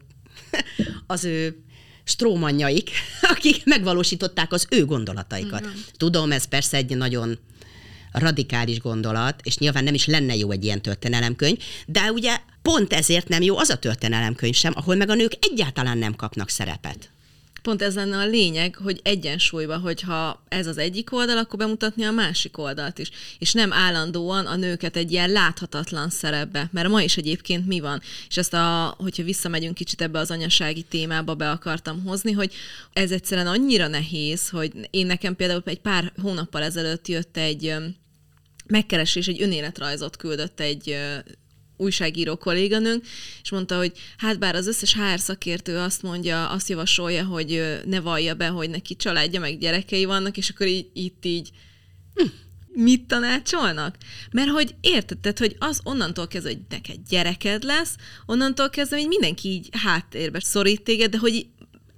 az 1.06 1.24
ő 1.24 1.64
strómanjaik, 2.10 2.90
akik 3.34 3.64
megvalósították 3.64 4.52
az 4.52 4.66
ő 4.70 4.84
gondolataikat. 4.84 5.60
Igen. 5.60 5.84
Tudom, 5.96 6.32
ez 6.32 6.44
persze 6.44 6.76
egy 6.76 6.96
nagyon 6.96 7.38
radikális 8.12 8.80
gondolat, 8.80 9.40
és 9.42 9.58
nyilván 9.58 9.84
nem 9.84 9.94
is 9.94 10.06
lenne 10.06 10.36
jó 10.36 10.50
egy 10.50 10.64
ilyen 10.64 10.82
történelemkönyv, 10.82 11.58
de 11.86 12.12
ugye 12.12 12.36
pont 12.62 12.92
ezért 12.92 13.28
nem 13.28 13.42
jó 13.42 13.58
az 13.58 13.70
a 13.70 13.78
történelemkönyv 13.78 14.54
sem, 14.54 14.72
ahol 14.76 14.94
meg 14.94 15.10
a 15.10 15.14
nők 15.14 15.32
egyáltalán 15.40 15.98
nem 15.98 16.14
kapnak 16.16 16.48
szerepet. 16.48 17.10
Pont 17.62 17.82
ez 17.82 17.94
lenne 17.94 18.16
a 18.16 18.26
lényeg, 18.26 18.76
hogy 18.76 19.00
egyensúlyba, 19.02 19.78
hogyha 19.78 20.44
ez 20.48 20.66
az 20.66 20.78
egyik 20.78 21.12
oldal, 21.12 21.38
akkor 21.38 21.58
bemutatni 21.58 22.04
a 22.04 22.10
másik 22.10 22.58
oldalt 22.58 22.98
is. 22.98 23.10
És 23.38 23.52
nem 23.52 23.72
állandóan 23.72 24.46
a 24.46 24.56
nőket 24.56 24.96
egy 24.96 25.12
ilyen 25.12 25.30
láthatatlan 25.30 26.10
szerepbe, 26.10 26.68
mert 26.72 26.88
ma 26.88 27.02
is 27.02 27.16
egyébként 27.16 27.66
mi 27.66 27.80
van. 27.80 28.00
És 28.28 28.36
ezt, 28.36 28.54
a, 28.54 28.94
hogyha 28.98 29.22
visszamegyünk 29.22 29.74
kicsit 29.74 30.02
ebbe 30.02 30.18
az 30.18 30.30
anyasági 30.30 30.82
témába, 30.82 31.34
be 31.34 31.50
akartam 31.50 32.02
hozni, 32.04 32.32
hogy 32.32 32.52
ez 32.92 33.10
egyszerűen 33.10 33.46
annyira 33.46 33.86
nehéz, 33.88 34.48
hogy 34.48 34.72
én 34.90 35.06
nekem 35.06 35.36
például 35.36 35.62
egy 35.64 35.80
pár 35.80 36.12
hónappal 36.22 36.62
ezelőtt 36.62 37.08
jött 37.08 37.36
egy 37.36 37.74
megkeresés, 38.66 39.28
egy 39.28 39.42
önéletrajzot 39.42 40.16
küldött 40.16 40.60
egy 40.60 40.96
újságíró 41.80 42.36
kolléganőnk, 42.36 43.04
és 43.42 43.50
mondta, 43.50 43.76
hogy 43.76 43.92
hát 44.16 44.38
bár 44.38 44.54
az 44.54 44.66
összes 44.66 44.94
HR 44.94 45.20
szakértő 45.20 45.76
azt 45.76 46.02
mondja, 46.02 46.48
azt 46.48 46.68
javasolja, 46.68 47.24
hogy 47.24 47.80
ne 47.84 48.00
vallja 48.00 48.34
be, 48.34 48.46
hogy 48.46 48.70
neki 48.70 48.96
családja, 48.96 49.40
meg 49.40 49.58
gyerekei 49.58 50.04
vannak, 50.04 50.36
és 50.36 50.48
akkor 50.48 50.66
így, 50.66 50.86
itt 50.92 51.24
így 51.24 51.50
mit 52.72 53.06
tanácsolnak? 53.06 53.96
Mert 54.30 54.50
hogy 54.50 54.74
érted, 54.80 55.18
tehát, 55.18 55.38
hogy 55.38 55.56
az 55.58 55.80
onnantól 55.84 56.28
kezdve, 56.28 56.50
hogy 56.50 56.60
neked 56.68 56.96
gyereked 57.08 57.62
lesz, 57.62 57.96
onnantól 58.26 58.70
kezdve, 58.70 58.96
hogy 58.96 59.08
mindenki 59.08 59.48
így 59.48 59.68
háttérbe 59.72 60.40
szorít 60.40 60.82
téged, 60.82 61.10
de 61.10 61.18
hogy 61.18 61.46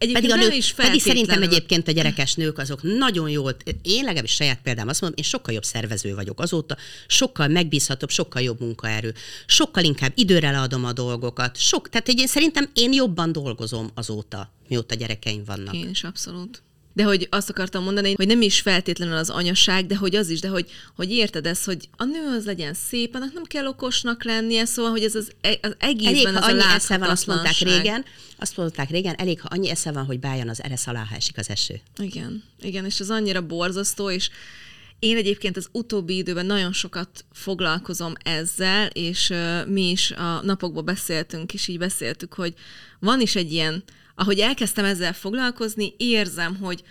Egyébként 0.03 0.27
pedig, 0.27 0.47
a 0.47 0.49
nők, 0.49 0.57
is 0.57 0.73
pedig 0.73 1.01
szerintem 1.01 1.43
egyébként 1.43 1.89
a 1.89 1.93
gyerekes 1.93 2.35
nők 2.35 2.59
azok 2.59 2.83
nagyon 2.83 3.29
jól, 3.29 3.57
én 3.83 4.05
legalábbis 4.05 4.33
saját 4.35 4.61
példám 4.63 4.89
azt 4.89 5.01
mondom, 5.01 5.19
én 5.25 5.31
sokkal 5.31 5.55
jobb 5.55 5.65
szervező 5.65 6.15
vagyok 6.15 6.41
azóta, 6.41 6.77
sokkal 7.07 7.49
megbízhatóbb, 7.49 8.11
sokkal 8.11 8.43
jobb 8.43 8.61
munkaerő, 8.61 9.15
sokkal 9.47 9.85
inkább 9.85 10.13
időre 10.15 10.51
leadom 10.51 10.85
a 10.85 10.93
dolgokat, 10.93 11.57
sok, 11.57 11.89
tehát 11.89 12.09
én 12.09 12.27
szerintem 12.27 12.71
én 12.75 12.93
jobban 12.93 13.33
dolgozom 13.33 13.91
azóta, 13.95 14.53
mióta 14.69 14.95
gyerekeim 14.95 15.45
vannak. 15.45 15.75
Én 15.75 15.89
is 15.89 16.05
abszolút. 16.05 16.63
De 16.93 17.03
hogy 17.03 17.27
azt 17.31 17.51
akartam 17.51 17.85
mondani, 17.85 18.15
hogy 18.17 18.27
nem 18.27 18.43
is 18.43 18.61
feltétlenül 18.61 19.17
az 19.17 19.31
anyaság, 19.31 19.87
de 19.87 19.97
hogy 19.97 20.17
az 20.17 20.29
is, 20.29 20.41
de 20.41 20.49
hogy, 20.49 20.71
hogy 20.97 21.11
érted 21.11 21.47
ezt, 21.47 21.65
hogy 21.65 21.89
a 21.97 22.05
nő 22.05 22.37
az 22.37 22.45
legyen 22.45 22.75
szép, 22.75 23.15
annak 23.15 23.33
nem 23.33 23.45
kell 23.45 23.67
okosnak 23.67 24.25
lennie, 24.25 24.65
szóval, 24.65 24.91
hogy 24.91 25.03
ez 25.03 25.15
az, 25.15 25.31
e- 25.41 25.59
az 25.63 25.75
Elég, 25.79 26.07
egészben 26.07 26.33
ha 26.35 26.39
az 26.39 26.45
a 26.45 26.51
annyi 26.51 26.75
esze 26.75 26.99
van, 26.99 27.09
azt 27.09 27.27
mondták 27.27 27.59
régen, 27.59 28.05
azt 28.39 28.57
mondták 28.57 28.91
régen, 28.91 29.15
elég, 29.15 29.41
ha 29.41 29.49
annyi 29.51 29.71
esze 29.71 29.93
van, 29.93 30.05
hogy 30.05 30.21
bájan 30.21 30.49
az 30.49 30.63
eresz 30.63 30.87
alá, 30.87 31.05
ha 31.05 31.15
esik 31.15 31.39
az 31.39 31.51
eső. 31.51 31.81
Igen, 31.97 32.43
igen, 32.61 32.85
és 32.85 33.01
ez 33.01 33.11
annyira 33.11 33.47
borzasztó, 33.47 34.11
és 34.11 34.31
én 34.99 35.17
egyébként 35.17 35.57
az 35.57 35.69
utóbbi 35.73 36.17
időben 36.17 36.47
nagyon 36.47 36.73
sokat 36.73 37.25
foglalkozom 37.33 38.13
ezzel, 38.23 38.87
és 38.87 39.31
uh, 39.31 39.67
mi 39.67 39.91
is 39.91 40.11
a 40.11 40.41
napokban 40.43 40.85
beszéltünk, 40.85 41.55
és 41.55 41.69
így 41.69 41.79
beszéltük, 41.79 42.35
hogy 42.35 42.55
van 42.99 43.21
is 43.21 43.37
egy 43.37 43.53
ilyen, 43.53 43.83
ahogy 44.15 44.39
elkezdtem 44.39 44.85
ezzel 44.85 45.13
foglalkozni, 45.13 45.95
érzem, 45.97 46.57
hogy 46.57 46.83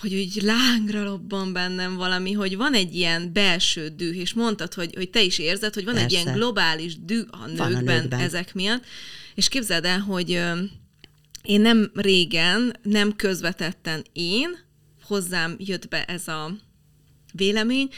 hogy 0.00 0.14
úgy 0.14 0.42
lángra 0.42 1.04
robban 1.04 1.52
bennem 1.52 1.96
valami, 1.96 2.32
hogy 2.32 2.56
van 2.56 2.74
egy 2.74 2.94
ilyen 2.94 3.32
belső 3.32 3.88
düh, 3.88 4.16
és 4.16 4.34
mondtad, 4.34 4.74
hogy, 4.74 4.94
hogy 4.94 5.10
te 5.10 5.22
is 5.22 5.38
érzed, 5.38 5.74
hogy 5.74 5.84
van 5.84 5.96
egy 5.96 6.00
Persze. 6.00 6.20
ilyen 6.20 6.34
globális 6.34 7.04
düh 7.04 7.26
a 7.30 7.46
nőkben, 7.46 7.74
a 7.74 7.80
nőkben. 7.80 8.20
ezek 8.20 8.54
miatt, 8.54 8.84
és 9.34 9.48
képzeld 9.48 9.84
el, 9.84 9.98
hogy 9.98 10.30
én 11.42 11.60
nem 11.60 11.90
régen, 11.94 12.76
nem 12.82 13.16
közvetetten 13.16 14.04
én, 14.12 14.58
hozzám 15.02 15.54
jött 15.58 15.88
be 15.88 16.04
ez 16.04 16.28
a 16.28 16.56
vélemény, 17.32 17.88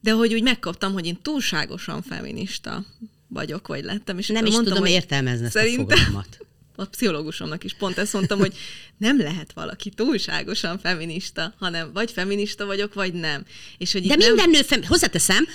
de 0.00 0.12
hogy 0.12 0.34
úgy 0.34 0.42
megkaptam, 0.42 0.92
hogy 0.92 1.06
én 1.06 1.18
túlságosan 1.22 2.02
feminista 2.02 2.84
vagyok, 3.28 3.66
vagy 3.66 3.84
lettem. 3.84 4.18
És 4.18 4.28
Nem 4.28 4.46
is 4.46 4.52
mondtam, 4.52 4.74
tudom 4.74 4.90
értelmezni 4.90 5.46
ezt 5.46 5.56
a 5.56 5.60
fogalmat. 5.60 6.38
A 6.76 6.84
pszichológusomnak 6.84 7.64
is 7.64 7.74
pont 7.74 7.98
ezt 7.98 8.12
mondtam, 8.12 8.38
hogy 8.38 8.54
nem 8.98 9.18
lehet 9.18 9.52
valaki 9.52 9.90
túlságosan 9.90 10.78
feminista, 10.78 11.54
hanem 11.58 11.92
vagy 11.92 12.10
feminista 12.10 12.66
vagyok, 12.66 12.94
vagy 12.94 13.12
nem. 13.12 13.44
És 13.78 13.92
hogy 13.92 14.06
De 14.06 14.16
minden 14.16 14.34
nem... 14.34 14.50
nő, 14.50 14.62
fem- 14.62 14.86
hozzáteszem, 14.86 15.46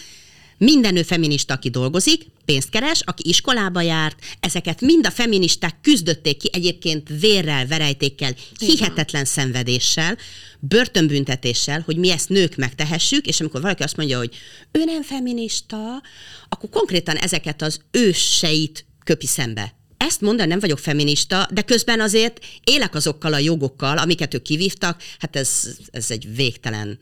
minden 0.58 0.94
nő 0.94 1.04
feminista, 1.04 1.54
aki 1.54 1.70
dolgozik, 1.70 2.26
pénzt 2.46 2.70
keres, 2.70 3.02
aki 3.06 3.30
iskolába 3.30 3.82
járt, 3.82 4.20
ezeket 4.40 4.82
mind 4.82 5.06
a 5.06 5.12
feministák 5.12 5.82
küzdötték 5.82 6.38
ki 6.38 6.50
egyébként 6.54 7.10
vérrel, 7.20 7.68
verejtékkel, 7.68 8.36
hihetetlen 8.58 9.26
szenvedéssel, 9.26 10.18
börtönbüntetéssel, 10.60 11.82
hogy 11.86 11.98
mi 11.98 12.10
ezt 12.10 12.30
nők 12.30 12.56
megtehessük, 12.56 13.26
és 13.26 13.40
amikor 13.40 13.62
valaki 13.62 13.84
azt 13.84 13.98
mondja, 13.98 14.18
hogy 14.18 14.36
ő 14.72 14.84
nem 14.84 15.04
feminista, 15.04 16.02
akkor 16.50 16.70
konkrétan 16.70 17.16
ezeket 17.16 17.62
az 17.62 17.82
őseit 17.92 18.86
köpi 19.04 19.28
szembe. 19.28 19.79
Ezt 20.00 20.22
mondani 20.22 20.50
nem 20.50 20.60
vagyok 20.60 20.80
feminista, 20.80 21.48
de 21.52 21.62
közben 21.62 22.00
azért 22.00 22.46
élek 22.64 22.96
azokkal 22.96 23.34
a 23.34 23.38
jogokkal, 23.38 23.98
amiket 23.98 24.34
ők 24.34 24.42
kivívtak, 24.42 25.04
hát 25.20 25.36
ez, 25.36 25.78
ez 25.92 26.12
egy 26.12 26.36
végtelen 26.36 27.00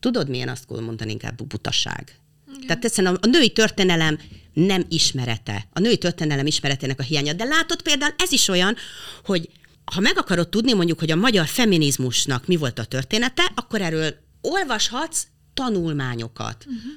Tudod, 0.00 0.28
milyen 0.28 0.48
azt 0.48 0.68
mondani 0.68 1.10
inkább 1.10 1.46
butaság? 1.46 2.18
Igen. 2.54 2.66
Tehát 2.66 2.84
egyszerűen 2.84 3.14
a, 3.14 3.18
a 3.22 3.26
női 3.26 3.50
történelem 3.50 4.18
nem 4.52 4.84
ismerete. 4.88 5.68
A 5.72 5.80
női 5.80 5.98
történelem 5.98 6.46
ismeretének 6.46 7.00
a 7.00 7.02
hiánya. 7.02 7.32
De 7.32 7.44
látod 7.44 7.82
például, 7.82 8.14
ez 8.18 8.32
is 8.32 8.48
olyan, 8.48 8.76
hogy 9.24 9.48
ha 9.84 10.00
meg 10.00 10.18
akarod 10.18 10.48
tudni 10.48 10.72
mondjuk, 10.72 10.98
hogy 10.98 11.10
a 11.10 11.16
magyar 11.16 11.46
feminizmusnak 11.46 12.46
mi 12.46 12.56
volt 12.56 12.78
a 12.78 12.84
története, 12.84 13.52
akkor 13.54 13.80
erről 13.80 14.14
olvashatsz 14.40 15.26
tanulmányokat. 15.54 16.64
Uh-huh. 16.66 16.92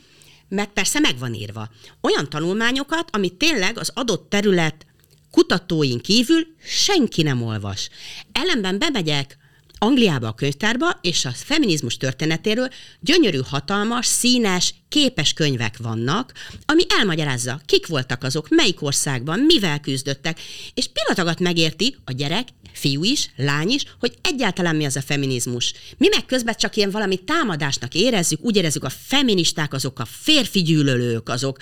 Meg 0.47 0.67
persze 0.67 0.99
meg 0.99 1.17
van 1.17 1.33
írva. 1.33 1.69
Olyan 2.01 2.29
tanulmányokat, 2.29 3.09
amit 3.11 3.33
tényleg 3.33 3.77
az 3.77 3.91
adott 3.93 4.29
terület 4.29 4.85
kutatóin 5.33 5.99
kívül 5.99 6.47
senki 6.63 7.21
nem 7.21 7.41
olvas. 7.41 7.89
Ellenben 8.31 8.79
bemegyek 8.79 9.37
Angliába 9.77 10.27
a 10.27 10.33
könyvtárba, 10.33 10.99
és 11.01 11.25
a 11.25 11.31
feminizmus 11.31 11.97
történetéről 11.97 12.69
gyönyörű, 12.99 13.39
hatalmas, 13.45 14.05
színes, 14.05 14.73
képes 14.89 15.33
könyvek 15.33 15.77
vannak, 15.77 16.33
ami 16.65 16.83
elmagyarázza, 16.97 17.61
kik 17.65 17.87
voltak 17.87 18.23
azok, 18.23 18.49
melyik 18.49 18.81
országban, 18.81 19.39
mivel 19.39 19.79
küzdöttek, 19.79 20.39
és 20.73 20.87
pillanatokat 20.87 21.39
megérti 21.39 21.95
a 22.05 22.11
gyerek, 22.11 22.47
fiú 22.73 23.03
is, 23.03 23.29
lány 23.35 23.69
is, 23.69 23.83
hogy 23.99 24.13
egyáltalán 24.21 24.75
mi 24.75 24.85
az 24.85 24.95
a 24.95 25.01
feminizmus. 25.01 25.73
Mi 25.97 26.07
meg 26.07 26.25
közben 26.25 26.55
csak 26.57 26.75
ilyen 26.75 26.91
valami 26.91 27.17
támadásnak 27.17 27.93
érezzük, 27.93 28.43
úgy 28.43 28.55
érezzük, 28.55 28.83
a 28.83 28.89
feministák 28.89 29.73
azok 29.73 29.99
a 29.99 30.05
férfi 30.05 30.61
gyűlölők, 30.61 31.29
azok, 31.29 31.57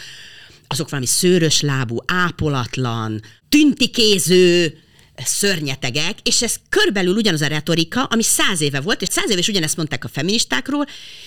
azok 0.72 0.89
valami 0.89 1.07
szőrös 1.07 1.61
lábú, 1.61 1.97
ápolatlan, 2.05 3.22
tüntikéző, 3.49 4.78
szörnyetegek, 5.15 6.17
és 6.24 6.41
ez 6.41 6.55
körbelül 6.69 7.15
ugyanaz 7.15 7.41
a 7.41 7.47
retorika, 7.47 8.03
ami 8.03 8.24
száz 8.24 8.61
éve 8.61 8.82
volt, 8.82 9.01
és 9.01 9.07
száz 9.11 9.30
éve 9.30 9.39
is 9.39 9.47
ugyanezt 9.47 9.78
mondták 9.78 10.03
a 10.03 10.07
feministákról, 10.07 10.86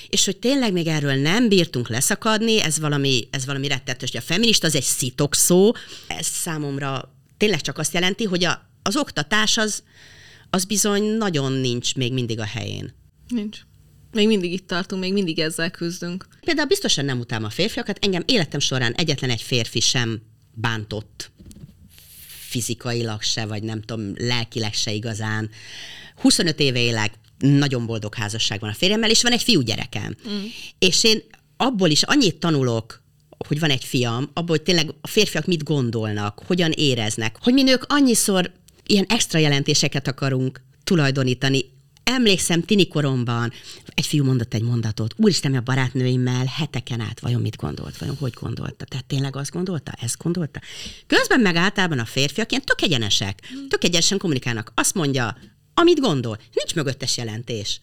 és 0.09 0.25
hogy 0.25 0.37
tényleg 0.37 0.73
még 0.73 0.87
erről 0.87 1.15
nem 1.15 1.49
bírtunk 1.49 1.89
leszakadni, 1.89 2.61
ez 2.61 2.79
valami, 2.79 3.29
ez 3.31 3.47
valami 3.47 3.69
rettetes, 3.69 4.11
hogy 4.11 4.21
a 4.21 4.25
feminista 4.25 4.67
az 4.67 4.75
egy 4.75 4.83
szitok 4.83 5.35
szó, 5.35 5.73
ez 6.07 6.27
számomra 6.27 7.15
tényleg 7.37 7.61
csak 7.61 7.79
azt 7.79 7.95
jelenti, 7.95 8.25
hogy 8.25 8.45
a, 8.45 8.71
az 8.83 8.97
oktatás 8.97 9.57
az, 9.57 9.83
az 10.51 10.65
bizony 10.65 11.03
nagyon 11.03 11.53
nincs 11.53 11.95
még 11.95 12.13
mindig 12.13 12.41
a 12.41 12.45
helyén. 12.45 12.95
Nincs. 13.29 13.59
Még 14.15 14.27
mindig 14.27 14.53
itt 14.53 14.67
tartunk, 14.67 15.03
még 15.03 15.13
mindig 15.13 15.39
ezzel 15.39 15.71
küzdünk. 15.71 16.27
Például 16.41 16.69
biztosan 16.69 17.05
nem 17.05 17.19
utálom 17.19 17.45
a 17.45 17.51
férfiakat, 17.51 17.99
engem 18.01 18.23
életem 18.27 18.61
során 18.61 18.93
egyetlen 18.93 19.31
egy 19.31 19.43
férfi 19.43 19.81
sem 19.81 20.23
bántott 20.53 21.31
fizikailag 22.49 23.23
se, 23.23 23.47
vagy 23.47 23.63
nem 23.63 23.83
tudom, 23.83 24.13
lelkileg 24.17 24.75
se 24.75 24.93
igazán. 24.93 25.51
25 26.17 26.61
éve 26.61 26.81
élek, 26.81 27.13
nagyon 27.39 27.87
boldog 27.87 28.15
házasság 28.15 28.61
van 28.61 28.71
a 28.71 28.75
férjemmel, 28.75 29.11
és 29.11 29.23
van 29.23 29.33
egy 29.33 29.43
fiú 29.43 29.61
gyerekem. 29.61 30.17
Mm. 30.29 30.45
És 30.79 31.05
én 31.05 31.23
abból 31.57 31.91
is 31.91 32.03
annyit 32.03 32.37
tanulok, 32.37 33.03
hogy 33.49 33.61
van 33.61 33.71
egy 33.71 33.85
fiam, 33.85 34.31
abból, 34.33 34.57
hogy 34.57 34.63
tényleg 34.63 34.95
a 35.01 35.07
férfiak 35.07 35.47
mit 35.47 35.63
gondolnak, 35.63 36.43
hogyan 36.47 36.71
éreznek, 36.71 37.37
hogy 37.41 37.53
mi 37.53 37.63
nők 37.63 37.85
annyiszor 37.89 38.53
ilyen 38.87 39.05
extra 39.09 39.39
jelentéseket 39.39 40.09
akarunk 40.09 40.61
tulajdonítani. 40.85 41.65
Emlékszem, 42.05 42.63
tini 42.63 42.89
koromban 42.89 43.53
egy 43.95 44.07
fiú 44.07 44.25
mondott 44.25 44.55
egy 44.55 44.63
mondatot, 44.63 45.15
úristen, 45.17 45.55
a 45.55 45.61
barátnőimmel 45.61 46.45
heteken 46.45 47.01
át, 47.01 47.21
vajon 47.21 47.41
mit 47.41 47.57
gondolt, 47.57 47.99
vajon 47.99 48.17
hogy 48.17 48.33
gondolta, 48.41 48.85
tehát 48.85 49.05
tényleg 49.05 49.37
azt 49.37 49.51
gondolta, 49.51 49.93
ezt 50.01 50.23
gondolta. 50.23 50.61
Közben 51.07 51.41
meg 51.41 51.57
általában 51.57 51.99
a 51.99 52.05
férfiak 52.05 52.51
ilyen 52.51 52.65
tök 52.65 52.83
egyenesek, 52.83 53.41
tök 53.69 53.85
egyenesen 53.85 54.19
kommunikálnak. 54.19 54.73
Azt 54.75 54.95
mondja, 54.95 55.37
amit 55.75 56.01
gondol, 56.01 56.39
nincs 56.53 56.75
mögöttes 56.75 57.17
jelentés. 57.17 57.81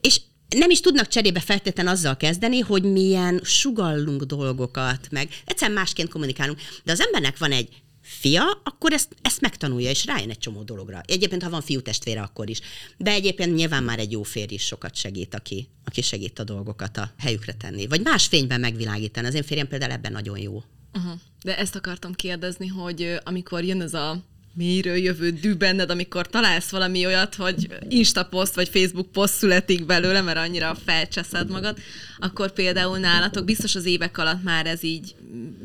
És 0.00 0.20
nem 0.48 0.70
is 0.70 0.80
tudnak 0.80 1.08
cserébe 1.08 1.40
feltétlenül 1.40 1.92
azzal 1.92 2.16
kezdeni, 2.16 2.58
hogy 2.58 2.82
milyen 2.82 3.40
sugallunk 3.44 4.22
dolgokat, 4.22 5.08
meg 5.10 5.28
egyszerűen 5.44 5.76
másként 5.76 6.08
kommunikálunk. 6.08 6.60
De 6.84 6.92
az 6.92 7.00
embernek 7.00 7.38
van 7.38 7.52
egy 7.52 7.68
fia, 8.06 8.60
akkor 8.64 8.92
ezt, 8.92 9.16
ezt 9.22 9.40
megtanulja, 9.40 9.90
és 9.90 10.04
rájön 10.04 10.30
egy 10.30 10.38
csomó 10.38 10.62
dologra. 10.62 11.00
Egyébként, 11.06 11.42
ha 11.42 11.50
van 11.50 11.60
fiú 11.60 11.80
testvére, 11.80 12.22
akkor 12.22 12.50
is. 12.50 12.60
De 12.96 13.10
egyébként 13.10 13.54
nyilván 13.54 13.82
már 13.82 13.98
egy 13.98 14.12
jó 14.12 14.22
férj 14.22 14.54
is 14.54 14.62
sokat 14.62 14.94
segít, 14.94 15.34
aki, 15.34 15.68
aki 15.84 16.02
segít 16.02 16.38
a 16.38 16.44
dolgokat 16.44 16.96
a 16.96 17.10
helyükre 17.18 17.52
tenni. 17.52 17.86
Vagy 17.86 18.02
más 18.02 18.26
fényben 18.26 18.60
megvilágítani. 18.60 19.26
Az 19.26 19.34
én 19.34 19.42
férjem 19.42 19.68
például 19.68 19.92
ebben 19.92 20.12
nagyon 20.12 20.38
jó. 20.38 20.62
Uh-huh. 20.92 21.20
De 21.42 21.58
ezt 21.58 21.74
akartam 21.74 22.12
kérdezni, 22.12 22.66
hogy 22.66 23.18
amikor 23.24 23.64
jön 23.64 23.80
ez 23.80 23.94
a 23.94 24.24
mélyről 24.56 24.96
jövő 24.96 25.30
dű 25.30 25.54
benned, 25.54 25.90
amikor 25.90 26.26
találsz 26.28 26.70
valami 26.70 27.06
olyat, 27.06 27.34
hogy 27.34 27.68
Insta 27.88 28.24
poszt 28.24 28.54
vagy 28.54 28.68
Facebook 28.68 29.12
poszt 29.12 29.34
születik 29.34 29.86
belőle, 29.86 30.20
mert 30.20 30.38
annyira 30.38 30.76
felcseszed 30.84 31.50
magad, 31.50 31.78
akkor 32.18 32.52
például 32.52 32.98
nálatok 32.98 33.44
biztos 33.44 33.74
az 33.74 33.84
évek 33.84 34.18
alatt 34.18 34.42
már 34.42 34.66
ez 34.66 34.82
így 34.82 35.14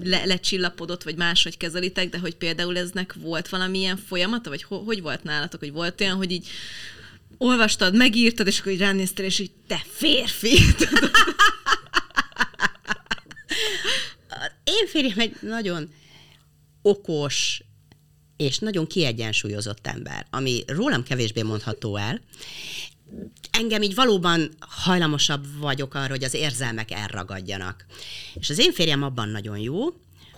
le- 0.04 0.26
lecsillapodott, 0.26 1.04
vagy 1.04 1.16
máshogy 1.16 1.58
kezelitek, 1.58 2.10
de 2.10 2.18
hogy 2.18 2.36
például 2.36 2.78
eznek 2.78 3.16
volt 3.20 3.50
valamilyen 3.50 3.98
folyamata, 3.98 4.50
vagy 4.50 4.64
ho- 4.64 4.86
hogy 4.86 5.02
volt 5.02 5.24
nálatok, 5.24 5.60
hogy 5.60 5.72
volt 5.72 6.02
olyan, 6.02 6.18
hogy 6.18 6.32
így 6.32 6.48
olvastad, 7.38 7.96
megírtad, 7.96 8.48
és 8.48 8.60
akkor 8.60 8.72
így 8.72 8.80
ránéztél, 8.80 9.26
és 9.26 9.40
így 9.40 9.52
te 9.68 9.82
férfi. 9.92 10.58
Én 14.64 14.88
férjem 14.88 15.20
egy 15.20 15.36
nagyon 15.42 15.90
okos 16.82 17.62
és 18.42 18.60
nagyon 18.60 18.88
kiegyensúlyozott 18.88 19.88
ember, 19.88 20.26
ami 20.30 20.64
rólam 20.68 21.04
kevésbé 21.04 21.42
mondható 21.42 21.96
el. 21.96 22.22
Engem 23.52 23.82
így 23.82 23.96
valóban 23.96 24.50
hajlamosabb 24.60 25.46
vagyok 25.60 25.94
arra, 25.94 26.10
hogy 26.10 26.24
az 26.24 26.34
érzelmek 26.34 26.92
elragadjanak. 26.92 27.86
És 28.34 28.50
az 28.50 28.60
én 28.60 28.74
férjem 28.74 29.04
abban 29.04 29.30
nagyon 29.30 29.58
jó, 29.58 29.86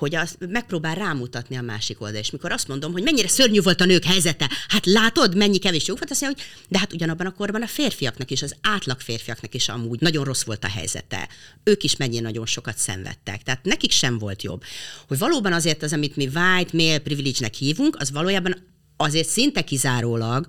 hogy 0.03 0.15
azt 0.15 0.37
megpróbál 0.39 0.95
rámutatni 0.95 1.55
a 1.55 1.61
másik 1.61 2.01
oldal. 2.01 2.19
És 2.19 2.31
mikor 2.31 2.51
azt 2.51 2.67
mondom, 2.67 2.91
hogy 2.91 3.03
mennyire 3.03 3.27
szörnyű 3.27 3.61
volt 3.61 3.81
a 3.81 3.85
nők 3.85 4.03
helyzete, 4.03 4.49
hát 4.67 4.85
látod, 4.85 5.35
mennyi 5.35 5.57
kevés 5.57 5.87
jó 5.87 5.95
volt, 5.95 6.11
azt 6.11 6.21
mondja, 6.21 6.43
hogy 6.43 6.65
de 6.69 6.79
hát 6.79 6.93
ugyanabban 6.93 7.25
a 7.25 7.33
korban 7.33 7.61
a 7.61 7.67
férfiaknak 7.67 8.31
is, 8.31 8.41
az 8.41 8.55
átlag 8.61 8.99
férfiaknak 8.99 9.53
is 9.53 9.69
amúgy 9.69 9.99
nagyon 9.99 10.23
rossz 10.23 10.43
volt 10.43 10.63
a 10.63 10.67
helyzete. 10.67 11.29
Ők 11.63 11.83
is 11.83 11.95
mennyi 11.95 12.19
nagyon 12.19 12.45
sokat 12.45 12.77
szenvedtek. 12.77 13.43
Tehát 13.43 13.65
nekik 13.65 13.91
sem 13.91 14.17
volt 14.17 14.43
jobb. 14.43 14.63
Hogy 15.07 15.17
valóban 15.17 15.53
azért 15.53 15.83
az, 15.83 15.93
amit 15.93 16.15
mi 16.15 16.23
white 16.23 16.77
male 16.77 16.99
privilege-nek 16.99 17.53
hívunk, 17.53 17.95
az 17.99 18.11
valójában 18.11 18.55
azért 18.97 19.27
szinte 19.27 19.61
kizárólag 19.61 20.45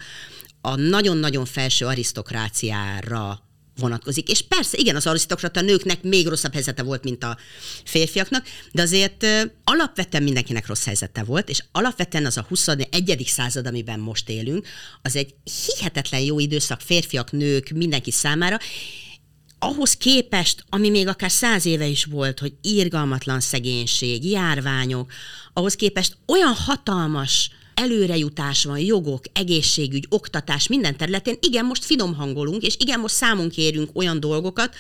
a 0.61 0.75
nagyon-nagyon 0.75 1.45
felső 1.45 1.87
arisztokráciára 1.87 3.43
vonatkozik. 3.77 4.29
És 4.29 4.43
persze, 4.43 4.79
igen, 4.79 4.97
az 4.97 5.07
arisztokrata 5.07 5.61
nőknek 5.61 6.03
még 6.03 6.27
rosszabb 6.27 6.53
helyzete 6.53 6.83
volt, 6.83 7.05
mint 7.05 7.25
a 7.25 7.37
férfiaknak, 7.85 8.47
de 8.73 8.83
azért 8.83 9.27
alapvetően 9.65 10.23
mindenkinek 10.23 10.67
rossz 10.67 10.85
helyzete 10.85 11.23
volt, 11.23 11.49
és 11.49 11.65
alapvetően 11.73 12.27
az 12.27 12.37
a 12.37 12.47
21. 12.49 13.25
század, 13.27 13.67
amiben 13.67 14.01
most 14.01 14.29
élünk, 14.29 14.67
az 15.03 15.17
egy 15.17 15.35
hihetetlen 15.67 16.21
jó 16.21 16.39
időszak 16.39 16.81
férfiak, 16.81 17.33
nők, 17.33 17.69
mindenki 17.69 18.11
számára, 18.11 18.59
ahhoz 19.59 19.93
képest, 19.97 20.65
ami 20.69 20.91
még 20.91 21.07
akár 21.09 21.31
száz 21.31 21.67
éve 21.67 21.87
is 21.87 22.05
volt, 22.05 22.39
hogy 22.39 22.53
írgalmatlan 22.63 23.41
szegénység, 23.41 24.31
járványok, 24.31 25.13
ahhoz 25.53 25.75
képest 25.75 26.17
olyan 26.27 26.55
hatalmas 26.55 27.51
előrejutás 27.75 28.65
van, 28.65 28.79
jogok, 28.79 29.25
egészségügy, 29.33 30.07
oktatás 30.09 30.67
minden 30.67 30.97
területén, 30.97 31.37
igen, 31.41 31.65
most 31.65 31.85
finom 31.85 32.15
hangolunk, 32.15 32.63
és 32.63 32.77
igen, 32.79 33.01
most 33.01 33.15
számunk 33.15 33.51
kérünk 33.51 33.91
olyan 33.93 34.21
dolgokat, 34.21 34.75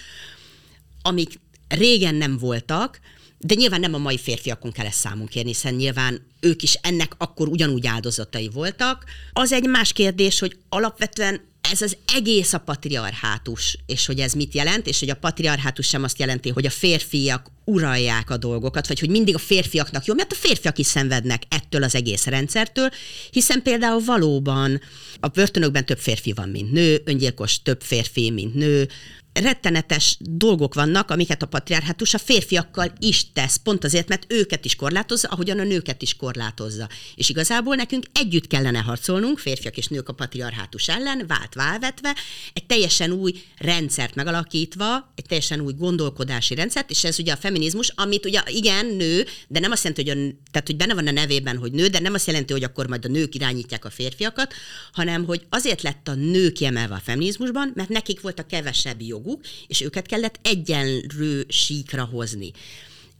amik 1.02 1.40
régen 1.68 2.14
nem 2.14 2.38
voltak, 2.38 3.00
de 3.38 3.54
nyilván 3.54 3.80
nem 3.80 3.94
a 3.94 3.98
mai 3.98 4.18
férfiakon 4.18 4.72
kell 4.72 4.86
ezt 4.86 4.98
számunk 4.98 5.28
kérni, 5.28 5.48
hiszen 5.48 5.74
nyilván 5.74 6.26
ők 6.40 6.62
is 6.62 6.74
ennek 6.74 7.14
akkor 7.18 7.48
ugyanúgy 7.48 7.86
áldozatai 7.86 8.48
voltak. 8.48 9.04
Az 9.32 9.52
egy 9.52 9.68
más 9.68 9.92
kérdés, 9.92 10.38
hogy 10.38 10.58
alapvetően 10.68 11.40
ez 11.70 11.82
az 11.82 11.96
egész 12.14 12.52
a 12.52 12.58
patriarhátus, 12.58 13.78
és 13.86 14.06
hogy 14.06 14.18
ez 14.18 14.32
mit 14.32 14.54
jelent, 14.54 14.86
és 14.86 14.98
hogy 14.98 15.10
a 15.10 15.14
patriarhátus 15.14 15.86
sem 15.86 16.02
azt 16.02 16.18
jelenti, 16.18 16.48
hogy 16.48 16.66
a 16.66 16.70
férfiak 16.70 17.46
uralják 17.64 18.30
a 18.30 18.36
dolgokat, 18.36 18.86
vagy 18.86 19.00
hogy 19.00 19.08
mindig 19.10 19.34
a 19.34 19.38
férfiaknak 19.38 20.04
jó, 20.04 20.14
mert 20.14 20.32
a 20.32 20.34
férfiak 20.34 20.78
is 20.78 20.86
szenvednek 20.86 21.42
ettől 21.48 21.82
az 21.82 21.94
egész 21.94 22.26
rendszertől, 22.26 22.88
hiszen 23.30 23.62
például 23.62 24.04
valóban 24.04 24.80
a 25.20 25.28
börtönökben 25.28 25.86
több 25.86 25.98
férfi 25.98 26.32
van, 26.32 26.48
mint 26.48 26.72
nő, 26.72 27.02
öngyilkos 27.04 27.62
több 27.62 27.82
férfi, 27.82 28.30
mint 28.30 28.54
nő, 28.54 28.88
rettenetes 29.34 30.16
dolgok 30.20 30.74
vannak, 30.74 31.10
amiket 31.10 31.42
a 31.42 31.46
patriarhátus 31.46 32.14
a 32.14 32.18
férfiakkal 32.18 32.92
is 32.98 33.32
tesz, 33.32 33.56
pont 33.56 33.84
azért, 33.84 34.08
mert 34.08 34.24
őket 34.28 34.64
is 34.64 34.76
korlátozza, 34.76 35.28
ahogyan 35.28 35.58
a 35.58 35.64
nőket 35.64 36.02
is 36.02 36.16
korlátozza. 36.16 36.88
És 37.14 37.28
igazából 37.28 37.74
nekünk 37.74 38.06
együtt 38.12 38.46
kellene 38.46 38.78
harcolnunk, 38.78 39.38
férfiak 39.38 39.76
és 39.76 39.86
nők 39.86 40.08
a 40.08 40.12
patriarhátus 40.12 40.88
ellen, 40.88 41.24
vált 41.26 41.54
válvetve, 41.54 42.16
egy 42.52 42.66
teljesen 42.66 43.10
új 43.10 43.32
rendszert 43.58 44.14
megalakítva, 44.14 45.12
egy 45.14 45.24
teljesen 45.26 45.60
új 45.60 45.72
gondolkodási 45.72 46.54
rendszert, 46.54 46.90
és 46.90 47.04
ez 47.04 47.18
ugye 47.18 47.32
a 47.32 47.36
feminizmus, 47.36 47.92
amit 47.94 48.26
ugye 48.26 48.42
igen, 48.46 48.86
nő, 48.86 49.26
de 49.48 49.60
nem 49.60 49.70
azt 49.70 49.84
jelenti, 49.84 50.10
hogy, 50.10 50.18
a, 50.18 50.50
tehát, 50.50 50.66
hogy 50.66 50.76
benne 50.76 50.94
van 50.94 51.06
a 51.06 51.10
nevében, 51.10 51.56
hogy 51.56 51.72
nő, 51.72 51.86
de 51.86 52.00
nem 52.00 52.14
azt 52.14 52.26
jelenti, 52.26 52.52
hogy 52.52 52.64
akkor 52.64 52.86
majd 52.86 53.04
a 53.04 53.08
nők 53.08 53.34
irányítják 53.34 53.84
a 53.84 53.90
férfiakat, 53.90 54.54
hanem 54.92 55.24
hogy 55.24 55.46
azért 55.48 55.82
lett 55.82 56.08
a 56.08 56.14
nő 56.14 56.52
kiemelve 56.52 56.94
a 56.94 57.00
feminizmusban, 57.04 57.72
mert 57.74 57.88
nekik 57.88 58.20
volt 58.20 58.38
a 58.38 58.46
kevesebb 58.46 59.02
jog 59.02 59.23
joguk, 59.24 59.44
és 59.66 59.80
őket 59.80 60.06
kellett 60.06 60.38
egyenlő 60.42 61.44
síkra 61.48 62.04
hozni. 62.04 62.50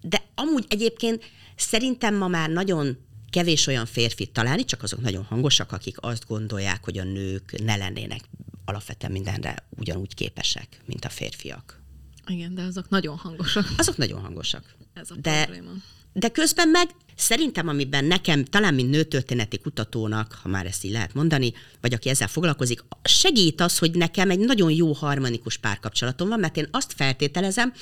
De 0.00 0.22
amúgy 0.34 0.64
egyébként 0.68 1.24
szerintem 1.56 2.14
ma 2.14 2.28
már 2.28 2.50
nagyon 2.50 2.96
kevés 3.30 3.66
olyan 3.66 3.86
férfit 3.86 4.32
találni, 4.32 4.64
csak 4.64 4.82
azok 4.82 5.00
nagyon 5.00 5.24
hangosak, 5.24 5.72
akik 5.72 5.96
azt 6.00 6.26
gondolják, 6.26 6.84
hogy 6.84 6.98
a 6.98 7.04
nők 7.04 7.62
ne 7.62 7.76
lennének 7.76 8.20
alapvetően 8.64 9.12
mindenre 9.12 9.66
ugyanúgy 9.70 10.14
képesek, 10.14 10.80
mint 10.86 11.04
a 11.04 11.08
férfiak. 11.08 11.82
Igen, 12.26 12.54
de 12.54 12.62
azok 12.62 12.88
nagyon 12.88 13.16
hangosak. 13.16 13.66
Azok 13.76 13.96
nagyon 13.96 14.20
hangosak. 14.20 14.74
Ez 14.94 15.10
a 15.10 15.14
de, 15.14 15.44
probléma. 15.44 15.70
De 16.14 16.28
közben 16.28 16.68
meg 16.68 16.88
szerintem, 17.16 17.68
amiben 17.68 18.04
nekem, 18.04 18.44
talán 18.44 18.74
mint 18.74 18.90
nőtörténeti 18.90 19.58
kutatónak, 19.58 20.38
ha 20.42 20.48
már 20.48 20.66
ezt 20.66 20.84
így 20.84 20.92
lehet 20.92 21.14
mondani, 21.14 21.52
vagy 21.80 21.94
aki 21.94 22.08
ezzel 22.08 22.28
foglalkozik, 22.28 22.84
segít 23.04 23.60
az, 23.60 23.78
hogy 23.78 23.90
nekem 23.90 24.30
egy 24.30 24.38
nagyon 24.38 24.70
jó 24.70 24.92
harmonikus 24.92 25.56
párkapcsolatom 25.56 26.28
van, 26.28 26.40
mert 26.40 26.56
én 26.56 26.68
azt 26.70 26.92
feltételezem, 26.96 27.72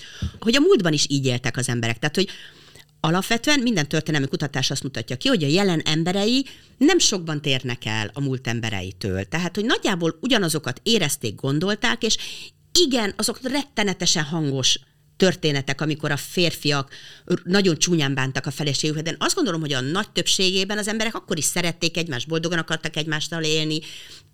hogy 0.41 0.57
a 0.57 0.61
múltban 0.61 0.93
is 0.93 1.07
így 1.09 1.27
éltek 1.27 1.57
az 1.57 1.69
emberek. 1.69 1.99
Tehát, 1.99 2.15
hogy 2.15 2.29
Alapvetően 3.05 3.61
minden 3.61 3.89
történelmi 3.89 4.27
kutatás 4.27 4.71
azt 4.71 4.83
mutatja 4.83 5.17
ki, 5.17 5.29
hogy 5.29 5.45
a 5.45 5.47
jelen 5.47 5.81
emberei 5.81 6.47
nem 6.79 6.99
sokban 6.99 7.41
térnek 7.41 7.85
el 7.85 8.11
a 8.15 8.21
múlt 8.21 8.47
embereitől. 8.47 9.25
Tehát, 9.25 9.55
hogy 9.55 9.65
nagyjából 9.65 10.19
ugyanazokat 10.21 10.81
érezték, 10.83 11.35
gondolták, 11.35 12.03
és 12.03 12.17
igen, 12.87 13.15
azok 13.17 13.41
rettenetesen 13.43 14.25
hangos 14.25 14.81
történetek, 15.23 15.81
amikor 15.81 16.11
a 16.11 16.17
férfiak 16.17 16.95
nagyon 17.45 17.77
csúnyán 17.77 18.15
bántak 18.15 18.47
a 18.47 18.51
feleségüket, 18.51 19.05
de 19.05 19.17
azt 19.19 19.35
gondolom, 19.35 19.61
hogy 19.61 19.73
a 19.73 19.81
nagy 19.81 20.11
többségében 20.11 20.79
az 20.79 20.89
emberek 20.89 21.15
akkor 21.15 21.39
is 21.39 21.45
szerették 21.45 21.97
egymást, 21.97 22.29
boldogan 22.29 22.59
akartak 22.59 22.97
egymással 22.97 23.43
élni, 23.43 23.81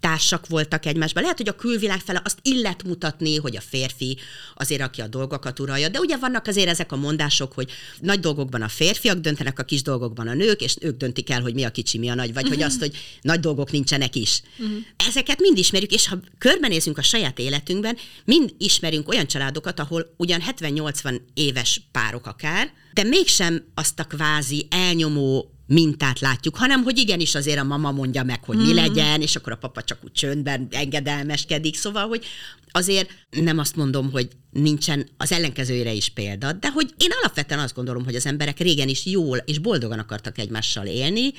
társak 0.01 0.47
voltak 0.47 0.87
egymásban. 0.87 1.23
Lehet, 1.23 1.37
hogy 1.39 1.49
a 1.49 1.57
külvilág 1.57 2.01
fele 2.01 2.23
azt 2.25 2.39
illet 2.43 2.85
mutatni, 2.85 3.37
hogy 3.37 3.57
a 3.57 3.61
férfi 3.61 4.19
azért, 4.55 4.81
aki 4.81 5.01
a 5.01 5.07
dolgokat 5.07 5.61
uralja, 5.61 5.89
de 5.89 5.99
ugye 5.99 6.17
vannak 6.17 6.47
azért 6.47 6.69
ezek 6.69 6.93
a 6.93 6.97
mondások, 6.97 7.53
hogy 7.53 7.71
nagy 8.01 8.21
dolgokban 8.21 8.63
a 8.63 8.69
férfiak 8.69 9.19
döntenek, 9.19 9.59
a 9.59 9.63
kis 9.63 9.83
dolgokban 9.83 10.29
a 10.29 10.35
nők, 10.35 10.61
és 10.61 10.77
ők 10.81 10.97
döntik 10.97 11.31
el, 11.31 11.41
hogy 11.41 11.55
mi 11.55 11.65
a 11.65 11.71
kicsi, 11.71 11.99
mi 11.99 12.09
a 12.09 12.15
nagy, 12.15 12.33
vagy 12.35 12.45
uh-huh. 12.45 12.59
hogy 12.59 12.67
azt, 12.67 12.79
hogy 12.79 12.97
nagy 13.21 13.41
dolgok 13.41 13.71
nincsenek 13.71 14.15
is. 14.15 14.43
Uh-huh. 14.59 14.77
Ezeket 15.09 15.41
mind 15.41 15.59
ismerjük, 15.59 15.93
és 15.93 16.09
ha 16.09 16.19
körbenézünk 16.39 16.99
a 16.99 17.03
saját 17.03 17.39
életünkben, 17.39 17.97
mind 18.25 18.55
ismerünk 18.59 19.09
olyan 19.09 19.27
családokat, 19.27 19.81
ahol 19.81 20.15
ugyan 20.17 20.43
70-80 20.51 21.21
éves 21.35 21.81
párok 21.93 22.27
akár, 22.27 22.73
de 22.99 23.05
mégsem 23.05 23.65
azt 23.75 24.01
a 24.01 24.05
kvázi 24.05 24.67
elnyomó 24.71 25.51
mintát 25.67 26.21
látjuk, 26.21 26.57
hanem 26.57 26.83
hogy 26.83 26.99
igenis 26.99 27.35
azért 27.35 27.59
a 27.59 27.65
mama 27.65 27.91
mondja 27.91 28.23
meg, 28.23 28.45
hogy 28.45 28.57
mi 28.57 28.63
Mhm. 28.67 28.75
legyen, 28.75 29.21
és 29.21 29.37
akkor 29.37 29.53
a 29.53 29.57
papa 29.57 29.83
csak 29.83 29.99
úgy 30.05 30.13
csöndben 30.13 30.69
engedelmeskedik. 30.71 31.77
Szóval, 31.77 32.09
hogy 32.09 32.25
azért 32.71 33.11
nem 33.31 33.59
azt 33.59 33.77
mondom, 33.77 34.11
hogy 34.11 34.29
nincsen 34.51 35.09
az 35.17 35.33
ellenkezőjére 35.33 35.93
is 35.93 36.09
példa, 36.09 36.53
de 36.53 36.71
hogy 36.71 36.95
én 36.97 37.09
alapvetően 37.21 37.61
azt 37.61 37.75
gondolom, 37.75 38.05
hogy 38.05 38.15
az 38.15 38.27
emberek 38.27 38.59
régen 38.59 38.89
is 38.89 39.07
jól 39.07 39.37
és 39.37 39.59
boldogan 39.59 39.99
akartak 39.99 40.39
egymással 40.39 40.87
élni, 40.87 41.33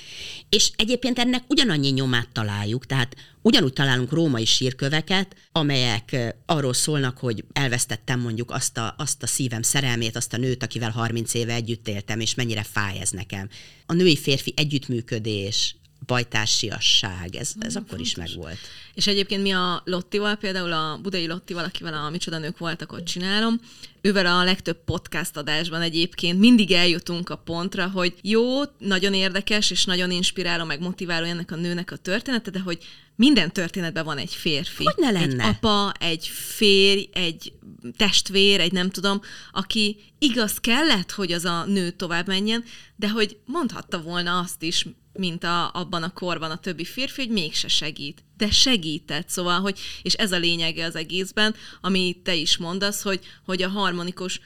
és 0.49 0.71
egyébként 0.75 1.19
ennek 1.19 1.43
ugyanannyi 1.47 1.89
nyomát 1.89 2.29
találjuk, 2.31 2.85
tehát 2.85 3.15
ugyanúgy 3.41 3.73
találunk 3.73 4.11
római 4.11 4.45
sírköveket, 4.45 5.35
amelyek 5.51 6.09
ö, 6.11 6.27
arról 6.45 6.73
szólnak, 6.73 7.17
hogy 7.17 7.43
elvesztettem 7.53 8.19
mondjuk 8.19 8.51
azt 8.51 8.77
a, 8.77 8.95
azt 8.97 9.23
a 9.23 9.27
szívem 9.27 9.61
szerelmét, 9.61 10.15
azt 10.15 10.33
a 10.33 10.37
nőt, 10.37 10.63
akivel 10.63 10.91
30 10.91 11.33
éve 11.33 11.53
együtt 11.53 11.87
éltem, 11.87 12.19
és 12.19 12.35
mennyire 12.35 12.63
fáj 12.63 12.99
ez 12.99 13.09
nekem. 13.09 13.49
A 13.85 13.93
női-férfi 13.93 14.53
együttműködés, 14.55 15.75
bajtársiasság, 16.09 17.35
ez, 17.35 17.51
ez 17.59 17.75
akkor 17.75 17.99
is 17.99 18.15
megvolt. 18.15 18.57
És 18.93 19.07
egyébként 19.07 19.41
mi 19.41 19.51
a 19.51 19.81
Lottival, 19.85 20.35
például 20.35 20.71
a 20.71 20.99
budai 21.01 21.27
Lottival, 21.27 21.63
akivel 21.63 21.93
a 21.93 22.09
Micsoda 22.09 22.37
Nők 22.37 22.57
voltak, 22.57 22.91
ott 22.91 23.05
csinálom, 23.05 23.59
ővel 24.01 24.25
a 24.25 24.43
legtöbb 24.43 24.83
podcast 24.85 25.37
adásban 25.37 25.81
egyébként 25.81 26.39
mindig 26.39 26.71
eljutunk 26.71 27.29
a 27.29 27.35
pontra, 27.35 27.89
hogy 27.89 28.13
jó, 28.21 28.61
nagyon 28.77 29.13
érdekes, 29.13 29.71
és 29.71 29.85
nagyon 29.85 30.11
inspiráló, 30.11 30.63
meg 30.63 30.79
motiváló 30.79 31.25
ennek 31.25 31.51
a 31.51 31.55
nőnek 31.55 31.91
a 31.91 31.95
története, 31.95 32.51
de 32.51 32.59
hogy 32.59 32.77
minden 33.15 33.51
történetben 33.51 34.05
van 34.05 34.17
egy 34.17 34.33
férfi. 34.33 34.83
Hogy 34.83 34.93
ne 34.97 35.07
Egy 35.07 35.13
lenne? 35.13 35.45
apa, 35.45 35.93
egy 35.99 36.27
férj, 36.27 37.09
egy 37.13 37.53
testvér, 37.97 38.59
egy 38.59 38.71
nem 38.71 38.89
tudom, 38.89 39.21
aki 39.51 39.97
igaz 40.19 40.59
kellett, 40.59 41.11
hogy 41.11 41.31
az 41.31 41.45
a 41.45 41.65
nő 41.65 41.89
tovább 41.89 42.27
menjen, 42.27 42.63
de 42.95 43.09
hogy 43.09 43.37
mondhatta 43.45 44.01
volna 44.01 44.39
azt 44.39 44.63
is, 44.63 44.85
mint 45.19 45.43
a, 45.43 45.71
abban 45.73 46.03
a 46.03 46.13
korban 46.13 46.51
a 46.51 46.57
többi 46.57 46.85
férfi, 46.85 47.21
hogy 47.21 47.31
mégse 47.31 47.67
segít. 47.67 48.23
De 48.37 48.51
segített, 48.51 49.29
szóval, 49.29 49.59
hogy, 49.59 49.79
és 50.01 50.13
ez 50.13 50.31
a 50.31 50.37
lényege 50.37 50.85
az 50.85 50.95
egészben, 50.95 51.55
ami 51.81 52.21
te 52.23 52.35
is 52.35 52.57
mondasz, 52.57 53.01
hogy, 53.01 53.19
hogy 53.45 53.61
a 53.61 53.69
harmonikus 53.69 54.39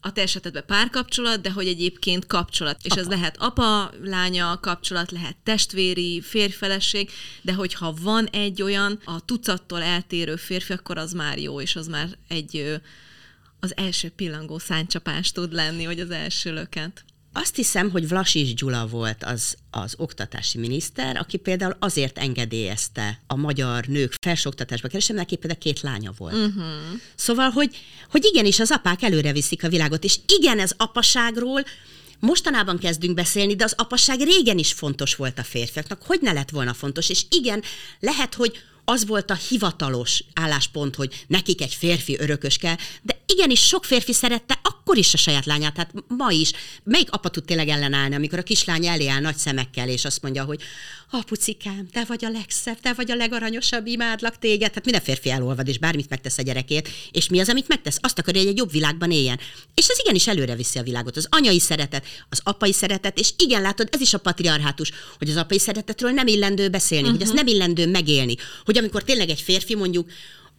a 0.00 0.12
te 0.12 0.22
esetedben 0.22 0.64
párkapcsolat, 0.66 1.40
de 1.40 1.50
hogy 1.50 1.66
egyébként 1.66 2.26
kapcsolat. 2.26 2.80
És 2.82 2.92
ez 2.92 3.06
lehet 3.06 3.36
apa-lánya 3.38 4.60
kapcsolat, 4.60 5.10
lehet 5.10 5.36
testvéri, 5.42 6.20
férfeleség, 6.20 7.10
de 7.42 7.52
hogyha 7.52 7.94
van 8.02 8.26
egy 8.26 8.62
olyan 8.62 9.00
a 9.04 9.24
tucattól 9.24 9.82
eltérő 9.82 10.36
férfi, 10.36 10.72
akkor 10.72 10.98
az 10.98 11.12
már 11.12 11.38
jó, 11.38 11.60
és 11.60 11.76
az 11.76 11.86
már 11.86 12.08
egy 12.28 12.80
az 13.60 13.76
első 13.76 14.08
pillangó 14.08 14.58
száncsapás 14.58 15.32
tud 15.32 15.52
lenni, 15.52 15.86
vagy 15.86 16.00
az 16.00 16.10
első 16.10 16.52
löket. 16.52 17.04
Azt 17.32 17.56
hiszem, 17.56 17.90
hogy 17.90 18.08
Vlasis 18.08 18.54
Gyula 18.54 18.86
volt 18.86 19.24
az, 19.24 19.56
az 19.70 19.94
oktatási 19.96 20.58
miniszter, 20.58 21.16
aki 21.16 21.36
például 21.36 21.76
azért 21.78 22.18
engedélyezte 22.18 23.20
a 23.26 23.36
magyar 23.36 23.84
nők 23.84 24.14
felsőoktatásba 24.22 24.88
keresem, 24.88 25.16
neki 25.16 25.36
például 25.36 25.60
két 25.60 25.80
lánya 25.80 26.12
volt. 26.16 26.34
Uh-huh. 26.34 26.64
Szóval, 27.14 27.50
hogy, 27.50 27.76
hogy 28.10 28.24
igenis 28.24 28.60
az 28.60 28.70
apák 28.70 29.02
előre 29.02 29.32
viszik 29.32 29.64
a 29.64 29.68
világot, 29.68 30.04
és 30.04 30.18
igen, 30.26 30.58
ez 30.58 30.72
apaságról 30.76 31.64
mostanában 32.20 32.78
kezdünk 32.78 33.14
beszélni, 33.14 33.56
de 33.56 33.64
az 33.64 33.74
apasság 33.76 34.20
régen 34.20 34.58
is 34.58 34.72
fontos 34.72 35.14
volt 35.14 35.38
a 35.38 35.44
férfiaknak. 35.44 36.02
Hogy 36.02 36.18
ne 36.20 36.32
lett 36.32 36.50
volna 36.50 36.74
fontos? 36.74 37.08
És 37.08 37.24
igen, 37.30 37.62
lehet, 38.00 38.34
hogy 38.34 38.62
az 38.84 39.06
volt 39.06 39.30
a 39.30 39.38
hivatalos 39.48 40.24
álláspont, 40.34 40.94
hogy 40.94 41.24
nekik 41.26 41.62
egy 41.62 41.74
férfi 41.74 42.16
örökös 42.18 42.56
kell, 42.56 42.76
de 43.02 43.20
igenis 43.26 43.60
sok 43.60 43.84
férfi 43.84 44.12
szerette 44.12 44.58
akkor 44.62 44.79
is 44.96 45.14
a 45.14 45.16
saját 45.16 45.46
lányát, 45.46 45.74
tehát 45.74 45.92
ma 46.08 46.30
is. 46.30 46.52
Melyik 46.84 47.10
apa 47.10 47.28
tud 47.28 47.44
tényleg 47.44 47.68
ellenállni, 47.68 48.14
amikor 48.14 48.38
a 48.38 48.42
kislány 48.42 48.86
elé 48.86 49.06
áll 49.06 49.20
nagy 49.20 49.36
szemekkel, 49.36 49.88
és 49.88 50.04
azt 50.04 50.22
mondja, 50.22 50.44
hogy 50.44 50.60
apucikám, 51.10 51.88
te 51.92 52.04
vagy 52.04 52.24
a 52.24 52.30
legszebb, 52.30 52.80
te 52.80 52.92
vagy 52.92 53.10
a 53.10 53.14
legaranyosabb, 53.14 53.86
imádlak 53.86 54.38
téged. 54.38 54.68
Tehát 54.68 54.84
minden 54.84 55.02
férfi 55.02 55.30
elolvad, 55.30 55.68
és 55.68 55.78
bármit 55.78 56.08
megtesz 56.08 56.38
a 56.38 56.42
gyerekét. 56.42 56.88
És 57.10 57.28
mi 57.28 57.40
az, 57.40 57.48
amit 57.48 57.68
megtesz? 57.68 57.98
Azt 58.00 58.18
akarja, 58.18 58.40
hogy 58.40 58.50
egy 58.50 58.56
jobb 58.56 58.70
világban 58.70 59.10
éljen. 59.10 59.38
És 59.74 59.88
ez 59.88 59.98
igenis 59.98 60.26
előre 60.26 60.54
viszi 60.54 60.78
a 60.78 60.82
világot. 60.82 61.16
Az 61.16 61.26
anyai 61.30 61.58
szeretet, 61.58 62.06
az 62.28 62.40
apai 62.44 62.72
szeretet, 62.72 63.18
és 63.18 63.32
igen, 63.36 63.62
látod, 63.62 63.88
ez 63.92 64.00
is 64.00 64.14
a 64.14 64.18
patriarhátus, 64.18 64.92
hogy 65.18 65.28
az 65.28 65.36
apai 65.36 65.58
szeretetről 65.58 66.10
nem 66.10 66.26
illendő 66.26 66.68
beszélni, 66.68 67.04
uh-huh. 67.04 67.18
hogy 67.18 67.28
azt 67.28 67.36
nem 67.36 67.46
illendő 67.46 67.86
megélni. 67.86 68.34
Hogy 68.64 68.78
amikor 68.78 69.02
tényleg 69.02 69.28
egy 69.28 69.40
férfi 69.40 69.74
mondjuk 69.74 70.10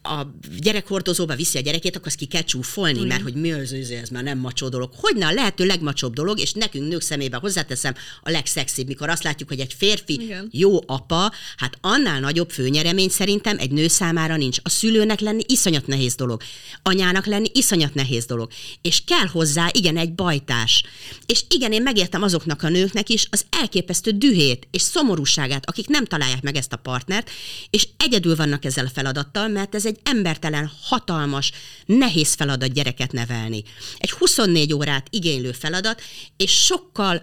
a 0.04 0.26
gyerekhordozóba 0.60 1.36
viszi 1.36 1.58
a 1.58 1.62
gyerekét, 1.62 1.96
akkor 1.96 2.08
azt 2.08 2.16
ki 2.16 2.26
kell 2.26 2.42
csúfolni, 2.42 2.96
Igen. 2.96 3.08
mert 3.08 3.22
hogy 3.22 3.34
mi 3.34 3.52
az, 3.52 3.74
ez, 3.74 3.90
ez 3.90 4.10
már 4.10 4.24
nem 4.24 4.38
macsó 4.38 4.70
dolog. 4.70 4.92
Hogyne 4.96 5.28
a 5.28 5.32
lehető 5.32 5.66
legmacsóbb 5.66 6.14
dolog, 6.14 6.40
és 6.40 6.52
nekünk 6.52 6.88
nők 6.88 7.02
szemébe 7.02 7.38
hozzáteszem 7.38 7.94
a 8.22 8.30
legszexibb, 8.30 8.88
mikor 8.88 9.10
azt 9.10 9.24
látjuk, 9.24 9.50
hogy 9.50 9.60
egy 9.60 9.74
férfi 9.74 10.14
Igen. 10.14 10.50
jó 10.52 10.80
apa, 10.86 11.32
hát 11.58 11.78
annál 11.82 12.20
nagyobb 12.20 12.50
főnyeremény 12.50 13.10
szerintem 13.10 13.58
egy 13.60 13.72
nő 13.72 13.88
számára 13.88 14.38
nincs. 14.38 14.58
A 14.64 14.70
szülőnek 14.70 15.20
lenni 15.20 15.44
iszonyat 15.48 15.88
nehéz 15.88 16.16
dolog. 16.16 16.42
Anyának 16.84 17.26
lenni 17.26 17.50
iszonyat 17.54 17.94
nehéz 17.94 18.26
dolog. 18.26 18.52
És 18.82 19.04
kell 19.04 19.28
hozzá, 19.28 19.70
igen, 19.72 19.98
egy 19.98 20.14
bajtás. 20.14 20.84
És 21.26 21.44
igen, 21.50 21.72
én 21.72 21.82
megértem 21.82 22.24
azoknak 22.24 22.64
a 22.64 22.70
nőknek 22.70 23.10
is 23.10 23.28
az 23.30 23.46
elképesztő 23.50 24.12
dühét 24.12 24.68
és 24.72 24.82
szomorúságát, 24.82 25.70
akik 25.70 25.88
nem 25.88 26.06
találják 26.06 26.42
meg 26.42 26.56
ezt 26.56 26.74
a 26.74 26.78
partnert, 26.78 27.30
és 27.70 27.88
egyedül 27.98 28.36
vannak 28.36 28.66
ezzel 28.66 28.86
a 28.86 28.90
feladattal, 28.90 29.48
mert 29.48 29.76
ez 29.76 29.86
egy 29.86 29.91
embertelen, 30.04 30.72
hatalmas, 30.82 31.52
nehéz 31.86 32.34
feladat 32.34 32.74
gyereket 32.74 33.12
nevelni. 33.12 33.64
Egy 33.98 34.12
24 34.12 34.74
órát 34.74 35.08
igénylő 35.10 35.52
feladat, 35.52 36.02
és 36.38 36.52
sokkal, 36.52 37.22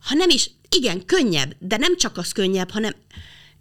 ha 0.00 0.14
nem 0.14 0.28
is, 0.28 0.50
igen, 0.76 1.04
könnyebb, 1.04 1.56
de 1.58 1.76
nem 1.76 1.96
csak 1.96 2.16
az 2.16 2.32
könnyebb, 2.32 2.70
hanem 2.70 2.94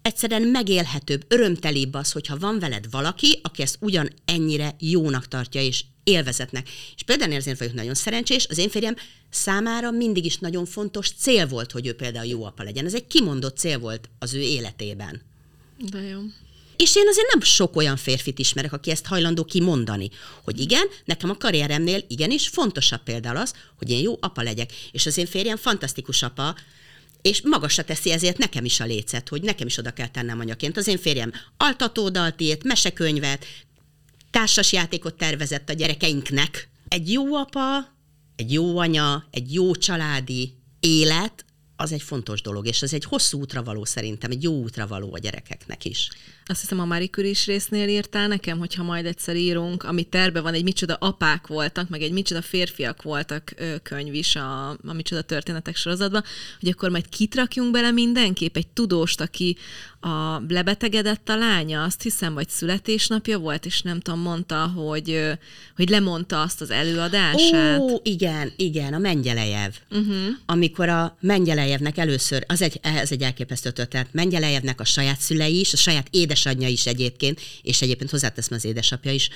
egyszerűen 0.02 0.42
megélhetőbb, 0.42 1.26
örömtelibb 1.28 1.94
az, 1.94 2.12
hogyha 2.12 2.38
van 2.38 2.60
veled 2.60 2.92
valaki, 2.92 3.40
aki 3.44 3.62
ezt 3.62 3.78
ugyan 3.80 4.10
ennyire 4.26 4.76
jónak 4.80 5.28
tartja, 5.28 5.62
és 5.62 5.84
élvezetnek. 6.04 6.70
És 6.96 7.04
például 7.04 7.32
én 7.32 7.56
vagyok 7.58 7.74
nagyon 7.74 7.94
szerencsés, 7.94 8.48
az 8.50 8.58
én 8.58 8.70
férjem 8.70 8.96
számára 9.30 9.92
mindig 9.92 10.26
is 10.26 10.38
nagyon 10.38 10.66
fontos 10.66 11.12
cél 11.12 11.48
volt, 11.48 11.72
hogy 11.72 11.88
ő 11.88 11.94
például 11.94 12.26
jó 12.26 12.44
apa 12.44 12.64
legyen. 12.64 12.86
Ez 12.86 12.94
egy 12.94 13.08
kimondott 13.08 13.58
cél 13.58 13.80
volt 13.80 14.10
az 14.20 14.34
ő 14.34 14.40
életében. 14.40 15.22
De 15.78 16.02
jó. 16.02 16.20
És 16.78 16.96
én 16.96 17.08
azért 17.08 17.32
nem 17.32 17.42
sok 17.42 17.76
olyan 17.76 17.98
férfit 17.98 18.40
ismerek, 18.40 18.74
aki 18.74 18.92
ezt 18.92 19.06
hajlandó 19.06 19.46
kimondani, 19.46 20.10
hogy 20.44 20.60
igen, 20.60 20.88
nekem 21.06 21.30
a 21.30 21.38
karrieremnél 21.38 22.04
igenis 22.08 22.48
fontosabb 22.48 23.04
például 23.04 23.38
az, 23.38 23.54
hogy 23.78 23.90
én 23.90 24.02
jó 24.02 24.18
apa 24.20 24.42
legyek. 24.42 24.72
És 24.92 25.06
az 25.06 25.18
én 25.18 25.26
férjem 25.26 25.58
fantasztikus 25.58 26.22
apa, 26.22 26.56
és 27.22 27.42
magasra 27.42 27.84
teszi 27.84 28.12
ezért 28.12 28.38
nekem 28.38 28.66
is 28.66 28.80
a 28.80 28.86
lécet, 28.86 29.30
hogy 29.30 29.42
nekem 29.42 29.68
is 29.68 29.78
oda 29.78 29.92
kell 29.92 30.08
tennem 30.08 30.40
anyaként. 30.40 30.78
Az 30.78 30.88
én 30.88 30.98
férjem 30.98 31.34
altatódalt 31.58 32.42
írt, 32.42 32.64
mesekönyvet, 32.64 33.46
társasjátékot 34.32 35.14
tervezett 35.14 35.70
a 35.70 35.74
gyerekeinknek. 35.74 36.70
Egy 36.88 37.12
jó 37.12 37.36
apa, 37.36 37.94
egy 38.36 38.52
jó 38.52 38.78
anya, 38.78 39.28
egy 39.32 39.54
jó 39.54 39.76
családi 39.76 40.54
élet, 40.80 41.46
az 41.76 41.92
egy 41.92 42.02
fontos 42.02 42.42
dolog, 42.42 42.68
és 42.68 42.82
az 42.82 42.94
egy 42.94 43.04
hosszú 43.04 43.40
útra 43.40 43.64
való 43.64 43.86
szerintem, 43.86 44.32
egy 44.32 44.44
jó 44.44 44.54
útra 44.54 44.88
való 44.88 45.14
a 45.14 45.18
gyerekeknek 45.18 45.86
is. 45.86 46.10
Azt 46.46 46.62
hiszem 46.62 46.80
a 46.80 46.86
Marie 46.86 47.08
Curie 47.08 47.34
résznél 47.46 47.88
írtál 47.88 48.28
nekem, 48.28 48.58
hogyha 48.58 48.84
majd 48.84 49.06
egyszer 49.06 49.36
írunk, 49.36 49.84
ami 49.84 50.04
terve 50.04 50.42
van, 50.42 50.54
egy 50.54 50.64
micsoda 50.64 50.94
apák 50.94 51.48
voltak, 51.48 51.90
meg 51.90 52.02
egy 52.02 52.12
micsoda 52.12 52.42
férfiak 52.42 53.02
voltak 53.02 53.54
könyv 53.84 54.14
is 54.14 54.36
a, 54.36 54.70
a 54.70 54.94
micsoda 54.94 55.22
történetek 55.22 55.76
sorozatban, 55.76 56.24
hogy 56.60 56.70
akkor 56.70 56.90
majd 56.90 57.10
kitrakjunk 57.10 57.72
bele 57.72 57.92
mindenképp 57.92 58.58
egy 58.58 58.68
tudóst, 58.68 59.22
aki 59.22 59.58
a 60.04 60.42
lebetegedett 60.48 61.30
a 61.30 61.36
lánya, 61.36 61.84
azt 61.84 62.02
hiszem, 62.02 62.34
vagy 62.34 62.50
születésnapja 62.50 63.38
volt, 63.38 63.66
és 63.66 63.82
nem 63.82 64.00
tudom, 64.00 64.20
mondta, 64.20 64.68
hogy, 64.68 65.22
hogy 65.76 65.90
lemondta 65.90 66.42
azt 66.42 66.62
az 66.62 66.70
előadását. 66.70 67.80
Ó, 67.80 68.00
igen, 68.04 68.52
igen, 68.56 68.94
a 68.94 68.98
Mengyelejev. 68.98 69.72
Uh-huh. 69.92 70.16
Amikor 70.46 70.90
a 70.90 71.18
Mengyelejevnek 71.20 71.98
először, 71.98 72.44
az 72.48 72.62
egy, 72.62 72.80
ez 72.82 73.12
egy 73.12 73.22
elképesztő 73.22 73.72
történet, 73.72 74.08
Mengyelejevnek 74.12 74.80
a 74.80 74.86
saját 74.86 75.20
szülei 75.20 75.60
is, 75.60 75.74
a 75.74 75.78
saját 75.78 76.08
édes 76.12 76.33
édesanyja 76.34 76.68
is 76.68 76.86
egyébként, 76.86 77.42
és 77.62 77.82
egyébként 77.82 78.10
hozzáteszem 78.10 78.58
az 78.58 78.66
édesapja 78.66 79.12
is, 79.12 79.30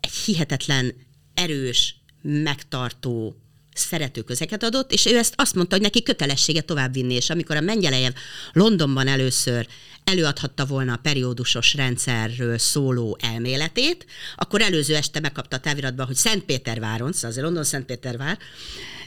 egy 0.00 0.10
hihetetlen 0.10 0.94
erős, 1.34 1.96
megtartó, 2.22 3.36
szerető 3.74 4.22
közeket 4.22 4.62
adott, 4.62 4.92
és 4.92 5.06
ő 5.06 5.16
ezt 5.16 5.34
azt 5.36 5.54
mondta, 5.54 5.74
hogy 5.74 5.84
neki 5.84 6.02
kötelessége 6.02 6.60
továbbvinni, 6.60 7.14
és 7.14 7.30
amikor 7.30 7.56
a 7.56 7.60
Mengyelejev 7.60 8.12
Londonban 8.52 9.08
először 9.08 9.66
előadhatta 10.04 10.66
volna 10.66 10.92
a 10.92 11.00
periódusos 11.02 11.74
rendszerről 11.74 12.58
szóló 12.58 13.18
elméletét, 13.20 14.06
akkor 14.36 14.60
előző 14.60 14.94
este 14.94 15.20
megkapta 15.20 15.56
a 15.56 15.60
táviratban, 15.60 16.06
hogy 16.06 16.16
Szentpéterváron, 16.16 17.12
szóval 17.12 17.30
azért 17.30 17.44
London 17.44 17.64
Szentpétervár, 17.64 18.38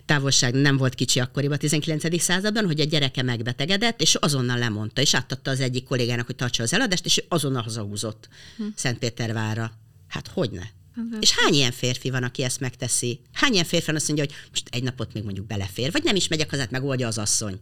távolság 0.06 0.54
nem 0.54 0.78
volt 0.78 0.96
kicsi 0.96 1.20
akkoriban, 1.20 1.56
a 1.56 1.60
19. 1.60 2.22
században, 2.22 2.66
hogy 2.66 2.80
a 2.80 2.84
gyereke 2.84 3.24
megbetegedett, 3.24 4.02
és 4.02 4.16
azonnal 4.16 4.58
lemondta, 4.58 5.02
és 5.02 5.16
átadta 5.16 5.52
az 5.52 5.60
egyik 5.60 5.84
kollégának, 5.84 6.26
hogy 6.26 6.36
tartsa 6.36 6.64
az 6.64 6.74
eladást, 6.74 7.06
és 7.06 7.18
ő 7.18 7.24
azonnal 7.28 7.62
hazahúzott 7.62 8.30
hm. 8.58 8.64
Szentpétervárra. 8.76 9.72
Hát 10.08 10.28
hogy 10.28 10.52
ne? 10.52 10.64
És 11.20 11.32
hány 11.32 11.54
ilyen 11.54 11.72
férfi 11.72 12.10
van, 12.10 12.24
aki 12.24 12.44
ezt 12.44 12.60
megteszi? 12.60 13.20
Hány 13.34 13.54
ilyen 13.54 13.66
férfi 13.66 13.86
van 13.86 13.96
azt 13.96 14.08
mondja, 14.08 14.26
hogy 14.26 14.36
most 14.50 14.68
egy 14.70 14.84
napot 14.84 15.14
még 15.14 15.24
mondjuk 15.24 15.48
belefér, 15.48 15.92
vagy 15.92 16.04
nem 16.04 16.16
is 16.16 16.28
megyek 16.28 16.50
hazát, 16.50 16.72
megoldja 16.72 17.08
az 17.08 17.18
asszony. 17.18 17.60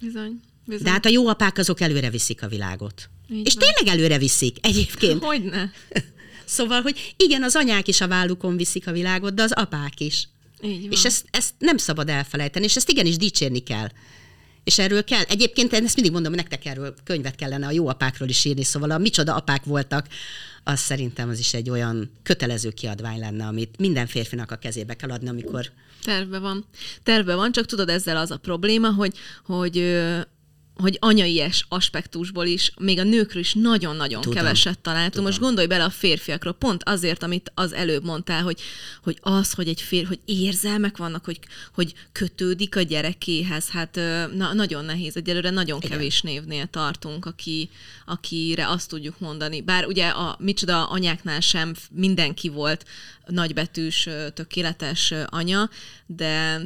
Bizony. 0.00 0.40
Bizony. 0.64 0.84
De 0.84 0.90
hát 0.90 1.06
a 1.06 1.08
jó 1.08 1.28
apák 1.28 1.58
azok 1.58 1.80
előre 1.80 2.10
viszik 2.10 2.42
a 2.42 2.48
világot. 2.48 3.10
Így 3.30 3.46
és 3.46 3.54
van. 3.54 3.64
tényleg 3.64 3.96
előre 3.96 4.18
viszik 4.18 4.56
egyébként. 4.60 5.22
Hogyne. 5.22 5.70
Szóval, 6.48 6.80
hogy 6.80 7.14
igen, 7.16 7.42
az 7.42 7.56
anyák 7.56 7.88
is 7.88 8.00
a 8.00 8.08
vállukon 8.08 8.56
viszik 8.56 8.86
a 8.86 8.92
világot, 8.92 9.34
de 9.34 9.42
az 9.42 9.52
apák 9.52 10.00
is. 10.00 10.28
És 10.90 11.04
ezt, 11.04 11.26
ezt 11.30 11.54
nem 11.58 11.76
szabad 11.76 12.08
elfelejteni, 12.08 12.64
és 12.64 12.76
ezt 12.76 12.90
igenis 12.90 13.16
dicsérni 13.16 13.58
kell. 13.58 13.88
És 14.64 14.78
erről 14.78 15.04
kell. 15.04 15.22
Egyébként 15.22 15.72
én 15.72 15.84
ezt 15.84 15.94
mindig 15.94 16.12
mondom, 16.12 16.32
hogy 16.32 16.40
nektek 16.40 16.64
erről 16.64 16.94
könyvet 17.04 17.34
kellene 17.34 17.66
a 17.66 17.70
jó 17.70 17.88
apákról 17.88 18.28
is 18.28 18.44
írni, 18.44 18.64
szóval 18.64 18.90
a 18.90 18.98
micsoda 18.98 19.34
apák 19.34 19.64
voltak, 19.64 20.06
az 20.64 20.80
szerintem 20.80 21.28
az 21.28 21.38
is 21.38 21.54
egy 21.54 21.70
olyan 21.70 22.10
kötelező 22.22 22.70
kiadvány 22.70 23.18
lenne, 23.18 23.46
amit 23.46 23.78
minden 23.78 24.06
férfinak 24.06 24.50
a 24.50 24.56
kezébe 24.56 24.94
kell 24.94 25.10
adni, 25.10 25.28
amikor 25.28 25.70
Terve 26.02 26.38
van. 26.38 26.64
Terve 27.02 27.34
van, 27.34 27.52
csak 27.52 27.66
tudod, 27.66 27.88
ezzel 27.88 28.16
az 28.16 28.30
a 28.30 28.36
probléma, 28.36 28.92
hogy, 28.92 29.16
hogy 29.44 29.76
hogy 30.76 30.96
anyai 31.00 31.44
aspektusból 31.68 32.46
is, 32.46 32.72
még 32.78 32.98
a 32.98 33.02
nőkről 33.02 33.42
is 33.42 33.54
nagyon-nagyon 33.54 34.20
Tudom. 34.20 34.36
keveset 34.36 34.78
találtunk. 34.78 35.12
Tudom. 35.12 35.26
Most 35.26 35.40
gondolj 35.40 35.66
bele 35.66 35.84
a 35.84 35.90
férfiakról, 35.90 36.52
pont 36.52 36.82
azért, 36.84 37.22
amit 37.22 37.52
az 37.54 37.72
előbb 37.72 38.04
mondtál, 38.04 38.42
hogy, 38.42 38.60
hogy 39.02 39.18
az, 39.20 39.52
hogy 39.52 39.68
egy 39.68 39.80
férfi, 39.80 40.06
hogy 40.06 40.20
érzelmek 40.24 40.96
vannak, 40.96 41.24
hogy, 41.24 41.38
hogy 41.74 41.94
kötődik 42.12 42.76
a 42.76 42.82
gyerekéhez, 42.82 43.68
hát 43.68 43.94
na, 44.34 44.52
nagyon 44.52 44.84
nehéz. 44.84 45.16
Egyelőre 45.16 45.50
nagyon 45.50 45.78
Igen. 45.78 45.90
kevés 45.90 46.20
névnél 46.20 46.66
tartunk, 46.66 47.26
aki, 47.26 47.70
akire 48.06 48.68
azt 48.68 48.88
tudjuk 48.88 49.18
mondani. 49.18 49.60
Bár 49.60 49.86
ugye 49.86 50.08
a 50.08 50.36
micsoda 50.40 50.84
anyáknál 50.84 51.40
sem 51.40 51.74
mindenki 51.90 52.48
volt 52.48 52.84
nagybetűs, 53.26 54.08
tökéletes 54.34 55.14
anya, 55.26 55.70
de 56.06 56.60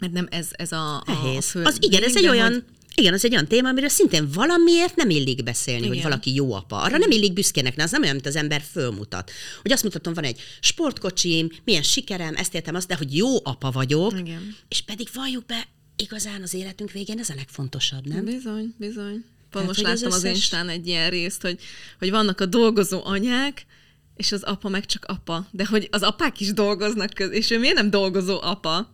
mert 0.00 0.12
nem 0.12 0.26
ez, 0.30 0.48
ez 0.50 0.72
a, 0.72 0.94
a, 0.94 1.36
a 1.36 1.40
fő 1.40 1.62
Az 1.62 1.76
igen, 1.80 2.02
ez 2.02 2.16
egy 2.16 2.28
olyan, 2.28 2.52
hogy 2.52 2.64
igen, 2.94 3.12
az 3.12 3.24
egy 3.24 3.32
olyan 3.32 3.46
téma, 3.46 3.68
amiről 3.68 3.88
szintén 3.88 4.30
valamiért 4.32 4.96
nem 4.96 5.10
illik 5.10 5.42
beszélni, 5.42 5.80
Igen. 5.80 5.94
hogy 5.94 6.02
valaki 6.02 6.34
jó 6.34 6.52
apa. 6.52 6.80
Arra 6.80 6.98
nem 6.98 7.10
illik 7.10 7.32
büszkének, 7.32 7.74
az 7.78 7.90
nem 7.90 8.02
olyan, 8.02 8.14
mint 8.14 8.26
az 8.26 8.36
ember 8.36 8.62
fölmutat. 8.70 9.30
Hogy 9.62 9.72
azt 9.72 9.82
mutatom, 9.82 10.14
van 10.14 10.24
egy 10.24 10.40
sportkocsim, 10.60 11.48
milyen 11.64 11.82
sikerem, 11.82 12.34
ezt 12.36 12.54
értem 12.54 12.74
azt, 12.74 12.88
de 12.88 12.96
hogy 12.96 13.16
jó 13.16 13.36
apa 13.42 13.70
vagyok, 13.70 14.18
Igen. 14.18 14.56
és 14.68 14.80
pedig 14.80 15.08
valljuk 15.14 15.46
be, 15.46 15.66
igazán 15.96 16.42
az 16.42 16.54
életünk 16.54 16.90
végén 16.90 17.18
ez 17.18 17.28
a 17.28 17.34
legfontosabb, 17.34 18.06
nem? 18.06 18.24
Bizony, 18.24 18.74
bizony. 18.78 19.24
Pont 19.50 19.66
most 19.66 19.80
láttam 19.80 20.06
az, 20.06 20.14
összes... 20.14 20.30
az 20.30 20.36
Instán 20.36 20.68
egy 20.68 20.86
ilyen 20.86 21.10
részt, 21.10 21.42
hogy, 21.42 21.60
hogy 21.98 22.10
vannak 22.10 22.40
a 22.40 22.46
dolgozó 22.46 23.00
anyák, 23.04 23.66
és 24.16 24.32
az 24.32 24.42
apa 24.42 24.68
meg 24.68 24.86
csak 24.86 25.04
apa. 25.04 25.48
De 25.50 25.66
hogy 25.66 25.88
az 25.90 26.02
apák 26.02 26.40
is 26.40 26.52
dolgoznak 26.52 27.10
köz, 27.14 27.30
és 27.30 27.50
ő 27.50 27.58
miért 27.58 27.74
nem 27.74 27.90
dolgozó 27.90 28.40
apa? 28.42 28.93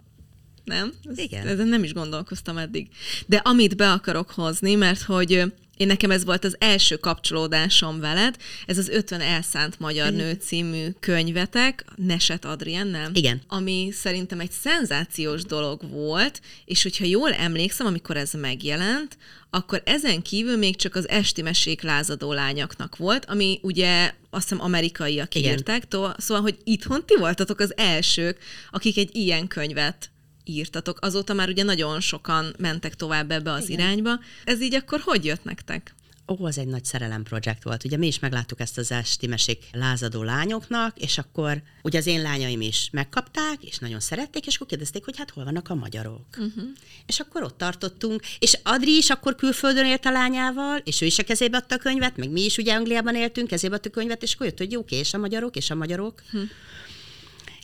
Nem? 0.64 0.92
Igen. 1.14 1.46
Ezen 1.46 1.68
nem 1.68 1.84
is 1.84 1.92
gondolkoztam 1.92 2.56
eddig. 2.58 2.88
De 3.26 3.36
amit 3.36 3.76
be 3.76 3.92
akarok 3.92 4.30
hozni, 4.30 4.74
mert 4.74 5.02
hogy 5.02 5.52
Én 5.80 5.86
nekem 5.86 6.10
ez 6.10 6.24
volt 6.24 6.44
az 6.44 6.56
első 6.58 6.96
kapcsolódásom 6.96 8.00
veled, 8.00 8.36
ez 8.66 8.78
az 8.78 8.88
50 8.88 9.20
elszánt 9.20 9.78
magyar 9.78 10.12
nő 10.12 10.32
című 10.32 10.86
könyvetek, 11.00 11.84
Neset 11.96 12.44
Adriennel. 12.44 13.10
Igen. 13.14 13.40
Ami 13.46 13.88
szerintem 13.92 14.40
egy 14.40 14.50
szenzációs 14.50 15.42
dolog 15.42 15.90
volt, 15.90 16.40
és 16.64 16.82
hogyha 16.82 17.04
jól 17.04 17.32
emlékszem, 17.32 17.86
amikor 17.86 18.16
ez 18.16 18.32
megjelent, 18.32 19.16
akkor 19.50 19.82
ezen 19.84 20.22
kívül 20.22 20.56
még 20.56 20.76
csak 20.76 20.94
az 20.94 21.08
esti 21.08 21.42
mesék 21.42 21.82
lázadó 21.82 22.32
lányoknak 22.32 22.96
volt, 22.96 23.24
ami 23.24 23.58
ugye 23.62 24.12
azt 24.30 24.48
hiszem 24.48 24.64
amerikaiak 24.64 25.34
Igen. 25.34 25.52
írták, 25.52 25.88
to- 25.88 26.20
szóval, 26.20 26.42
hogy 26.42 26.58
itthon 26.64 27.04
ti 27.06 27.16
voltatok 27.18 27.60
az 27.60 27.76
elsők, 27.76 28.38
akik 28.70 28.98
egy 28.98 29.16
ilyen 29.16 29.46
könyvet 29.46 30.09
írtatok. 30.56 30.98
Azóta 31.00 31.32
már 31.32 31.48
ugye 31.48 31.62
nagyon 31.62 32.00
sokan 32.00 32.54
mentek 32.58 32.94
tovább 32.94 33.30
ebbe 33.30 33.52
az 33.52 33.68
Igen. 33.68 33.80
irányba. 33.80 34.20
Ez 34.44 34.60
így 34.60 34.74
akkor 34.74 35.00
hogy 35.04 35.24
jött 35.24 35.44
nektek? 35.44 35.94
Ó, 36.30 36.44
az 36.44 36.58
egy 36.58 36.66
nagy 36.66 36.84
szerelem 36.84 37.22
projekt 37.22 37.62
volt. 37.62 37.84
Ugye 37.84 37.96
mi 37.96 38.06
is 38.06 38.18
megláttuk 38.18 38.60
ezt 38.60 38.78
az 38.78 38.92
esti 38.92 39.26
mesék 39.26 39.64
lázadó 39.72 40.22
lányoknak, 40.22 40.98
és 40.98 41.18
akkor 41.18 41.62
ugye 41.82 41.98
az 41.98 42.06
én 42.06 42.22
lányaim 42.22 42.60
is 42.60 42.88
megkapták, 42.92 43.62
és 43.62 43.78
nagyon 43.78 44.00
szerették, 44.00 44.46
és 44.46 44.54
akkor 44.54 44.66
kérdezték, 44.66 45.04
hogy 45.04 45.16
hát 45.16 45.30
hol 45.30 45.44
vannak 45.44 45.68
a 45.68 45.74
magyarok. 45.74 46.26
Uh-huh. 46.30 46.64
És 47.06 47.20
akkor 47.20 47.42
ott 47.42 47.58
tartottunk, 47.58 48.22
és 48.38 48.58
Adri 48.62 48.96
is 48.96 49.10
akkor 49.10 49.34
külföldön 49.34 49.86
élt 49.86 50.06
a 50.06 50.10
lányával, 50.10 50.80
és 50.84 51.00
ő 51.00 51.06
is 51.06 51.18
a 51.18 51.22
kezébe 51.22 51.56
adta 51.56 51.74
a 51.74 51.78
könyvet, 51.78 52.16
meg 52.16 52.30
mi 52.30 52.44
is 52.44 52.56
ugye 52.56 52.74
Angliában 52.74 53.14
éltünk, 53.14 53.48
kezébe 53.48 53.74
adta 53.74 53.88
a 53.88 53.92
könyvet, 53.92 54.22
és 54.22 54.34
akkor 54.34 54.46
jött, 54.46 54.58
hogy 54.58 54.72
jó, 54.72 54.80
és 54.88 55.14
a 55.14 55.18
magyarok, 55.18 55.56
és 55.56 55.70
a 55.70 55.74
magyarok. 55.74 56.22
Hm. 56.30 56.38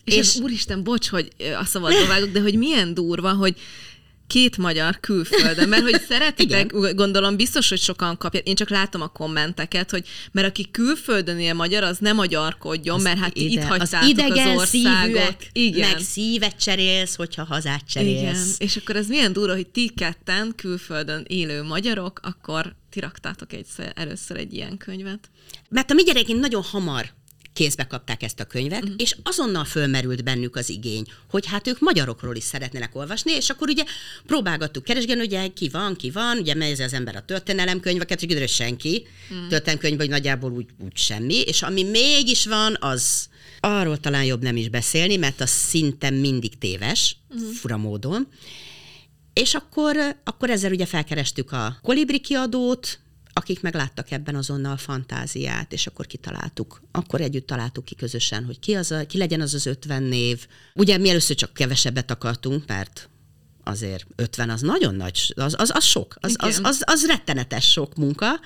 És, 0.06 0.14
és 0.14 0.34
ez, 0.34 0.40
úristen, 0.40 0.82
bocs, 0.82 1.08
hogy 1.08 1.28
a 1.60 1.64
szabadba 1.64 2.06
vágok, 2.06 2.30
de 2.30 2.40
hogy 2.40 2.54
milyen 2.54 2.94
durva, 2.94 3.32
hogy 3.32 3.56
két 4.26 4.56
magyar 4.56 5.00
külföldön, 5.00 5.68
mert 5.68 5.82
hogy 5.82 6.00
szeretitek, 6.08 6.72
gondolom 6.94 7.36
biztos, 7.36 7.68
hogy 7.68 7.80
sokan 7.80 8.16
kapják, 8.16 8.48
én 8.48 8.54
csak 8.54 8.70
látom 8.70 9.00
a 9.00 9.06
kommenteket, 9.08 9.90
hogy 9.90 10.06
mert 10.32 10.46
aki 10.46 10.70
külföldön 10.70 11.38
él 11.38 11.54
magyar, 11.54 11.82
az 11.82 11.98
nem 11.98 12.16
magyarkodjon, 12.16 13.00
mert 13.00 13.18
hát 13.18 13.32
ti 13.32 13.52
itt 13.52 13.62
hagytátok 13.62 14.00
az, 14.02 14.08
idegen 14.08 14.48
az 14.48 14.56
országot. 14.56 15.36
Igen. 15.52 15.90
meg 15.90 16.00
szívet 16.00 16.60
cserélsz, 16.60 17.14
hogyha 17.14 17.44
hazát 17.44 17.86
cserélsz. 17.88 18.18
Igen, 18.20 18.46
és 18.58 18.76
akkor 18.76 18.96
ez 18.96 19.06
milyen 19.06 19.32
durva, 19.32 19.54
hogy 19.54 19.66
ti 19.66 19.92
ketten 19.96 20.52
külföldön 20.56 21.24
élő 21.28 21.62
magyarok, 21.62 22.20
akkor 22.22 22.74
ti 22.90 23.00
raktátok 23.00 23.52
egyszer, 23.52 23.92
először 23.94 24.36
egy 24.36 24.54
ilyen 24.54 24.76
könyvet. 24.76 25.30
Mert 25.68 25.90
a 25.90 25.94
mi 25.94 26.02
gyerekeink 26.02 26.40
nagyon 26.40 26.62
hamar 26.62 27.14
kézbe 27.56 27.86
kapták 27.86 28.22
ezt 28.22 28.40
a 28.40 28.44
könyvet, 28.44 28.82
uh-huh. 28.82 28.96
és 28.98 29.16
azonnal 29.22 29.64
fölmerült 29.64 30.24
bennük 30.24 30.56
az 30.56 30.68
igény, 30.68 31.04
hogy 31.30 31.46
hát 31.46 31.66
ők 31.66 31.80
magyarokról 31.80 32.36
is 32.36 32.44
szeretnének 32.44 32.96
olvasni, 32.96 33.32
és 33.32 33.50
akkor 33.50 33.68
ugye 33.68 33.84
próbálgattuk 34.26 34.84
keresgélni, 34.84 35.22
ugye 35.22 35.46
ki 35.48 35.68
van, 35.68 35.96
ki 35.96 36.10
van, 36.10 36.38
ugye 36.38 36.54
megy 36.54 36.80
az 36.80 36.92
ember 36.92 37.16
a 37.16 37.24
történelemkönyveket, 37.24 38.18
hogy 38.18 38.28
kiderül, 38.28 38.48
senki, 38.48 39.06
uh-huh. 39.30 39.48
történelemkönyv, 39.48 39.96
vagy 39.96 40.08
nagyjából 40.08 40.52
úgy, 40.52 40.66
úgy 40.84 40.96
semmi, 40.96 41.40
és 41.40 41.62
ami 41.62 41.82
mégis 41.82 42.46
van, 42.46 42.76
az 42.80 43.28
arról 43.60 44.00
talán 44.00 44.24
jobb 44.24 44.42
nem 44.42 44.56
is 44.56 44.68
beszélni, 44.68 45.16
mert 45.16 45.40
az 45.40 45.50
szinte 45.50 46.10
mindig 46.10 46.58
téves, 46.58 47.16
uh-huh. 47.28 47.50
fura 47.50 47.76
módon. 47.76 48.28
És 49.32 49.54
akkor, 49.54 49.96
akkor 50.24 50.50
ezzel 50.50 50.72
ugye 50.72 50.86
felkerestük 50.86 51.52
a 51.52 51.78
Kolibri 51.82 52.20
kiadót, 52.20 52.98
akik 53.36 53.62
megláttak 53.62 54.10
ebben 54.10 54.34
azonnal 54.34 54.76
fantáziát, 54.76 55.72
és 55.72 55.86
akkor 55.86 56.06
kitaláltuk. 56.06 56.82
Akkor 56.90 57.20
együtt 57.20 57.46
találtuk 57.46 57.84
ki 57.84 57.94
közösen, 57.94 58.44
hogy 58.44 58.58
ki, 58.58 58.74
az 58.74 58.90
a, 58.90 59.06
ki 59.06 59.18
legyen 59.18 59.40
az 59.40 59.54
az 59.54 59.66
50 59.66 60.02
név. 60.02 60.46
Ugye 60.74 60.98
mi 60.98 61.08
először 61.08 61.36
csak 61.36 61.52
kevesebbet 61.52 62.10
akartunk, 62.10 62.66
mert 62.66 63.08
azért 63.64 64.06
50 64.16 64.50
az 64.50 64.60
nagyon 64.60 64.94
nagy, 64.94 65.32
az, 65.36 65.54
az, 65.58 65.70
az 65.74 65.84
sok, 65.84 66.16
az, 66.20 66.34
az, 66.38 66.60
az, 66.62 66.82
az 66.84 67.06
rettenetes 67.06 67.70
sok 67.70 67.94
munka. 67.94 68.40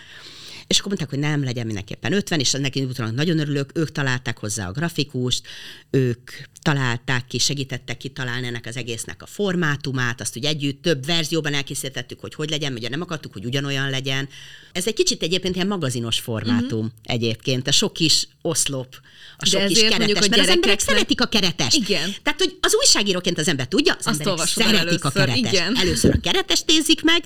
És 0.71 0.79
akkor 0.79 0.89
mondták, 0.89 1.11
hogy 1.11 1.31
nem, 1.31 1.45
legyen 1.45 1.67
mindenképpen 1.67 2.13
50, 2.13 2.41
és 2.41 2.51
neki 2.51 2.83
utána 2.83 3.11
nagyon 3.11 3.39
örülök, 3.39 3.71
ők 3.75 3.93
találták 3.93 4.39
hozzá 4.39 4.69
a 4.69 4.73
grafikust, 4.73 5.47
ők 5.91 6.31
találták 6.63 7.27
ki, 7.27 7.39
segítettek 7.39 7.97
kitalálni 7.97 8.47
ennek 8.47 8.67
az 8.67 8.77
egésznek 8.77 9.23
a 9.23 9.27
formátumát, 9.27 10.21
azt 10.21 10.37
ugye 10.37 10.49
együtt 10.49 10.83
több 10.83 11.07
verzióban 11.07 11.55
elkészítettük, 11.55 12.21
hogy 12.21 12.35
hogy 12.35 12.51
legyen, 12.51 12.73
ugye 12.73 12.89
nem 12.89 13.01
akartuk, 13.01 13.33
hogy 13.33 13.45
ugyanolyan 13.45 13.91
legyen. 13.91 14.29
Ez 14.73 14.87
egy 14.87 14.95
kicsit 14.95 15.23
egyébként 15.23 15.55
ilyen 15.55 15.67
magazinos 15.67 16.19
formátum 16.19 16.85
uh-huh. 16.85 16.93
egyébként, 17.03 17.69
a 17.69 17.73
sok 17.73 17.93
kis 17.93 18.29
oszlop, 18.43 18.97
a 19.37 19.45
sok 19.47 19.67
kis 19.67 19.79
keretes, 19.79 19.99
mondjuk, 19.99 20.29
mert 20.29 20.43
az 20.43 20.49
emberek 20.49 20.81
szeretik 20.81 21.21
a 21.21 21.27
keretest. 21.27 21.77
Igen. 21.77 22.15
Tehát, 22.23 22.39
hogy 22.39 22.59
az 22.61 22.75
újságíróként 22.75 23.39
az 23.39 23.49
ember 23.49 23.67
tudja, 23.67 23.97
az 23.99 24.07
Azt 24.07 24.21
emberek 24.21 24.47
szeretik 24.47 24.79
először, 24.79 25.07
a 25.07 25.11
keretest. 25.11 25.53
Igen. 25.53 25.77
Először 25.77 26.15
a 26.15 26.21
keretest 26.21 26.67
nézik 26.67 27.03
meg, 27.03 27.25